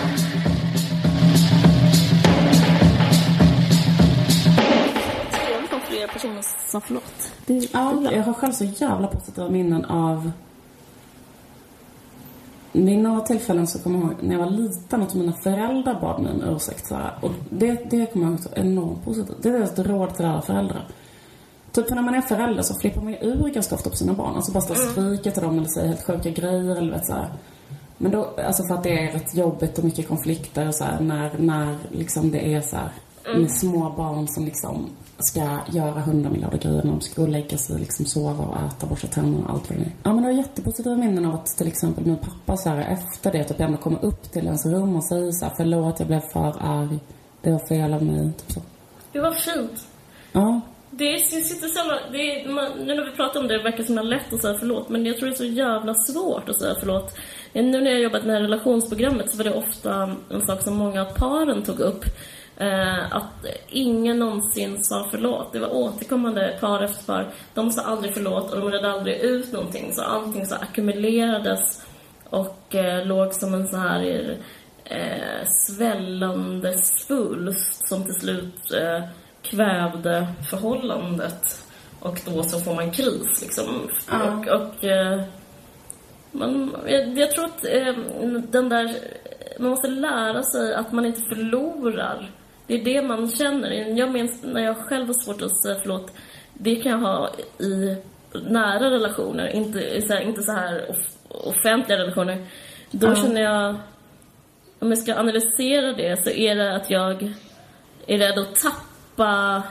fler 6.01 6.13
personer 6.13 6.41
sa 6.67 6.81
förlåt. 6.81 7.33
Det 7.45 7.73
Ja, 7.73 8.11
jag 8.11 8.23
har 8.23 8.33
själv 8.33 8.51
så 8.51 8.63
jävla 8.63 9.07
positiva 9.07 9.49
minnen 9.49 9.85
av... 9.85 10.31
Vid 12.73 12.99
några 12.99 13.21
tillfällen 13.21 13.67
så 13.67 13.79
kommer 13.79 13.99
jag 13.99 14.07
ihåg 14.07 14.23
när 14.23 14.35
jag 14.35 14.43
var 14.43 14.51
liten 14.51 15.01
att 15.01 15.13
mina 15.13 15.33
föräldrar 15.33 16.01
bad 16.01 16.21
mig 16.21 16.31
om 16.31 16.55
ursäkt. 16.55 16.87
Så 16.87 16.95
här, 16.95 17.13
och 17.21 17.31
det, 17.49 17.89
det 17.89 18.05
kommer 18.05 18.25
jag 18.25 18.33
ihåg 18.33 18.39
så 18.39 18.49
enormt 18.55 19.05
positivt. 19.05 19.37
Det 19.43 19.49
är 19.49 19.61
ett 19.61 19.79
råd 19.79 20.15
till 20.15 20.25
alla 20.25 20.41
föräldrar. 20.41 20.87
Typ 21.71 21.89
när 21.89 22.01
man 22.01 22.13
är 22.13 22.21
förälder 22.21 22.63
så 22.63 22.75
flippar 22.75 23.01
man 23.01 23.11
ju 23.11 23.19
ur 23.19 23.49
ganska 23.49 23.75
ofta 23.75 23.89
på 23.89 23.95
sina 23.95 24.13
barn. 24.13 24.35
Alltså 24.35 24.51
bara 24.51 24.61
står 24.61 24.75
och 24.75 24.91
skriker 24.91 25.31
till 25.31 25.43
dem 25.43 25.57
eller 25.57 25.67
säger 25.67 25.87
helt 25.87 26.03
sjuka 26.03 26.29
grejer 26.29 26.75
eller 26.75 26.91
vet 26.91 27.05
så 27.05 27.13
här. 27.13 27.29
Men 27.97 28.11
då, 28.11 28.33
alltså 28.45 28.63
för 28.63 28.75
att 28.75 28.83
det 28.83 29.07
är 29.07 29.11
rätt 29.11 29.35
jobbigt 29.35 29.77
och 29.77 29.83
mycket 29.83 30.07
konflikter 30.07 30.67
och 30.67 30.75
så 30.75 30.83
här, 30.83 30.99
när, 30.99 31.31
när 31.37 31.77
liksom 31.91 32.31
det 32.31 32.53
är 32.53 32.61
så 32.61 32.75
här 32.75 32.91
med 33.37 33.51
små 33.51 33.89
barn 33.89 34.27
som 34.27 34.45
liksom 34.45 34.89
ska 35.23 35.59
göra 35.71 35.99
hundra 36.01 36.29
miljarder 36.29 36.57
grejer 36.57 36.83
när 36.83 36.91
de 36.91 37.01
ska 37.01 37.21
gå 37.21 37.27
och 37.27 37.33
lägga 37.33 37.57
sig, 37.57 37.79
liksom 37.79 38.05
sova 38.05 38.45
och 38.45 38.57
äta, 38.57 38.85
borsta 38.85 39.07
tänderna 39.07 39.45
och 39.45 39.53
allt 39.53 39.69
vad 39.69 39.79
det 39.79 39.83
är. 39.83 39.91
Ja 40.03 40.13
men 40.13 40.23
det 40.23 40.29
var 40.29 40.37
jättepositiva 40.37 40.95
minnen 40.95 41.25
av 41.25 41.35
att 41.35 41.45
till 41.45 41.67
exempel 41.67 42.05
min 42.05 42.17
pappa 42.17 42.57
så 42.57 42.69
här 42.69 42.93
efter 42.93 43.31
det 43.31 43.43
typ 43.43 43.59
ändå 43.59 43.77
kommer 43.77 44.05
upp 44.05 44.31
till 44.31 44.45
ens 44.45 44.65
rum 44.65 44.95
och 44.95 45.03
säger 45.03 45.31
så 45.31 45.45
här, 45.45 45.53
förlåt 45.57 45.99
jag 45.99 46.07
blev 46.07 46.21
för 46.33 46.55
arg, 46.59 46.99
det 47.41 47.51
var 47.51 47.67
fel 47.67 47.93
av 47.93 48.03
mig, 48.03 48.31
typ 48.33 48.51
så. 48.51 48.61
Det 49.11 49.19
var 49.19 49.31
fint. 49.31 49.87
Ja. 50.31 50.61
Det 50.91 51.11
det 51.11 51.19
sitter 51.19 51.67
så 51.67 52.11
det 52.11 52.17
är, 52.17 52.49
man, 52.49 52.71
nu 52.71 52.95
när 52.95 53.05
vi 53.05 53.11
pratar 53.11 53.39
om 53.39 53.47
det, 53.47 53.57
det 53.57 53.63
verkar 53.63 53.83
som 53.83 53.95
det 53.95 54.01
är 54.01 54.05
lätt 54.05 54.33
att 54.33 54.41
säga 54.41 54.57
förlåt, 54.59 54.89
men 54.89 55.05
jag 55.05 55.17
tror 55.17 55.29
det 55.29 55.35
är 55.35 55.37
så 55.37 55.45
jävla 55.45 55.93
svårt 55.93 56.49
att 56.49 56.59
säga 56.59 56.75
förlåt. 56.79 57.17
Nu 57.53 57.81
när 57.81 57.91
jag 57.91 58.01
jobbat 58.01 58.25
med 58.25 58.35
det 58.35 58.37
här 58.39 58.41
relationsprogrammet 58.41 59.31
så 59.31 59.37
var 59.37 59.43
det 59.43 59.53
ofta 59.53 60.15
en 60.29 60.45
sak 60.45 60.61
som 60.61 60.75
många 60.75 61.01
av 61.01 61.05
paren 61.05 61.63
tog 61.63 61.79
upp. 61.79 62.05
Eh, 62.61 63.15
att 63.15 63.45
ingen 63.69 64.19
någonsin 64.19 64.83
sa 64.83 65.07
förlåt. 65.11 65.53
Det 65.53 65.59
var 65.59 65.75
återkommande 65.75 66.57
par 66.59 66.83
efter 66.83 67.05
par. 67.05 67.33
De 67.53 67.71
sa 67.71 67.81
aldrig 67.81 68.13
förlåt 68.13 68.51
och 68.51 68.59
de 68.59 68.71
redde 68.71 68.91
aldrig 68.91 69.17
ut 69.17 69.51
någonting. 69.51 69.93
Så 69.93 70.01
allting 70.01 70.45
så 70.45 70.55
ackumulerades 70.55 71.85
och 72.29 72.75
eh, 72.75 73.05
låg 73.05 73.33
som 73.33 73.53
en 73.53 73.67
så 73.67 73.77
här 73.77 74.37
eh, 74.83 75.47
svällande 75.67 76.77
svulst 76.77 77.87
som 77.87 78.03
till 78.03 78.15
slut 78.15 78.71
eh, 78.71 79.03
kvävde 79.41 80.27
förhållandet. 80.49 81.65
Och 81.99 82.19
då 82.25 82.43
så 82.43 82.59
får 82.59 82.75
man 82.75 82.91
kris 82.91 83.41
liksom. 83.41 83.89
Ja. 84.11 84.31
Och, 84.31 84.47
och 84.47 84.83
eh, 84.83 85.21
man, 86.31 86.75
jag, 86.87 87.17
jag 87.17 87.31
tror 87.31 87.45
att 87.45 87.65
eh, 87.65 87.93
den 88.49 88.69
där... 88.69 88.95
Man 89.59 89.69
måste 89.69 89.87
lära 89.87 90.43
sig 90.43 90.75
att 90.75 90.91
man 90.91 91.05
inte 91.05 91.21
förlorar. 91.21 92.29
Det 92.67 92.73
är 92.73 92.83
det 92.83 93.01
man 93.01 93.31
känner. 93.31 93.71
Jag 93.97 94.11
minns 94.11 94.31
när 94.43 94.61
jag 94.61 94.77
själv 94.77 95.07
har 95.07 95.13
svårt 95.13 95.41
att 95.41 95.61
säga 95.63 95.75
förlåt. 95.81 96.11
Det 96.53 96.75
kan 96.75 96.91
jag 96.91 96.99
ha 96.99 97.29
i 97.59 97.95
nära 98.49 98.89
relationer, 98.91 99.47
inte 99.47 100.01
så 100.01 100.13
här, 100.13 100.21
inte 100.21 100.41
så 100.43 100.51
här 100.51 100.85
off- 100.89 101.47
offentliga 101.47 101.97
relationer. 101.99 102.45
Då 102.91 103.07
Ja. 103.07 103.15
känner 103.15 103.41
jag... 103.41 103.75
Om 104.79 104.89
jag 104.89 104.97
ska 104.97 105.15
analysera 105.15 105.93
det 105.93 106.23
så 106.23 106.29
är 106.31 106.55
det 106.55 106.75
att 106.75 106.89
jag 106.89 107.33
är 108.07 108.17
rädd 108.17 108.39
att 108.39 108.55
tappa, 108.55 109.63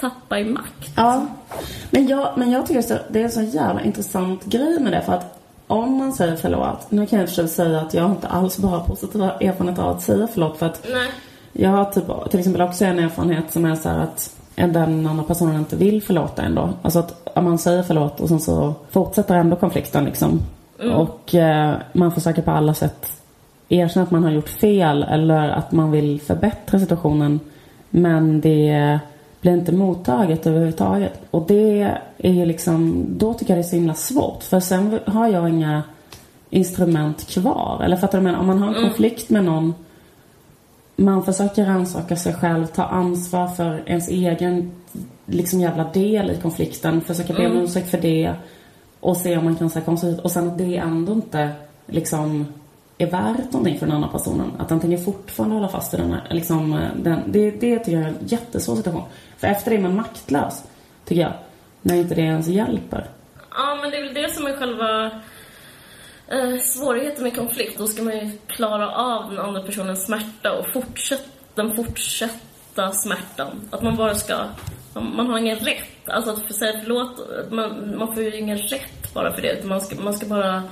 tappa 0.00 0.38
i 0.38 0.44
makt. 0.44 0.88
Ja, 0.96 1.26
men 1.90 2.06
jag, 2.06 2.32
men 2.38 2.50
jag 2.50 2.66
tycker 2.66 2.82
så, 2.82 2.98
det 3.08 3.20
är 3.20 3.24
en 3.24 3.30
så 3.30 3.42
jävla 3.42 3.82
intressant 3.82 4.44
grej 4.44 4.80
med 4.80 4.92
det 4.92 5.00
för 5.02 5.12
att 5.12 5.38
om 5.66 5.96
man 5.98 6.12
säger 6.12 6.36
förlåt, 6.36 6.90
nu 6.90 7.06
kan 7.06 7.18
jag 7.18 7.28
i 7.28 7.48
säga 7.48 7.80
att 7.80 7.94
jag 7.94 8.10
inte 8.10 8.28
alls 8.28 8.58
bara 8.58 8.70
har 8.78 8.86
positiva 8.86 9.30
erfarenheter 9.40 9.82
av 9.82 9.96
att 9.96 10.02
säga 10.02 10.28
förlåt 10.32 10.58
för 10.58 10.66
att 10.66 10.86
Nej. 10.92 11.10
Jag 11.56 11.70
har 11.70 11.84
typ, 11.84 12.04
till 12.30 12.38
exempel 12.38 12.62
också 12.62 12.84
en 12.84 12.98
erfarenhet 12.98 13.52
som 13.52 13.64
är 13.64 13.74
så 13.74 13.88
här 13.88 13.98
att 13.98 14.34
den 14.54 15.06
andra 15.06 15.24
personen 15.24 15.56
inte 15.58 15.76
vill 15.76 16.02
förlåta 16.02 16.42
ändå. 16.42 16.70
Alltså 16.82 16.98
att 16.98 17.28
om 17.34 17.44
man 17.44 17.58
säger 17.58 17.82
förlåt 17.82 18.20
och 18.20 18.28
sen 18.28 18.40
så 18.40 18.74
fortsätter 18.90 19.34
ändå 19.34 19.56
konflikten 19.56 20.04
liksom. 20.04 20.40
Och 20.94 21.34
eh, 21.34 21.74
man 21.92 22.12
försöker 22.12 22.42
på 22.42 22.50
alla 22.50 22.74
sätt 22.74 23.06
erkänna 23.68 24.04
att 24.04 24.10
man 24.10 24.24
har 24.24 24.30
gjort 24.30 24.48
fel 24.48 25.02
eller 25.02 25.48
att 25.48 25.72
man 25.72 25.90
vill 25.90 26.20
förbättra 26.20 26.80
situationen. 26.80 27.40
Men 27.90 28.40
det 28.40 28.98
blir 29.40 29.52
inte 29.52 29.72
mottaget 29.72 30.46
överhuvudtaget. 30.46 31.20
Och 31.30 31.44
det 31.48 31.82
är 32.18 32.32
ju 32.32 32.46
liksom, 32.46 33.04
då 33.08 33.34
tycker 33.34 33.52
jag 33.56 33.58
det 33.64 33.66
är 33.66 33.70
så 33.70 33.76
himla 33.76 33.94
svårt. 33.94 34.42
För 34.42 34.60
sen 34.60 34.98
har 35.06 35.28
jag 35.28 35.48
inga 35.48 35.82
instrument 36.50 37.26
kvar. 37.28 37.80
Eller 37.84 37.96
fattar 37.96 38.18
du 38.18 38.24
menar? 38.24 38.38
Om 38.38 38.46
man 38.46 38.58
har 38.58 38.68
en 38.68 38.74
Mm. 38.74 38.88
konflikt 38.88 39.30
med 39.30 39.44
någon 39.44 39.74
man 40.96 41.24
försöker 41.24 41.64
rannsaka 41.64 42.16
sig 42.16 42.34
själv, 42.34 42.66
ta 42.66 42.84
ansvar 42.84 43.48
för 43.48 43.82
ens 43.86 44.08
egen 44.08 44.72
liksom 45.26 45.60
jävla 45.60 45.84
del 45.84 46.30
i 46.30 46.36
konflikten, 46.42 47.00
försöka 47.00 47.32
be 47.32 47.46
om 47.46 47.52
Mm. 47.52 47.64
ursäkt 47.64 47.90
för 47.90 47.98
det 47.98 48.34
och 49.00 49.16
se 49.16 49.36
om 49.36 49.44
man 49.44 49.56
kan 49.56 49.70
säga 49.70 49.84
konstigt 49.84 50.10
ut. 50.10 50.20
Och 50.20 50.30
sen 50.30 50.48
att 50.48 50.58
det 50.58 50.76
ändå 50.76 51.12
inte 51.12 51.50
liksom 51.86 52.46
är 52.98 53.10
värt 53.10 53.52
någonting 53.52 53.78
för 53.78 53.86
den 53.86 53.94
andra 53.94 54.08
personen. 54.08 54.52
Att 54.58 54.68
den 54.68 54.80
tänker 54.80 55.04
fortfarande 55.04 55.56
hålla 55.56 55.68
fast 55.68 55.94
vid 55.94 56.00
den 56.00 56.12
här, 56.12 56.26
liksom, 56.30 56.88
den, 57.02 57.20
det, 57.26 57.50
det 57.50 57.78
tycker 57.78 57.92
jag 57.92 58.02
är 58.02 58.08
en 58.08 58.16
jättesvår 58.26 58.76
situation. 58.76 59.02
För 59.38 59.46
efter 59.46 59.70
det 59.70 59.76
är 59.76 59.80
man 59.80 59.96
maktlös, 59.96 60.64
tycker 61.04 61.22
jag. 61.22 61.32
När 61.82 61.94
inte 61.94 62.14
det 62.14 62.22
ens 62.22 62.48
hjälper. 62.48 63.06
Ja, 63.50 63.78
men 63.82 63.90
det 63.90 63.96
är 63.96 64.02
väl 64.04 64.14
det 64.14 64.34
som 64.34 64.46
är 64.46 64.56
själva 64.56 65.10
eh, 66.28 66.60
svårigheten 66.60 67.22
med 67.22 67.36
konflikt. 67.36 67.78
Då 67.78 67.86
ska 67.86 68.02
man 68.02 68.14
ju 68.18 68.30
klara 68.46 68.90
av 68.90 69.30
den 69.30 69.38
andra 69.38 69.62
personens 69.62 70.06
smärta 70.06 70.52
och 70.52 70.66
fortsätta, 70.72 71.22
den 71.54 71.76
fortsätta 71.76 72.92
smärtan. 72.92 73.68
Att 73.70 73.82
man 73.82 73.96
bara 73.96 74.14
ska... 74.14 74.36
Man, 74.94 75.16
man 75.16 75.26
har 75.26 75.38
ingen 75.38 75.58
rätt. 75.58 76.08
Alltså 76.08 76.30
att 76.30 76.54
säga 76.54 76.80
förlåt, 76.82 77.20
man, 77.50 77.98
man 77.98 78.14
får 78.14 78.22
ju 78.22 78.38
ingen 78.38 78.58
rätt 78.58 79.14
bara 79.14 79.32
för 79.32 79.42
det. 79.42 79.64
Man 79.64 79.80
ska, 79.80 79.96
man 80.00 80.14
ska 80.14 80.26
bara... 80.26 80.62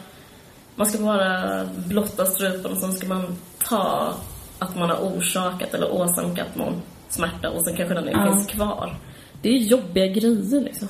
Man 0.75 0.87
ska 0.87 0.99
bara 1.05 1.65
blotta 1.87 2.27
strupen 2.27 2.73
och 2.73 2.79
sen 2.79 2.93
ska 2.93 3.07
man 3.07 3.37
ta 3.65 4.15
att 4.59 4.77
man 4.77 4.91
har 4.91 4.97
orsakat 4.97 5.75
eller 5.75 5.93
åsamkat 5.93 6.57
någon 6.57 6.83
smärta 7.09 7.51
och 7.51 7.65
sen 7.65 7.77
kanske 7.77 7.95
den 7.95 8.09
Ja. 8.13 8.33
finns 8.33 8.47
kvar. 8.47 8.97
Det 9.43 9.49
är 9.49 9.59
jobbiga 9.59 10.07
grejer 10.07 10.61
liksom. 10.61 10.89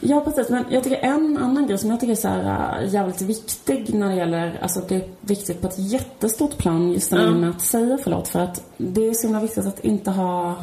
Ja, 0.00 0.20
precis. 0.20 0.48
Men 0.50 0.64
jag 0.70 0.84
tycker 0.84 0.96
en 0.98 1.38
annan 1.38 1.66
grej 1.66 1.78
som 1.78 1.90
jag 1.90 2.00
tycker 2.00 2.12
är 2.12 2.16
så 2.16 2.28
här, 2.28 2.82
äh, 2.82 2.88
jävligt 2.94 3.22
viktig 3.22 3.94
när 3.94 4.08
det 4.08 4.14
gäller, 4.16 4.58
alltså 4.62 4.80
det 4.88 4.94
är 4.94 5.02
viktigt 5.20 5.60
på 5.60 5.66
ett 5.66 5.78
jättestort 5.78 6.56
plan 6.58 6.92
just 6.92 7.10
det 7.10 7.22
Ja. 7.22 7.30
med 7.30 7.50
att 7.50 7.60
säga 7.60 7.98
förlåt. 8.02 8.28
För 8.28 8.40
att 8.40 8.62
det 8.76 9.08
är 9.08 9.14
så 9.14 9.26
himla 9.26 9.40
viktigt 9.40 9.66
att 9.66 9.84
inte 9.84 10.10
ha 10.10 10.56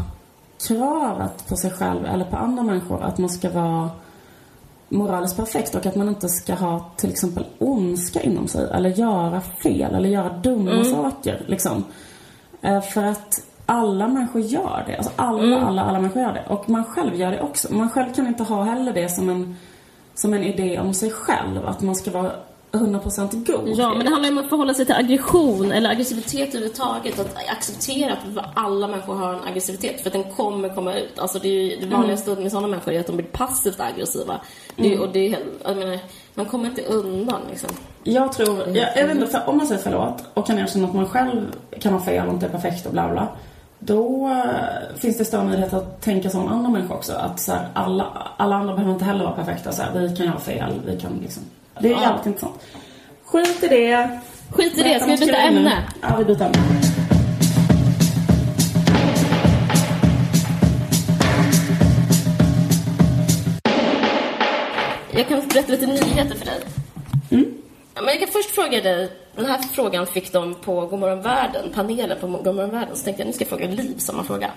kravet 0.68 1.48
på 1.50 1.56
sig 1.58 1.72
själv 1.72 2.06
eller 2.06 2.26
på 2.26 2.36
andra 2.38 2.64
människor 2.64 3.04
att 3.04 3.18
man 3.18 3.30
ska 3.30 3.50
vara 3.50 3.90
moraliskt 4.90 5.36
perfekt 5.38 5.76
och 5.76 5.86
att 5.86 5.96
man 5.96 6.10
inte 6.10 6.30
ska 6.30 6.54
ha 6.54 6.92
till 6.96 7.10
exempel 7.12 7.46
ondska 7.60 8.22
inom 8.22 8.48
sig 8.48 8.70
eller 8.74 8.90
göra 8.90 9.42
fel 9.42 9.96
eller 9.96 10.10
göra 10.10 10.30
dumma 10.38 10.84
saker 10.84 11.42
liksom. 11.48 11.84
Eh, 12.62 12.82
För 12.82 13.04
att 13.04 13.42
alla 13.70 14.08
människor 14.08 14.42
gör 14.42 14.84
det. 14.88 14.96
Alltså 14.98 15.12
alla, 15.16 15.62
alla, 15.62 15.82
alla 15.82 16.00
människor 16.00 16.22
gör 16.22 16.34
det. 16.34 16.44
Och 16.54 16.70
man 16.70 16.84
själv 16.84 17.16
gör 17.16 17.32
det 17.32 17.42
också. 17.42 17.74
Man 17.74 17.90
själv 17.90 18.14
kan 18.14 18.28
inte 18.28 18.44
ha 18.44 18.64
heller 18.64 18.94
det 18.94 19.10
som 19.10 19.30
en, 19.30 19.56
som 20.16 20.34
en 20.34 20.44
idé 20.44 20.80
om 20.80 20.94
sig 20.94 21.12
själv. 21.12 21.68
Att 21.68 21.82
man 21.82 21.96
ska 21.96 22.12
vara 22.12 22.32
100% 22.72 23.46
god. 23.46 23.68
Ja, 23.78 23.94
men 23.94 24.06
det 24.06 24.12
handlar 24.12 24.30
ju 24.30 24.38
om 24.38 24.44
att 24.44 24.50
förhålla 24.50 24.74
sig 24.74 24.86
till 24.86 24.96
aggression 24.96 25.72
eller 25.72 25.90
aggressivitet 25.90 26.50
överhuvudtaget. 26.50 27.20
Att 27.20 27.36
acceptera 27.52 28.14
att 28.14 28.46
alla 28.54 28.88
människor 28.88 29.16
har 29.16 29.34
en 29.34 29.44
aggressivitet 29.48 30.02
för 30.02 30.10
att 30.10 30.14
den 30.14 30.24
kommer 30.24 30.70
komma 30.70 30.94
ut. 30.94 31.20
Alltså 31.20 31.40
det, 31.40 31.48
är 31.50 31.62
ju, 31.64 31.76
det 31.88 31.96
vanligaste 31.96 32.36
med 32.36 32.52
sådana 32.52 32.68
människor 32.68 32.94
är 32.94 33.00
att 33.00 33.08
de 33.08 33.16
blir 33.16 33.26
passivt 33.26 33.80
aggressiva. 33.80 34.42
Det, 34.76 34.94
är- 34.94 35.02
och 35.02 35.10
det 35.10 35.28
är, 35.34 35.40
jag 35.64 35.78
menar, 35.78 36.00
man 36.34 36.46
kommer 36.46 36.66
inte 36.66 36.82
undan 36.84 37.42
liksom. 37.50 37.70
Jag 38.04 38.32
tror, 38.32 38.60
jag, 38.68 38.98
jag 38.98 39.08
vet 39.08 39.16
inte, 39.16 39.28
för 39.28 39.50
om 39.50 39.58
man 39.58 39.68
säger 39.68 39.82
förlåt 39.82 40.24
och 40.34 40.48
kan 40.48 40.60
erkänna 40.60 40.88
att 40.88 40.94
man 40.96 41.10
själv 41.10 41.42
kan 41.80 41.94
ha 41.94 42.00
fel 42.00 42.28
och 42.28 42.34
inte 42.34 42.46
är 42.46 42.50
perfekt 42.50 42.86
och 42.86 42.92
bla 42.92 43.10
bla. 43.10 43.28
Då 43.80 44.28
eh, 44.28 44.98
finns 44.98 45.18
det 45.18 45.26
större 45.26 45.44
möjlighet 45.44 45.74
att 45.74 46.02
tänka 46.02 46.30
som 46.30 46.48
andra 46.48 46.70
människor 46.70 46.96
också. 46.96 47.14
Att 47.14 47.40
så 47.40 47.52
här, 47.52 47.68
alla, 47.74 48.08
alla 48.38 48.56
andra 48.56 48.74
behöver 48.74 48.94
inte 48.94 49.06
heller 49.06 49.24
vara 49.24 49.36
perfekta. 49.36 49.72
Så 49.72 49.82
här, 49.82 49.92
vi 50.00 50.16
kan 50.16 50.26
göra 50.26 50.40
fel, 50.40 50.82
vi 50.86 51.00
kan 51.00 51.20
liksom. 51.22 51.44
Det 51.80 51.88
är 51.88 51.92
Ja. 51.92 52.02
jävligt 52.02 52.26
intressant. 52.26 52.56
Skit 53.26 53.64
i 53.64 53.68
det. 53.68 54.20
Skit 54.52 54.78
i 54.78 54.84
det, 54.84 55.00
ska 55.00 55.12
vi 55.12 55.18
byta 55.18 55.38
ämne? 55.38 55.72
Ja, 56.02 56.08
vi 56.18 56.26
byter 56.26 56.42
ämne. 56.46 56.58
Jag 65.12 65.28
kan 65.28 65.48
berätta 65.48 65.72
lite 65.72 65.86
nyheter 65.86 66.36
för 66.36 66.46
dig. 66.46 66.60
Men 68.02 68.08
jag 68.08 68.20
kan 68.20 68.28
först 68.28 68.50
fråga 68.52 68.82
dig, 68.82 69.12
den 69.36 69.46
här 69.46 69.58
frågan 69.58 70.08
fick 70.08 70.34
de 70.34 70.56
på 70.56 70.86
Godmorgon 70.86 71.22
Världen, 71.22 71.72
panelen 71.74 72.18
på 72.22 72.28
Godmorgon 72.28 72.70
Världen, 72.72 72.96
så 72.96 73.04
tänkte 73.04 73.22
jag 73.22 73.28
nu 73.28 73.34
ska 73.34 73.42
jag 73.44 73.50
fråga 73.50 73.68
Liv 73.68 73.96
samma 73.98 74.24
fråga. 74.24 74.52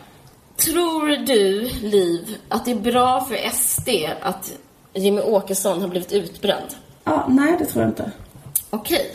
Tror 0.57 1.27
du, 1.27 1.61
Liv, 1.83 2.37
att 2.49 2.65
det 2.65 2.71
är 2.71 2.81
bra 2.81 3.21
för 3.21 3.37
SD 3.53 3.89
att 4.23 4.53
Jimmy 4.95 5.21
Åkesson 5.21 5.81
har 5.81 5.89
blivit 5.89 6.13
utbränd? 6.13 6.67
Ja, 7.05 7.27
nej, 7.29 7.57
det 7.59 7.65
tror 7.65 7.83
jag 7.85 7.91
inte. 7.91 8.11
Okej. 8.71 9.07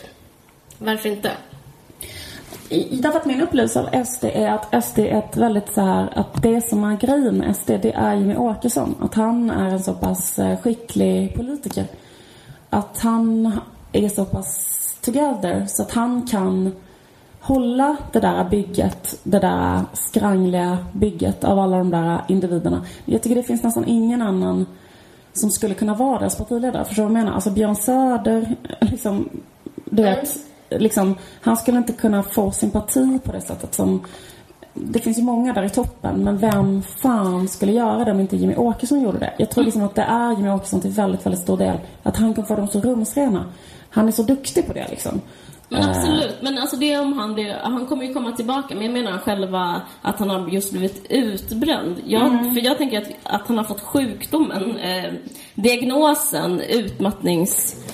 Varför 0.78 1.10
inte? 1.10 1.32
I- 2.70 2.96
Därför 3.02 3.20
att 3.20 3.26
min 3.26 3.42
upplevelse 3.42 3.80
av 3.80 4.06
SD 4.06 4.24
är 4.26 4.50
att 4.52 4.84
SD 4.86 5.00
är 5.00 5.18
ett 5.20 5.38
väldigt 5.38 5.74
så 5.74 5.82
här, 5.82 6.10
att 6.16 6.42
det 6.44 6.70
som 6.70 6.84
är 6.84 6.98
grejen 6.98 7.38
med 7.38 7.56
SD, 7.56 7.68
det 7.68 7.92
är 7.96 8.16
Jimmy 8.16 8.36
Åkesson. 8.36 8.96
Att 9.02 9.14
han 9.14 9.50
är 9.50 9.70
en 9.70 9.84
så 9.84 9.94
pass 9.94 10.40
eh, 10.40 10.60
skicklig 10.62 11.36
politiker. 11.36 11.86
Att 12.70 13.00
han 13.00 13.60
är 14.04 14.10
så 14.10 14.26
pass 14.26 14.76
together 15.02 15.66
så 15.68 15.82
att 15.82 15.92
han 15.92 16.28
kan 16.28 16.72
hålla 17.40 17.98
det 18.12 18.20
där 18.20 18.50
bygget, 18.50 19.20
det 19.24 19.40
där 19.40 19.82
skrangliga 19.94 20.78
bygget 20.94 21.44
av 21.44 21.60
alla 21.60 21.78
de 21.78 21.90
där 21.90 22.22
individerna. 22.28 22.86
Jag 23.06 23.22
tycker 23.22 23.36
det 23.36 23.44
finns 23.44 23.64
nästan 23.64 23.86
ingen 23.88 24.22
annan 24.22 24.66
som 25.34 25.52
skulle 25.52 25.74
kunna 25.74 25.94
vara 25.94 26.20
deras 26.20 26.38
partiledare. 26.38 26.86
Förstår 26.86 27.04
du 27.04 27.10
vad 27.10 27.18
jag 27.18 27.24
menar? 27.24 27.36
Alltså 27.36 27.52
Björn 27.52 27.76
Söder, 27.76 28.56
liksom, 28.82 29.30
du 29.86 30.04
vet, 30.04 30.38
liksom, 30.70 31.16
han 31.42 31.58
skulle 31.58 31.78
inte 31.78 31.94
kunna 31.94 32.24
få 32.24 32.52
sympati 32.52 33.20
på 33.24 33.32
det 33.32 33.42
sättet 33.42 33.74
som 33.74 34.06
det 34.76 35.00
finns 35.00 35.20
ju 35.20 35.24
många 35.24 35.54
där 35.54 35.64
i 35.64 35.70
toppen, 35.70 36.24
men 36.24 36.38
vem 36.38 36.82
fan 36.82 37.48
skulle 37.48 37.72
göra 37.72 38.06
det 38.06 38.12
om 38.12 38.20
inte 38.20 38.36
Jimmy 38.36 38.56
Åkesson 38.56 39.02
gjorde 39.02 39.20
det? 39.20 39.34
Jag 39.38 39.50
tror 39.50 39.64
liksom 39.64 39.84
att 39.84 39.96
det 39.96 40.02
är 40.02 40.32
Jimmy 40.32 40.50
Åkesson 40.50 40.82
till 40.82 40.92
väldigt, 40.92 41.26
väldigt 41.26 41.42
stor 41.42 41.58
del. 41.58 41.78
Att 42.04 42.18
han 42.18 42.34
kan 42.34 42.46
få 42.46 42.56
dem 42.56 42.68
så 42.68 42.80
rumsrena. 42.82 43.46
Han 43.90 44.08
är 44.08 44.12
så 44.12 44.24
duktig 44.24 44.68
på 44.68 44.74
det 44.74 44.88
liksom. 44.90 45.22
Men 45.70 45.90
absolut, 45.90 46.36
men 46.42 46.58
alltså 46.58 46.78
det 46.78 46.98
om 46.98 47.14
han 47.14 47.34
blir, 47.34 47.54
han 47.64 47.86
kommer 47.86 48.04
ju 48.04 48.14
komma 48.14 48.32
tillbaka, 48.32 48.76
men 48.76 48.84
jag 48.84 48.94
menar 48.94 49.18
själva 49.18 49.82
att 50.02 50.20
han 50.20 50.30
har 50.30 50.50
just 50.50 50.72
blivit 50.72 51.06
utbränd. 51.10 51.96
Jag, 52.06 52.54
För 52.54 52.66
jag 52.66 52.78
tänker 52.78 53.02
att, 53.02 53.08
att 53.24 53.48
han 53.48 53.58
har 53.58 53.64
fått 53.64 53.82
sjukdomen, 53.82 54.78
eh, 54.78 55.14
diagnosen 55.56 56.62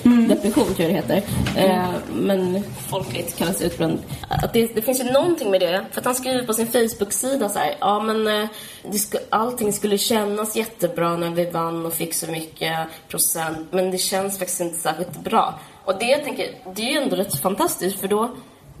Mm. 0.04 0.28
Depression, 0.28 0.64
tror 0.64 0.80
jag 0.80 0.90
det 0.90 0.94
heter. 0.94 1.22
Eh, 1.56 1.90
men 2.12 2.62
folkligt 2.88 3.38
kallas 3.38 3.58
det 3.58 3.64
utbränd. 3.64 3.98
Att 4.28 4.52
det, 4.52 4.74
det 4.74 4.82
finns 4.82 5.00
ju 5.00 5.10
någonting 5.12 5.50
med 5.50 5.60
det, 5.60 5.84
för 5.90 6.00
att 6.00 6.04
han 6.04 6.14
skriver 6.14 6.42
på 6.42 6.52
sin 6.54 6.66
Facebook-sida 6.66 7.48
så 7.48 7.58
här, 7.58 7.74
ja 7.80 8.00
men 8.00 8.26
eh, 8.26 8.48
det 8.90 8.98
sku, 8.98 9.18
allting 9.30 9.72
skulle 9.72 9.98
kännas 9.98 10.56
jättebra 10.56 11.16
när 11.16 11.30
vi 11.30 11.50
vann 11.50 11.86
och 11.86 11.92
fick 11.92 12.14
så 12.14 12.26
mycket 12.30 12.72
procent, 13.08 13.68
men 13.70 13.90
det 13.90 13.98
känns 13.98 14.38
faktiskt 14.38 14.60
inte 14.60 14.78
särskilt 14.78 15.24
bra. 15.24 15.60
Och 15.84 15.98
det 15.98 16.06
jag 16.06 16.24
tänker, 16.24 16.46
det 16.74 16.82
är 16.82 16.90
ju 16.90 17.02
ändå 17.02 17.16
rätt 17.16 17.40
fantastiskt 17.40 18.00
för 18.00 18.08
då 18.08 18.30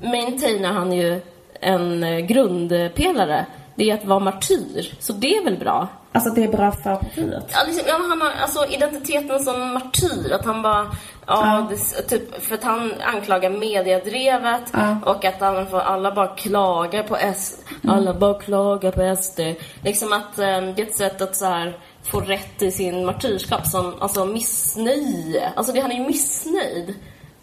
maintainar 0.02 0.72
han 0.72 0.92
ju 0.92 1.20
en 1.60 2.04
eh, 2.04 2.18
grundpelare. 2.18 3.46
Det 3.74 3.90
är 3.90 3.94
att 3.94 4.04
vara 4.04 4.20
martyr. 4.20 4.94
Så 4.98 5.12
det 5.12 5.36
är 5.36 5.44
väl 5.44 5.56
bra? 5.56 5.88
Alltså 6.14 6.30
det 6.30 6.44
är 6.44 6.48
bra 6.48 6.72
för 6.72 6.96
partiet. 6.96 7.44
Ja, 7.52 7.58
liksom, 7.66 7.84
ja, 7.88 7.98
han 8.08 8.20
har 8.20 8.30
alltså 8.42 8.66
identiteten 8.66 9.40
som 9.40 9.72
martyr. 9.72 10.32
Att 10.32 10.44
han 10.44 10.62
bara, 10.62 10.86
ja, 11.26 11.66
Det, 11.70 12.02
typ, 12.02 12.42
för 12.44 12.54
att 12.54 12.64
han 12.64 12.92
anklagar 13.14 13.50
mediedrevet 13.50 14.62
Ja. 14.72 14.96
och 15.06 15.24
att 15.24 15.40
han, 15.40 15.66
för 15.66 15.80
alla 15.80 16.12
bara 16.14 16.26
klagar 16.26 17.02
på 17.02 17.16
S, 17.16 17.58
alla 17.88 18.14
bara 18.14 18.34
klagar 18.40 18.90
på 18.90 19.16
SD. 19.22 19.40
Liksom 19.84 20.12
att 20.12 20.38
eh, 20.38 20.46
det 20.46 20.82
är 20.82 20.86
ett 20.86 20.96
sätt 20.96 21.20
att 21.20 21.36
så 21.36 21.46
här, 21.46 21.76
få 22.02 22.20
rätt 22.20 22.62
i 22.62 22.70
sin 22.70 23.06
martyrskap 23.06 23.66
som, 23.66 23.94
alltså 24.00 24.24
missnöje. 24.24 25.52
Alltså 25.56 25.72
det, 25.72 25.80
han 25.80 25.92
är 25.92 25.96
ju 25.96 26.06
missnöjd. 26.06 26.94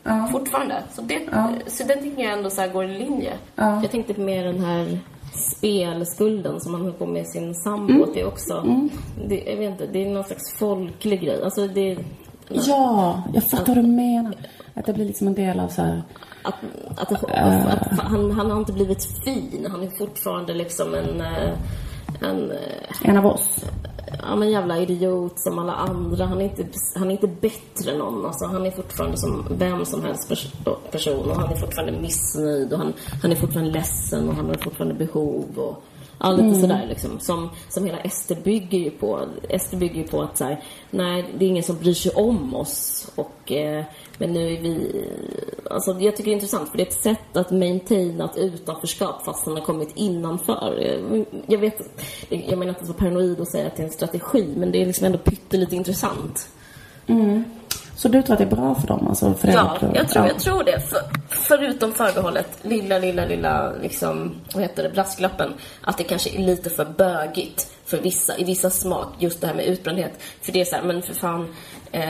Ja. 0.04 0.28
Fortfarande. 0.32 0.84
Så 0.96 1.02
det, 1.02 1.20
Ja. 1.32 1.50
så 1.68 1.84
den 1.84 2.02
tycker 2.04 2.24
jag 2.24 2.34
ändå 2.34 2.50
så 2.50 2.62
här 2.62 2.68
går 2.68 2.86
i 2.86 2.98
linje. 3.00 3.34
Ja. 3.56 3.82
Jag 3.82 3.92
tänkte 3.92 4.22
mer 4.22 4.44
den 4.44 4.64
här 4.66 5.00
spelskulden 5.34 6.60
som 6.62 6.74
han 6.74 6.84
höll 6.84 6.94
på 6.94 7.06
med 7.06 7.28
sin 7.28 7.56
sambo. 7.56 8.06
Det 8.14 8.22
är 8.22 8.28
också, 8.28 8.66
det, 9.28 9.44
jag 9.48 9.58
vet 9.58 9.72
inte, 9.72 9.88
det 9.88 10.06
är 10.06 10.10
någon 10.10 10.24
slags 10.24 10.54
folklig 10.60 11.22
grej. 11.22 11.44
Alltså 11.44 11.68
det, 11.68 11.98
Ja, 12.52 13.24
jag 13.34 13.44
fattar 13.44 13.66
vad 13.76 13.78
du 13.78 13.88
menar. 13.88 14.36
Att 14.74 14.86
det 14.86 14.94
blir 14.94 15.06
liksom 15.06 15.28
en 15.28 15.34
del 15.34 15.60
av 15.60 15.68
så 15.68 15.82
här. 15.82 16.04
att, 16.44 16.56
att, 16.98 17.12
att, 17.12 17.24
att 17.24 18.00
han, 18.00 18.32
han 18.32 18.52
har 18.52 18.60
inte 18.60 18.74
blivit 18.74 19.04
fin. 19.26 19.68
Han 19.72 19.84
är 19.84 19.90
fortfarande 19.90 20.54
liksom 20.54 20.94
en, 20.94 21.22
eh, 21.22 21.54
en, 22.22 22.52
eh, 22.52 22.58
En 23.04 23.18
av 23.18 23.26
oss 23.26 23.66
ja 24.22 24.36
men 24.36 24.50
jävla 24.52 24.78
idiot 24.80 25.40
som 25.40 25.60
alla 25.60 25.74
andra. 25.74 26.26
Han 26.26 26.42
är 26.42 26.46
inte, 26.46 26.66
han 26.96 27.08
är 27.08 27.12
inte 27.12 27.28
bättre 27.28 27.92
än 27.92 27.98
någon. 27.98 28.26
Alltså, 28.26 28.46
han 28.46 28.66
är 28.66 28.72
fortfarande 28.72 29.18
som 29.18 29.46
vem 29.50 29.86
som 29.86 30.04
helst 30.04 30.30
pers- 30.30 30.76
person 30.92 31.30
och 31.32 31.36
han 31.36 31.52
är 31.52 31.56
fortfarande 31.56 32.02
missnöjd 32.02 32.74
och 32.74 32.80
han, 32.80 32.94
han 33.22 33.32
är 33.32 33.36
fortfarande 33.36 33.72
ledsen 33.72 34.30
och 34.30 34.36
han 34.36 34.46
har 34.46 34.54
fortfarande 34.54 34.96
behov 34.96 35.46
och 35.56 35.84
Ja, 36.20 36.32
lite 36.32 36.60
sådär 36.60 36.86
liksom. 36.90 37.20
Som, 37.20 37.50
som 37.70 37.86
hela 37.86 38.10
SD 38.10 38.32
bygger 38.44 38.80
ju 38.80 38.90
på. 38.92 39.26
SD 39.60 39.76
bygger 39.76 39.96
ju 39.96 40.08
på 40.08 40.22
att 40.22 40.38
så 40.38 40.44
här, 40.44 40.64
nej, 40.92 41.26
det 41.38 41.46
är 41.46 41.50
ingen 41.50 41.64
som 41.64 41.78
bryr 41.78 41.94
sig 41.94 42.12
om 42.12 42.56
oss. 42.56 43.08
Och, 43.16 43.52
eh, 43.52 43.84
men 44.18 44.34
nu 44.34 44.54
är 44.54 44.62
vi... 44.62 45.06
Alltså, 45.70 45.92
jag 46.00 46.16
tycker 46.16 46.26
det 46.26 46.32
är 46.32 46.36
intressant, 46.36 46.70
för 46.70 46.78
det 46.78 46.84
är 46.84 46.88
ett 46.88 47.04
sätt 47.04 47.38
att 47.38 47.52
maintaina 47.52 48.26
ett 48.26 48.38
utanförskap 48.38 49.26
fast 49.26 49.46
han 49.46 49.56
har 49.56 49.64
kommit 49.64 49.92
innanför. 49.96 50.98
Jag, 51.48 51.58
vet, 51.58 51.82
jag 52.30 52.60
menar 52.60 52.70
inte 52.70 52.82
att 52.82 52.88
vara 52.88 52.98
paranoid 52.98 53.40
och 53.40 53.48
säga 53.48 53.68
att 53.68 53.76
det 53.76 53.84
är 53.84 53.88
en 53.88 53.94
strategi, 53.94 54.54
men 54.58 54.72
det 54.72 54.82
är 54.82 54.86
liksom 54.86 55.06
ändå 55.06 55.18
pyttelite 55.18 55.76
intressant. 55.76 56.50
Så 57.96 58.08
du 58.08 58.22
tror 58.22 58.34
att 58.34 58.38
det 58.38 58.46
är 58.46 58.56
bra 58.56 58.76
för 58.76 58.88
dem? 58.88 59.08
Alltså 59.08 59.34
för 59.34 59.48
Ja, 59.48 59.78
jag 59.94 60.10
tror, 60.10 60.26
ja. 60.26 60.28
jag 60.28 60.40
tror 60.40 60.64
det. 60.64 60.80
För, 60.80 61.00
förutom 61.30 61.92
förbehållet, 61.92 62.60
lilla, 62.62 63.00
lilla, 63.00 63.26
lilla, 63.26 63.72
liksom, 63.82 64.36
vad 64.54 64.64
heter 64.64 64.84
det, 64.84 64.90
brasklappen, 64.90 65.54
att 65.82 65.98
det 65.98 66.04
kanske 66.04 66.30
är 66.30 66.40
lite 66.40 66.70
för 66.70 66.86
bögigt 66.86 67.72
för 67.86 67.98
vissa, 67.98 68.38
i 68.38 68.44
vissa 68.44 68.70
smak, 68.70 69.08
just 69.20 69.42
det 69.42 69.48
här 69.48 69.54
med 69.54 69.66
utbrändhet. 69.66 70.12
För 70.42 70.52
det 70.52 70.62
är 70.62 70.66
så 70.66 70.76
här, 70.76 70.84
men 70.84 71.02
för 71.02 71.14
fan, 71.14 71.48
eh, 71.92 72.02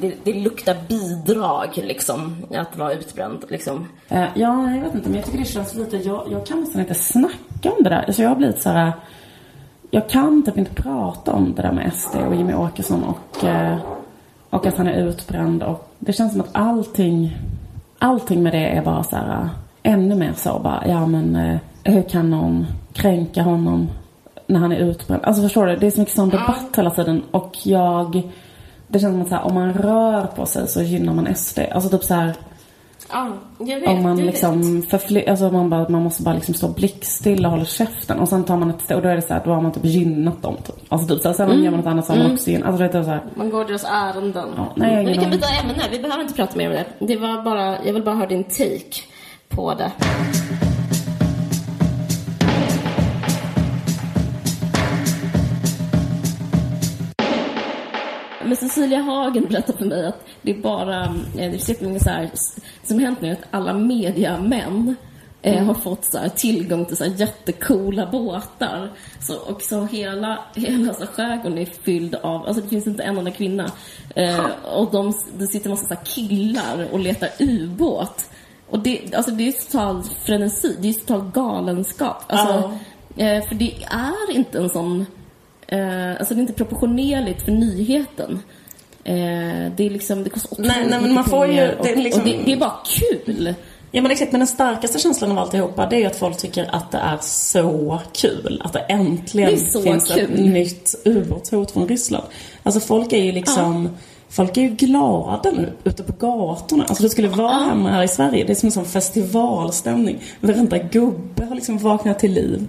det, 0.00 0.14
det 0.24 0.32
luktar 0.32 0.76
bidrag, 0.88 1.70
liksom, 1.74 2.46
att 2.54 2.76
vara 2.76 2.92
utbränd, 2.92 3.44
liksom. 3.48 3.88
Eh, 4.08 4.24
ja, 4.34 4.70
jag 4.70 4.82
vet 4.84 4.94
inte, 4.94 5.08
men 5.08 5.16
jag 5.16 5.24
tycker 5.24 5.38
det 5.38 5.44
känns 5.44 5.74
lite... 5.74 5.96
Jag, 5.96 6.26
jag 6.30 6.46
kan 6.46 6.60
nästan 6.60 6.80
inte 6.80 6.94
snacka 6.94 7.72
om 7.76 7.82
det 7.82 7.88
där. 7.90 8.02
Alltså 8.06 8.22
jag 8.22 8.28
har 8.28 8.36
blivit 8.36 8.62
så 8.62 8.68
här... 8.68 8.92
Jag 9.90 10.08
kan 10.08 10.42
typ 10.42 10.58
inte 10.58 10.82
prata 10.82 11.32
om 11.32 11.54
det 11.54 11.62
där 11.62 11.72
med 11.72 11.92
SD 11.94 12.16
och 12.16 12.34
Jimmy 12.34 12.54
Åkesson 12.54 13.04
och, 13.04 13.44
eh, 13.44 13.78
och 14.52 14.66
att 14.66 14.76
han 14.78 14.86
är 14.86 14.92
utbränd. 15.08 15.62
Och 15.62 15.88
det 15.98 16.12
känns 16.12 16.32
som 16.32 16.40
att 16.40 16.48
allting, 16.52 17.36
allting 17.98 18.42
med 18.42 18.52
det 18.52 18.66
är 18.68 18.82
bara 18.82 19.02
så 19.02 19.16
här... 19.16 19.40
eh, 19.42 19.46
Ännu 19.82 20.14
mer 20.14 20.32
så 20.36 20.58
bara, 20.58 20.84
ja 20.86 21.06
men 21.06 21.36
eh, 21.36 21.56
hur 21.84 22.02
kan 22.02 22.30
någon 22.30 22.66
kränka 22.92 23.42
honom 23.42 23.88
när 24.46 24.60
han 24.60 24.72
är 24.72 24.76
utbränd? 24.76 25.22
Alltså 25.24 25.42
förstår 25.42 25.66
du? 25.66 25.76
Det 25.76 25.86
är 25.86 25.90
så 25.90 26.00
mycket 26.00 26.14
sån 26.14 26.28
debatt 26.28 26.66
hela 26.76 26.90
tiden 26.90 27.22
och 27.30 27.56
jag... 27.62 28.22
Det 28.88 28.98
känns 28.98 29.12
som 29.12 29.22
att 29.22 29.28
så 29.28 29.34
här, 29.34 29.44
om 29.46 29.54
man 29.54 29.72
rör 29.72 30.26
på 30.26 30.46
sig 30.46 30.68
så 30.68 30.82
gynnar 30.82 31.14
man 31.14 31.34
SD. 31.34 31.58
Alltså 31.72 31.90
typ 31.90 32.04
så 32.04 32.14
här... 32.14 32.34
Ja, 33.10 33.28
jag 33.58 33.80
vet. 33.80 33.88
Om 33.88 34.02
man 34.02 34.16
liksom 34.16 34.82
förfly- 34.82 35.30
alltså 35.30 35.50
man, 35.50 35.70
bara, 35.70 35.88
man 35.88 36.02
måste 36.02 36.22
bara 36.22 36.34
liksom 36.34 36.54
stå 36.54 36.68
blickstilla 36.68 37.48
och 37.48 37.52
hålla 37.52 37.64
käften 37.64 38.18
och 38.20 38.28
sen 38.28 38.44
tar 38.44 38.56
man 38.56 38.70
ett 38.70 38.80
steg 38.84 38.96
och 38.96 39.02
då 39.02 39.08
är 39.08 39.16
det 39.16 39.22
så 39.22 39.34
här, 39.34 39.42
då 39.44 39.50
har 39.50 39.60
man 39.60 39.72
typ 39.72 39.84
gynnat 39.84 40.42
dem 40.42 40.56
typ. 40.66 40.74
Alltså 40.88 41.08
typ 41.14 41.22
såhär, 41.22 41.34
sen 41.34 41.50
Mm. 41.50 41.64
gör 41.64 41.70
man 41.70 41.80
något 41.80 41.86
annat 41.86 42.06
så 42.06 42.12
har 42.12 42.18
man 42.22 42.32
också 42.32 42.50
gynnat. 42.50 42.68
Alltså 42.68 42.78
det 42.88 42.98
är 42.98 43.02
så 43.02 43.10
här, 43.10 43.20
vet. 43.24 43.36
Man 43.36 43.50
går 43.50 43.64
deras 43.64 43.84
ärenden. 43.84 44.48
Ja, 44.56 44.72
nej, 44.76 44.88
jag 44.94 45.04
Men 45.04 45.06
vi 45.12 45.18
kan 45.18 45.30
byta 45.30 45.46
ämne, 45.48 45.82
vi 45.90 45.98
behöver 45.98 46.22
inte 46.22 46.34
prata 46.34 46.56
mer 46.58 46.68
om 46.70 46.72
det. 46.98 47.06
Det 47.06 47.16
var 47.16 47.42
bara, 47.42 47.84
jag 47.86 47.92
vill 47.92 48.02
bara 48.04 48.14
höra 48.14 48.26
din 48.28 48.44
take 48.44 49.02
på 49.48 49.74
det. 49.74 49.92
Men 58.52 58.56
Cecilia 58.56 59.00
Hagen 59.00 59.46
berättade 59.48 59.78
för 59.78 59.84
mig 59.84 60.06
att 60.06 60.26
det 60.42 60.50
är 60.50 60.62
bara, 60.62 61.04
eh, 61.04 61.12
det 61.34 61.44
är 61.44 61.58
så 61.58 61.84
mycket 61.84 62.02
så 62.02 62.10
här, 62.10 62.30
som 62.82 62.98
hänt 62.98 63.20
nu, 63.20 63.32
att 63.32 63.42
alla 63.50 63.72
mediamän 63.72 64.96
eh, 65.42 65.64
har 65.64 65.74
fått 65.74 66.04
så 66.04 66.18
här, 66.18 66.28
tillgång 66.28 66.84
till 66.84 66.96
så 66.96 67.04
här, 67.04 67.10
jättecoola 67.10 68.06
båtar. 68.06 68.90
Så, 69.20 69.36
och 69.38 69.62
så 69.62 69.84
hela, 69.84 70.38
hela 70.54 70.94
så 70.94 71.06
skärgården 71.06 71.58
är 71.58 71.64
fylld 71.64 72.14
av, 72.14 72.46
alltså 72.46 72.62
det 72.62 72.68
finns 72.68 72.86
inte 72.86 73.02
en 73.02 73.18
enda 73.18 73.30
kvinna. 73.30 73.70
Eh, 74.14 74.46
och 74.74 74.92
de, 74.92 75.14
det 75.38 75.46
sitter 75.46 75.66
en 75.66 75.70
massa 75.70 75.86
så 75.86 75.94
här, 75.94 76.04
killar 76.04 76.88
och 76.92 76.98
letar 76.98 77.28
ubåt. 77.38 78.24
Och 78.68 78.78
det, 78.78 79.14
alltså 79.14 79.30
det 79.30 79.48
är 79.48 79.52
total 79.52 80.02
frenesi, 80.26 80.76
det 80.80 80.88
är 80.88 80.92
total 80.92 81.30
galenskap. 81.34 82.24
Alltså, 82.26 82.78
eh, 83.16 83.44
för 83.48 83.54
det 83.54 83.74
är 83.90 84.36
inte 84.36 84.58
en 84.58 84.70
sån 84.70 85.06
Eh, 85.72 86.10
alltså 86.18 86.34
det 86.34 86.38
är 86.38 86.42
inte 86.42 86.52
proportionerligt 86.52 87.42
för 87.42 87.52
nyheten. 87.52 88.40
Eh, 89.04 89.14
det 89.76 89.86
är 89.86 89.90
liksom, 89.90 90.24
det 90.24 90.30
kostar 90.30 90.52
otroligt 90.52 90.72
Nej, 90.72 90.86
nej, 90.90 91.00
men 91.00 91.14
man 91.14 91.24
får 91.24 91.46
ju- 91.46 91.52
pengar 91.52 91.76
det 91.82 91.88
är 91.90 91.96
och, 91.96 92.02
liksom- 92.02 92.22
och 92.22 92.28
det, 92.28 92.38
det 92.44 92.52
är 92.52 92.56
bara 92.56 92.72
kul. 92.84 93.54
Ja 93.94 94.02
men 94.02 94.10
exakt, 94.10 94.32
men 94.32 94.40
den 94.40 94.46
starkaste 94.46 94.98
känslan 94.98 95.30
av 95.30 95.38
alltihopa 95.38 95.86
det 95.86 95.96
är 95.96 96.00
ju 96.00 96.06
att 96.06 96.16
folk 96.16 96.36
tycker 96.36 96.74
att 96.74 96.90
det 96.90 96.98
är 96.98 97.18
så 97.20 98.00
kul. 98.12 98.62
Att 98.64 98.72
det 98.72 98.78
äntligen 98.78 99.50
Det 99.50 99.82
finns 99.82 100.10
ett 100.10 100.16
kul. 100.16 100.40
nytt 100.50 100.94
ubåtshot 101.04 101.70
från 101.70 101.88
Ryssland. 101.88 102.24
Alltså 102.62 102.80
folk 102.80 103.12
är 103.12 103.22
ju 103.24 103.32
liksom 103.32 103.88
Folk 104.28 104.56
är 104.56 104.62
ju 104.62 104.68
glada 104.68 105.50
nu 105.50 105.72
ute 105.84 106.02
på 106.02 106.12
gatorna. 106.26 106.84
Alltså 106.84 107.02
det 107.02 107.08
skulle 107.10 107.28
vara 107.28 107.52
hemma 107.58 107.90
här 107.90 108.02
i 108.02 108.08
Sverige. 108.08 108.44
Det 108.44 108.52
är 108.52 108.54
som 108.54 108.66
en 108.66 108.72
sån 108.72 108.84
festivalstämning. 108.84 110.18
Varenda 110.40 110.78
gubbe 110.78 111.44
har 111.44 111.54
liksom 111.54 111.78
vaknat 111.78 112.18
till 112.18 112.32
liv. 112.32 112.66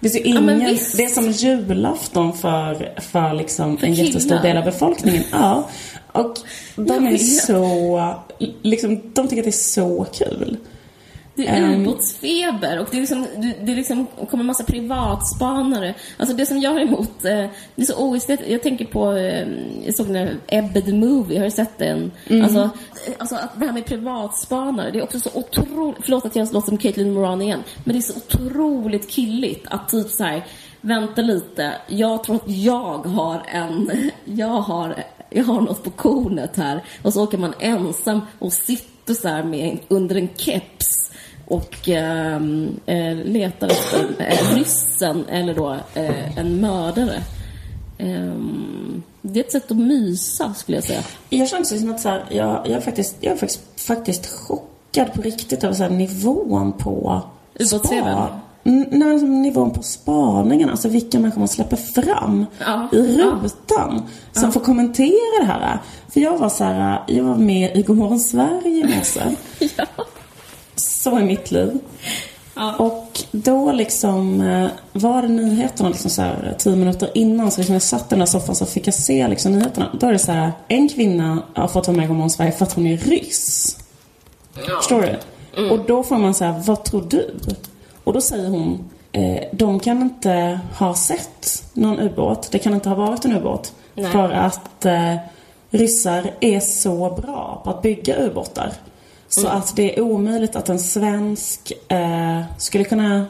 Det 0.00 0.08
är, 0.08 0.26
ingen, 0.26 0.58
visst. 0.58 0.96
det 0.96 1.04
är 1.04 1.08
som 1.08 1.30
julafton 1.30 2.32
för, 2.32 3.00
för 3.00 3.34
liksom 3.34 3.70
en 3.70 3.76
killar. 3.76 3.94
jättestor 3.94 4.38
del 4.38 4.56
av 4.56 4.64
befolkningen. 4.64 5.22
Ja. 5.32 5.68
Och 6.12 6.34
de 6.76 7.06
är 7.06 7.16
så, 7.16 8.14
liksom, 8.62 9.00
de 9.14 9.28
tycker 9.28 9.42
att 9.42 9.44
det 9.44 9.50
är 9.50 9.52
så 9.52 10.06
kul. 10.12 10.56
Det 11.36 11.46
är 11.46 11.62
Ehm. 11.62 11.80
ubåtsfeber 11.80 12.78
och 12.78 12.88
det 12.90 12.96
är 12.96 13.00
liksom, 13.00 13.26
det 13.62 13.72
är 13.72 13.76
liksom 13.76 14.06
kommer 14.30 14.42
en 14.42 14.46
massa 14.46 14.64
privatspanare. 14.64 15.94
Alltså 16.16 16.36
det 16.36 16.46
som 16.46 16.60
jag 16.60 16.70
har 16.70 16.80
emot, 16.80 17.24
eh, 17.24 17.44
det 17.74 17.82
är 17.82 17.84
så 17.84 17.96
oestetiskt. 17.96 18.50
Jag 18.50 18.62
tänker 18.62 18.84
på, 18.84 19.12
eh, 19.12 19.48
jag 19.84 19.94
såg 19.96 20.06
den 20.06 20.16
här 20.16 20.36
Ebbe 20.46 20.80
the 20.80 20.92
Movie, 20.92 21.38
har 21.38 21.44
du 21.44 21.50
sett 21.50 21.78
den? 21.78 22.12
Alltså, 22.42 22.60
eh, 22.60 23.12
alltså 23.18 23.34
att 23.36 23.60
det 23.60 23.66
här 23.66 23.72
med 23.72 23.86
privatspanare, 23.86 24.90
det 24.90 24.98
är 24.98 25.02
också 25.02 25.20
så 25.20 25.30
otroligt, 25.34 25.96
förlåt 26.02 26.24
att 26.24 26.36
jag 26.36 26.52
låter 26.52 26.68
som 26.68 26.78
Caitlyn 26.78 27.12
Moran 27.12 27.42
igen, 27.42 27.62
men 27.84 27.92
det 27.92 27.98
är 27.98 28.12
så 28.12 28.16
otroligt 28.16 29.10
killigt 29.10 29.66
att 29.70 29.88
typ 29.88 30.10
så 30.10 30.24
här, 30.24 30.46
vänta 30.80 31.22
lite, 31.22 31.72
jag 31.86 32.24
tror 32.24 32.36
att 32.36 32.50
jag 32.50 32.98
har 32.98 33.42
en, 33.48 33.90
jag 34.24 34.60
har 34.60 34.94
jag 35.30 35.44
har 35.44 35.60
något 35.60 35.84
på 35.84 35.90
kornet 35.90 36.56
här. 36.56 36.84
Och 37.02 37.12
så 37.12 37.22
åker 37.24 37.38
man 37.38 37.54
ensam 37.58 38.20
och 38.38 38.52
sitter 38.52 39.14
så 39.14 39.28
här 39.28 39.42
med, 39.42 39.78
under 39.88 40.16
en 40.16 40.28
keps 40.36 41.12
och 41.46 41.88
ehm, 41.88 42.68
eh, 42.86 43.14
letar 43.14 43.68
efter 43.68 44.06
eh, 44.18 44.54
ryssen 44.56 45.24
eller 45.28 45.54
då 45.54 45.76
eh, 45.94 46.38
en 46.38 46.60
mördare. 46.60 47.22
Ehm, 47.98 49.02
det 49.22 49.40
är 49.40 49.44
ett 49.44 49.52
sätt 49.52 49.70
att 49.70 49.76
mysa 49.76 50.54
skulle 50.54 50.76
jag 50.76 50.84
säga. 50.84 51.00
Jag 51.28 51.48
känner 51.48 51.64
som 51.64 51.90
att 51.90 52.00
så 52.00 52.08
här, 52.08 52.24
jag, 52.30 52.48
jag, 52.48 52.70
är 52.70 52.80
faktiskt, 52.80 53.16
jag 53.20 53.32
är 53.32 53.36
faktiskt, 53.36 53.80
faktiskt 53.80 54.26
chockad 54.26 55.12
på 55.14 55.22
riktigt 55.22 55.64
över 55.64 55.74
så 55.74 55.82
här, 55.82 55.90
nivån 55.90 56.72
på 56.72 57.22
spar- 57.58 58.40
Mm, 58.64 58.88
Nej, 58.90 59.22
nivån 59.22 59.70
på 59.70 59.82
spaningen. 59.82 60.70
Alltså 60.70 60.88
vilka 60.88 61.18
människor 61.20 61.38
man 61.38 61.48
släpper 61.48 61.76
fram 61.76 62.46
Ja, 62.58 62.88
i 62.92 62.96
rutan. 62.96 64.02
Som 64.32 64.52
får 64.52 64.60
kommentera 64.60 65.40
det 65.40 65.46
här. 65.46 65.78
För 66.08 66.20
jag 66.20 66.38
var 66.38 66.48
så 66.48 66.64
här, 66.64 67.02
jag 67.08 67.24
var 67.24 67.36
med 67.36 67.76
i 67.76 67.82
Godmorgon 67.82 68.20
Sverige 68.20 68.86
i 68.86 68.96
morse. 68.96 69.20
Så 70.76 71.16
är 71.16 71.22
mitt 71.22 71.50
liv. 71.50 71.78
Och 72.78 73.20
då 73.32 73.72
liksom 73.72 74.40
eh, 74.40 74.68
var 74.92 75.22
det 75.22 75.28
nyheterna 75.28 75.88
liksom 75.88 76.10
så 76.10 76.22
här, 76.22 76.54
tio 76.58 76.76
minuter 76.76 77.10
innan. 77.14 77.50
Så 77.50 77.60
liksom 77.60 77.72
jag 77.72 77.82
satt 77.82 78.02
i 78.02 78.06
den 78.10 78.18
där 78.18 78.26
soffan 78.26 78.54
så 78.54 78.66
fick 78.66 78.86
jag 78.86 78.94
se 78.94 79.28
liksom 79.28 79.52
nyheterna. 79.52 79.90
Då 80.00 80.06
är 80.06 80.12
det 80.12 80.18
så 80.18 80.32
här, 80.32 80.52
en 80.68 80.88
kvinna 80.88 81.42
har 81.54 81.68
fått 81.68 81.86
vara 81.86 81.96
med 81.96 82.04
i 82.04 82.08
Godmorgon 82.08 82.30
Sverige 82.30 82.52
för 82.52 82.64
att 82.64 82.72
hon 82.72 82.86
är 82.86 82.96
ryss. 82.96 83.76
Förstår 84.76 85.00
du? 85.02 85.18
Och 85.70 85.78
då 85.86 86.02
får 86.02 86.18
man 86.18 86.34
säga, 86.34 86.62
vad 86.66 86.84
tror 86.84 87.06
du? 87.10 87.34
Och 88.04 88.12
då 88.12 88.20
säger 88.20 88.48
hon, 88.48 88.90
eh, 89.12 89.44
de 89.52 89.80
kan 89.80 90.02
inte 90.02 90.60
ha 90.78 90.94
sett 90.94 91.64
någon 91.72 92.00
ubåt. 92.00 92.48
Det 92.52 92.58
kan 92.58 92.74
inte 92.74 92.88
ha 92.88 92.96
varit 92.96 93.24
en 93.24 93.32
ubåt. 93.36 93.72
För 94.12 94.30
att 94.30 94.84
eh, 94.84 95.14
ryssar 95.70 96.30
är 96.40 96.60
så 96.60 97.10
bra 97.22 97.60
på 97.64 97.70
att 97.70 97.82
bygga 97.82 98.16
ubåtar. 98.16 98.72
Så 99.28 99.48
att 99.48 99.76
det 99.76 99.98
är 99.98 100.02
omöjligt 100.02 100.56
att 100.56 100.68
en 100.68 100.78
svensk 100.78 101.72
eh, 101.88 102.42
skulle 102.58 102.84
kunna 102.84 103.26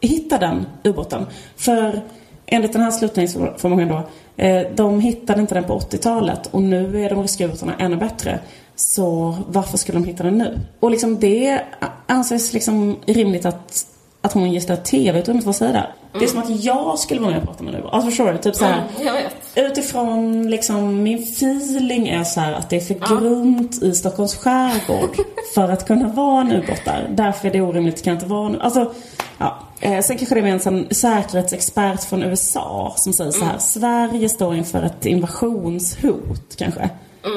hitta 0.00 0.38
den 0.38 0.66
ubåten. 0.84 1.26
För 1.56 2.02
enligt 2.46 2.72
den 2.72 2.82
här 2.82 2.90
slutningsförmågan 2.90 3.88
då, 3.88 4.02
eh, 4.36 4.66
de 4.74 5.00
hittade 5.00 5.40
inte 5.40 5.54
den 5.54 5.64
på 5.64 5.78
80-talet 5.78 6.46
och 6.46 6.62
nu 6.62 7.04
är 7.04 7.08
de 7.10 7.22
ryska 7.22 7.44
ubåtarna 7.44 7.74
ännu 7.78 7.96
bättre. 7.96 8.40
Så 8.76 9.36
varför 9.48 9.78
skulle 9.78 9.98
de 9.98 10.04
hitta 10.04 10.22
den 10.22 10.38
nu? 10.38 10.58
Och 10.80 10.90
liksom 10.90 11.18
det 11.18 11.60
anses 12.06 12.52
liksom 12.52 12.96
rimligt 13.06 13.44
att, 13.44 13.86
att 14.22 14.32
hon 14.32 14.52
ges 14.52 14.66
det 14.66 14.74
här 14.74 14.82
TV-utrymmet 14.82 15.46
att 15.46 15.56
säga 15.56 15.72
det. 15.72 15.86
Det 16.18 16.24
är 16.24 16.28
som 16.28 16.42
att 16.42 16.64
jag 16.64 16.98
skulle 16.98 17.20
vara 17.20 17.30
med 17.30 17.40
och 17.40 17.46
prata 17.46 17.64
med 17.64 17.72
nu. 17.72 17.84
Alltså 17.92 18.10
förstår 18.10 18.32
du? 18.32 18.38
Typ 18.38 18.54
så 18.54 18.64
här. 18.64 18.84
Vet. 18.98 19.70
Utifrån 19.70 20.50
liksom, 20.50 21.02
min 21.02 21.18
feeling 21.18 22.08
är 22.08 22.24
så 22.24 22.40
här 22.40 22.52
att 22.52 22.70
det 22.70 22.76
är 22.76 22.80
för 22.80 23.18
grunt 23.18 23.82
i 23.82 23.94
Stockholms 23.94 24.34
skärgård 24.34 25.16
för 25.54 25.68
att 25.68 25.86
kunna 25.86 26.08
vara 26.08 26.40
en 26.40 26.52
ubåt 26.52 26.84
där. 26.84 27.08
Därför 27.10 27.48
är 27.48 27.52
det 27.52 27.60
orimligt, 27.60 27.96
det 27.96 28.02
kan 28.02 28.14
inte 28.14 28.26
vara 28.26 28.48
nu. 28.48 28.60
Alltså, 28.60 28.92
ja. 29.38 29.58
Eh, 29.80 30.00
sen 30.00 30.18
kanske 30.18 30.34
det 30.34 30.40
är 30.40 30.42
med 30.42 30.52
en 30.52 30.60
sån 30.60 30.86
säkerhetsexpert 30.90 32.04
från 32.04 32.22
USA 32.22 32.94
som 32.96 33.12
säger 33.12 33.30
så 33.30 33.44
här. 33.44 33.58
Sverige 33.58 34.28
står 34.28 34.54
inför 34.54 34.82
ett 34.82 35.06
invasionshot 35.06 36.56
kanske. 36.56 36.90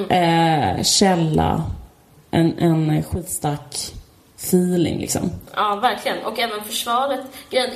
Eh, 0.10 0.84
källa, 0.84 1.64
en, 2.32 2.58
en 2.60 3.04
skitstark 3.04 3.94
feeling 4.38 5.00
liksom. 5.00 5.32
Ja, 5.56 5.76
verkligen. 5.76 6.26
Och 6.26 6.40
även 6.40 6.64
försvaret. 6.64 7.22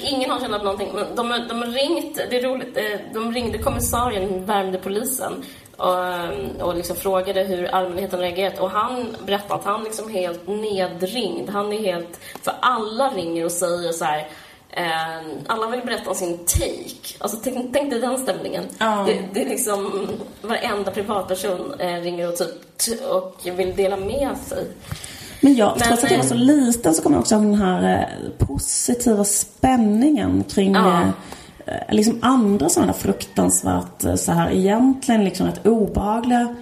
Ingen 0.02 0.30
har 0.30 0.40
känt 0.40 0.64
någonting. 0.64 0.90
De, 1.16 1.46
de 1.50 1.62
har 1.62 1.68
ringt, 1.68 2.20
det 2.30 2.38
är 2.38 2.44
roligt, 2.44 2.78
eh, 2.78 3.00
de 3.14 3.34
ringde 3.34 3.58
kommissarien, 3.58 4.46
värmde 4.46 4.78
polisen 4.78 5.44
och, 5.78 6.68
och 6.68 6.76
liksom 6.76 6.96
frågade 6.96 7.44
hur 7.44 7.66
allmänheten 7.66 8.20
reagerat. 8.20 8.60
Och 8.60 8.72
han 8.72 9.16
berättade 9.26 9.54
att 9.54 9.66
han 9.66 9.84
liksom 9.84 10.10
helt 10.10 10.48
nedringd. 10.48 11.50
Han 11.50 11.74
är 11.74 11.80
helt... 11.80 12.20
För 12.44 12.54
alla 12.60 13.10
ringer 13.10 13.46
och 13.46 13.52
säger 13.52 13.92
så 13.92 14.06
här 14.06 14.28
Eh, 14.72 15.20
alla 15.48 15.68
vill 15.68 15.82
berätta 15.82 16.10
om 16.10 16.16
sin 16.16 16.38
take. 16.38 17.18
Alltså, 17.18 17.38
tänk, 17.44 17.74
tänk 17.74 17.92
dig 17.92 18.00
den 18.00 18.18
stämningen. 18.18 18.64
Ja. 18.78 19.04
Det, 19.08 19.24
det, 19.34 19.42
är 19.42 19.50
liksom 19.50 20.08
varenda 20.42 20.92
privatperson 20.92 21.80
eh, 21.80 22.02
ringer 22.02 22.28
och, 22.28 22.36
typ, 22.78 23.02
och 23.02 23.42
vill 23.44 23.76
dela 23.76 23.98
med 23.98 24.38
sig. 24.38 24.66
Men 25.42 25.56
jag, 25.56 25.74
Men, 25.78 25.88
trots 25.88 26.04
att 26.04 26.12
jag 26.12 26.18
var 26.18 26.26
så 26.26 26.34
eh, 26.34 26.40
liten 26.40 26.94
så 26.94 27.02
kommer 27.02 27.16
jag 27.16 27.22
också 27.22 27.36
ihåg 27.36 27.44
den 27.44 27.56
här 27.56 28.00
eh, 28.00 28.46
positiva 28.46 29.24
spänningen 29.24 30.44
kring 30.44 30.74
ja. 30.74 31.02
Eh, 31.66 31.96
liksom 31.96 32.20
andra 32.22 32.70
sådana 32.70 32.94
fruktansvärt 32.94 34.20
så 34.20 34.32
här 34.32 34.52
egentligen 34.52 35.24
liksom 35.24 35.48
rätt 35.48 35.68
obehagliga 35.68 36.56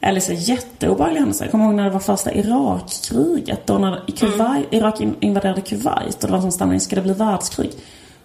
eller 0.00 0.20
så 0.20 0.32
jätteobehagliga 0.32 1.20
händelser. 1.20 1.44
Jag 1.44 1.52
kommer 1.52 1.64
ihåg 1.64 1.74
när 1.74 1.84
det 1.84 1.90
var 1.90 2.00
första 2.00 2.32
Irakkriget. 2.32 3.66
Då 3.66 3.78
när 3.78 4.04
Kuwait, 4.16 4.40
mm. 4.40 4.66
Irak 4.70 5.00
invaderade 5.20 5.60
Kuwait 5.60 6.24
och 6.24 6.30
det 6.30 6.32
var 6.32 6.40
som 6.40 6.52
stämning, 6.52 6.80
ska 6.80 6.96
det 6.96 7.02
bli 7.02 7.12
världskrig? 7.12 7.72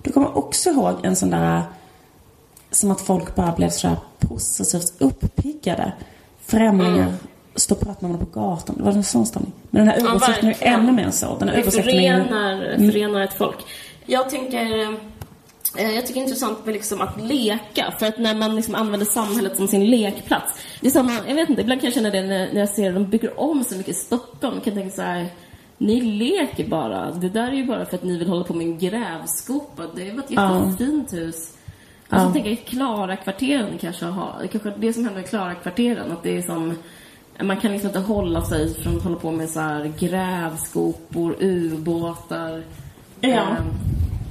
Då 0.03 0.11
kommer 0.11 0.27
jag 0.27 0.37
också 0.37 0.69
ihåg 0.69 0.95
en 1.03 1.15
sån 1.15 1.29
där, 1.29 1.61
som 2.71 2.91
att 2.91 3.01
folk 3.01 3.35
bara 3.35 3.51
blev 3.51 3.69
sådär 3.69 3.97
positivt 4.19 4.93
uppiggade. 4.97 5.91
Främlingar 6.45 7.07
mm. 7.07 7.13
Stod 7.59 7.77
och 7.77 7.83
pratade 7.83 8.07
med 8.07 8.17
varandra 8.17 8.33
på 8.33 8.39
gatan. 8.39 8.75
Det 8.77 8.83
var 8.83 8.91
en 8.91 9.03
sån 9.03 9.25
stämning. 9.25 9.51
Men 9.69 9.85
den 9.85 9.93
här 9.93 10.09
ubåtsjakten 10.09 10.49
ja, 10.49 10.55
är 10.67 10.73
ännu 10.73 10.91
mer 10.91 11.11
så. 11.11 11.37
Den 11.39 11.49
här 11.49 11.55
det 11.55 11.71
förenar, 11.71 12.77
förenar 12.77 13.21
ett 13.21 13.33
folk. 13.33 13.57
Jag 14.05 14.29
tänker 14.29 14.97
Eh, 15.77 15.91
jag 15.95 16.07
tycker 16.07 16.13
det 16.13 16.19
är 16.19 16.27
intressant 16.27 16.65
med 16.65 16.73
liksom 16.73 17.01
att 17.01 17.21
leka, 17.21 17.93
för 17.99 18.05
att 18.05 18.17
när 18.17 18.35
man 18.35 18.55
liksom 18.55 18.75
använder 18.75 19.05
samhället 19.05 19.57
som 19.57 19.67
sin 19.67 19.89
lekplats. 19.89 20.61
Det 20.81 20.87
är 20.87 20.91
samma, 20.91 21.11
jag 21.27 21.35
vet 21.35 21.49
inte, 21.49 21.61
ibland 21.61 21.81
kan 21.81 21.87
jag 21.87 21.93
känna 21.93 22.09
det 22.09 22.21
när, 22.21 22.53
när 22.53 22.59
jag 22.59 22.69
ser 22.69 22.89
att 22.89 22.95
de 22.95 23.05
bygger 23.05 23.39
om 23.39 23.63
så 23.63 23.77
mycket 23.77 23.95
i 23.95 23.99
Stockholm. 23.99 24.55
Jag 24.55 24.63
kan 24.63 24.73
tänka 24.73 24.95
så 24.95 25.01
här, 25.01 25.27
ni 25.77 26.01
leker 26.01 26.67
bara. 26.67 27.11
Det 27.11 27.29
där 27.29 27.47
är 27.47 27.53
ju 27.53 27.65
bara 27.65 27.85
för 27.85 27.95
att 27.95 28.03
ni 28.03 28.17
vill 28.17 28.27
hålla 28.27 28.43
på 28.43 28.53
med 28.53 28.67
en 28.67 28.77
grävskopa. 28.77 29.83
Det 29.95 30.11
var 30.11 30.23
ett 30.23 30.31
jättefint 30.31 31.09
ja. 31.11 31.19
hus. 31.19 31.53
Och 32.09 32.19
så 32.19 32.25
ja. 32.25 32.33
tänker 32.33 32.49
jag 32.49 32.65
Klara-kvarteren 32.65 33.77
kanske 33.77 34.05
har, 34.05 34.47
kanske 34.51 34.73
det 34.77 34.93
som 34.93 35.05
händer 35.05 35.21
i 35.21 35.23
Klara-kvarteren, 35.23 36.11
att 36.11 36.23
det 36.23 36.37
är 36.37 36.41
som 36.41 36.75
man 37.43 37.57
kan 37.57 37.71
liksom 37.71 37.87
inte 37.87 37.99
hålla 37.99 38.41
sig 38.41 38.73
från 38.73 38.97
att 38.97 39.03
hålla 39.03 39.15
på 39.15 39.31
med 39.31 39.49
så 39.49 39.59
här 39.59 39.91
grävskopor, 39.99 41.35
ubåtar. 41.39 42.63
Ja. 43.21 43.29
Ähm, 43.29 43.63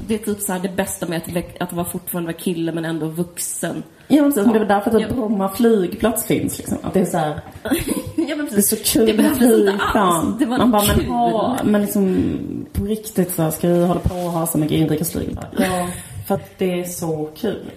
det 0.06 0.14
är 0.14 0.18
typ 0.18 0.40
så 0.40 0.52
här, 0.52 0.60
det 0.60 0.68
bästa 0.68 1.06
med 1.06 1.22
att, 1.36 1.62
att 1.62 1.72
vara 1.72 1.86
fortfarande 1.86 2.32
vara 2.32 2.38
kille 2.38 2.72
men 2.72 2.84
ändå 2.84 3.06
vuxen. 3.06 3.82
Ja 4.08 4.22
men 4.22 4.32
precis, 4.32 4.52
det 4.52 4.58
är 4.58 4.64
därför 4.64 4.90
att 4.96 5.00
ja. 5.00 5.08
Bromma 5.08 5.48
flygplats 5.48 6.26
finns 6.26 6.58
liksom. 6.58 6.78
Att 6.82 6.94
det 6.94 7.00
är 7.00 7.04
så 7.04 7.18
här, 7.18 7.40
ja, 8.16 8.36
men 8.36 8.46
precis. 8.46 8.70
Det 8.70 8.76
är 8.76 8.84
så 8.84 8.98
kul 8.98 9.16
med 9.16 9.36
flygplan. 9.36 10.36
Det 10.38 10.46
var 10.46 10.58
Man 10.58 10.70
bara, 10.70 10.86
kul. 10.86 10.96
men 10.96 11.06
ha, 11.06 11.56
men 11.64 11.82
liksom 11.82 12.26
på 12.72 12.84
riktigt 12.84 13.34
så 13.34 13.42
här, 13.42 13.50
ska 13.50 13.68
vi 13.68 13.84
hålla 13.84 14.00
på 14.00 14.14
och 14.14 14.32
ha 14.32 14.46
så 14.46 14.58
mycket 14.58 14.78
inrikesflyg? 14.78 15.36
Ja, 15.58 15.88
för 16.26 16.34
att 16.34 16.58
det 16.58 16.80
är 16.80 16.84
så 16.84 17.30
kul. 17.36 17.70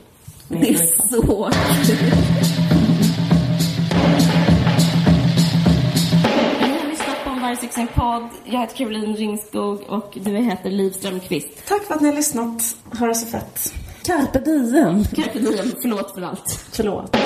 Det 0.47 0.69
är 0.69 0.75
så 1.09 1.49
kul. 1.85 2.70
Vargsyxan 7.51 7.87
podd. 7.87 8.29
Jag 8.43 8.59
heter 8.59 8.75
Caroline 8.75 9.15
Ringskog 9.15 9.83
och 9.87 10.17
du 10.21 10.31
heter 10.31 10.69
Liv 10.69 10.91
Strömqvist. 10.91 11.67
Tack 11.67 11.83
för 11.83 11.95
att 11.95 12.01
ni 12.01 12.07
har 12.07 12.15
lyssnat. 12.15 12.77
Ha 12.99 13.07
det 13.07 13.15
så 13.15 13.27
fett. 13.27 13.73
Carpe 14.03 14.39
diem. 14.39 15.03
Carpe 15.03 15.39
diem. 15.39 15.71
Förlåt 15.81 16.13
för 16.13 16.21
allt. 16.21 16.65
Förlåt. 16.73 17.17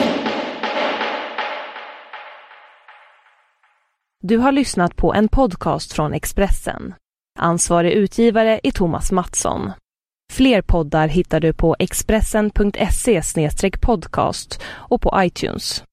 Du 4.24 4.38
har 4.38 4.52
lyssnat 4.52 4.96
på 4.96 5.14
en 5.14 5.28
podcast 5.28 5.94
från 5.94 6.14
Expressen. 6.14 6.94
Ansvarig 7.40 7.92
utgivare 7.92 8.60
är 8.64 8.72
Thomas 8.72 9.12
Mattsson. 9.12 9.72
Fler 10.34 10.62
poddar 10.62 11.08
hittar 11.08 11.40
du 11.40 11.54
på 11.54 11.76
expressen.se 11.80 13.22
podcast 13.82 14.62
och 14.68 15.02
på 15.02 15.14
iTunes. 15.18 15.84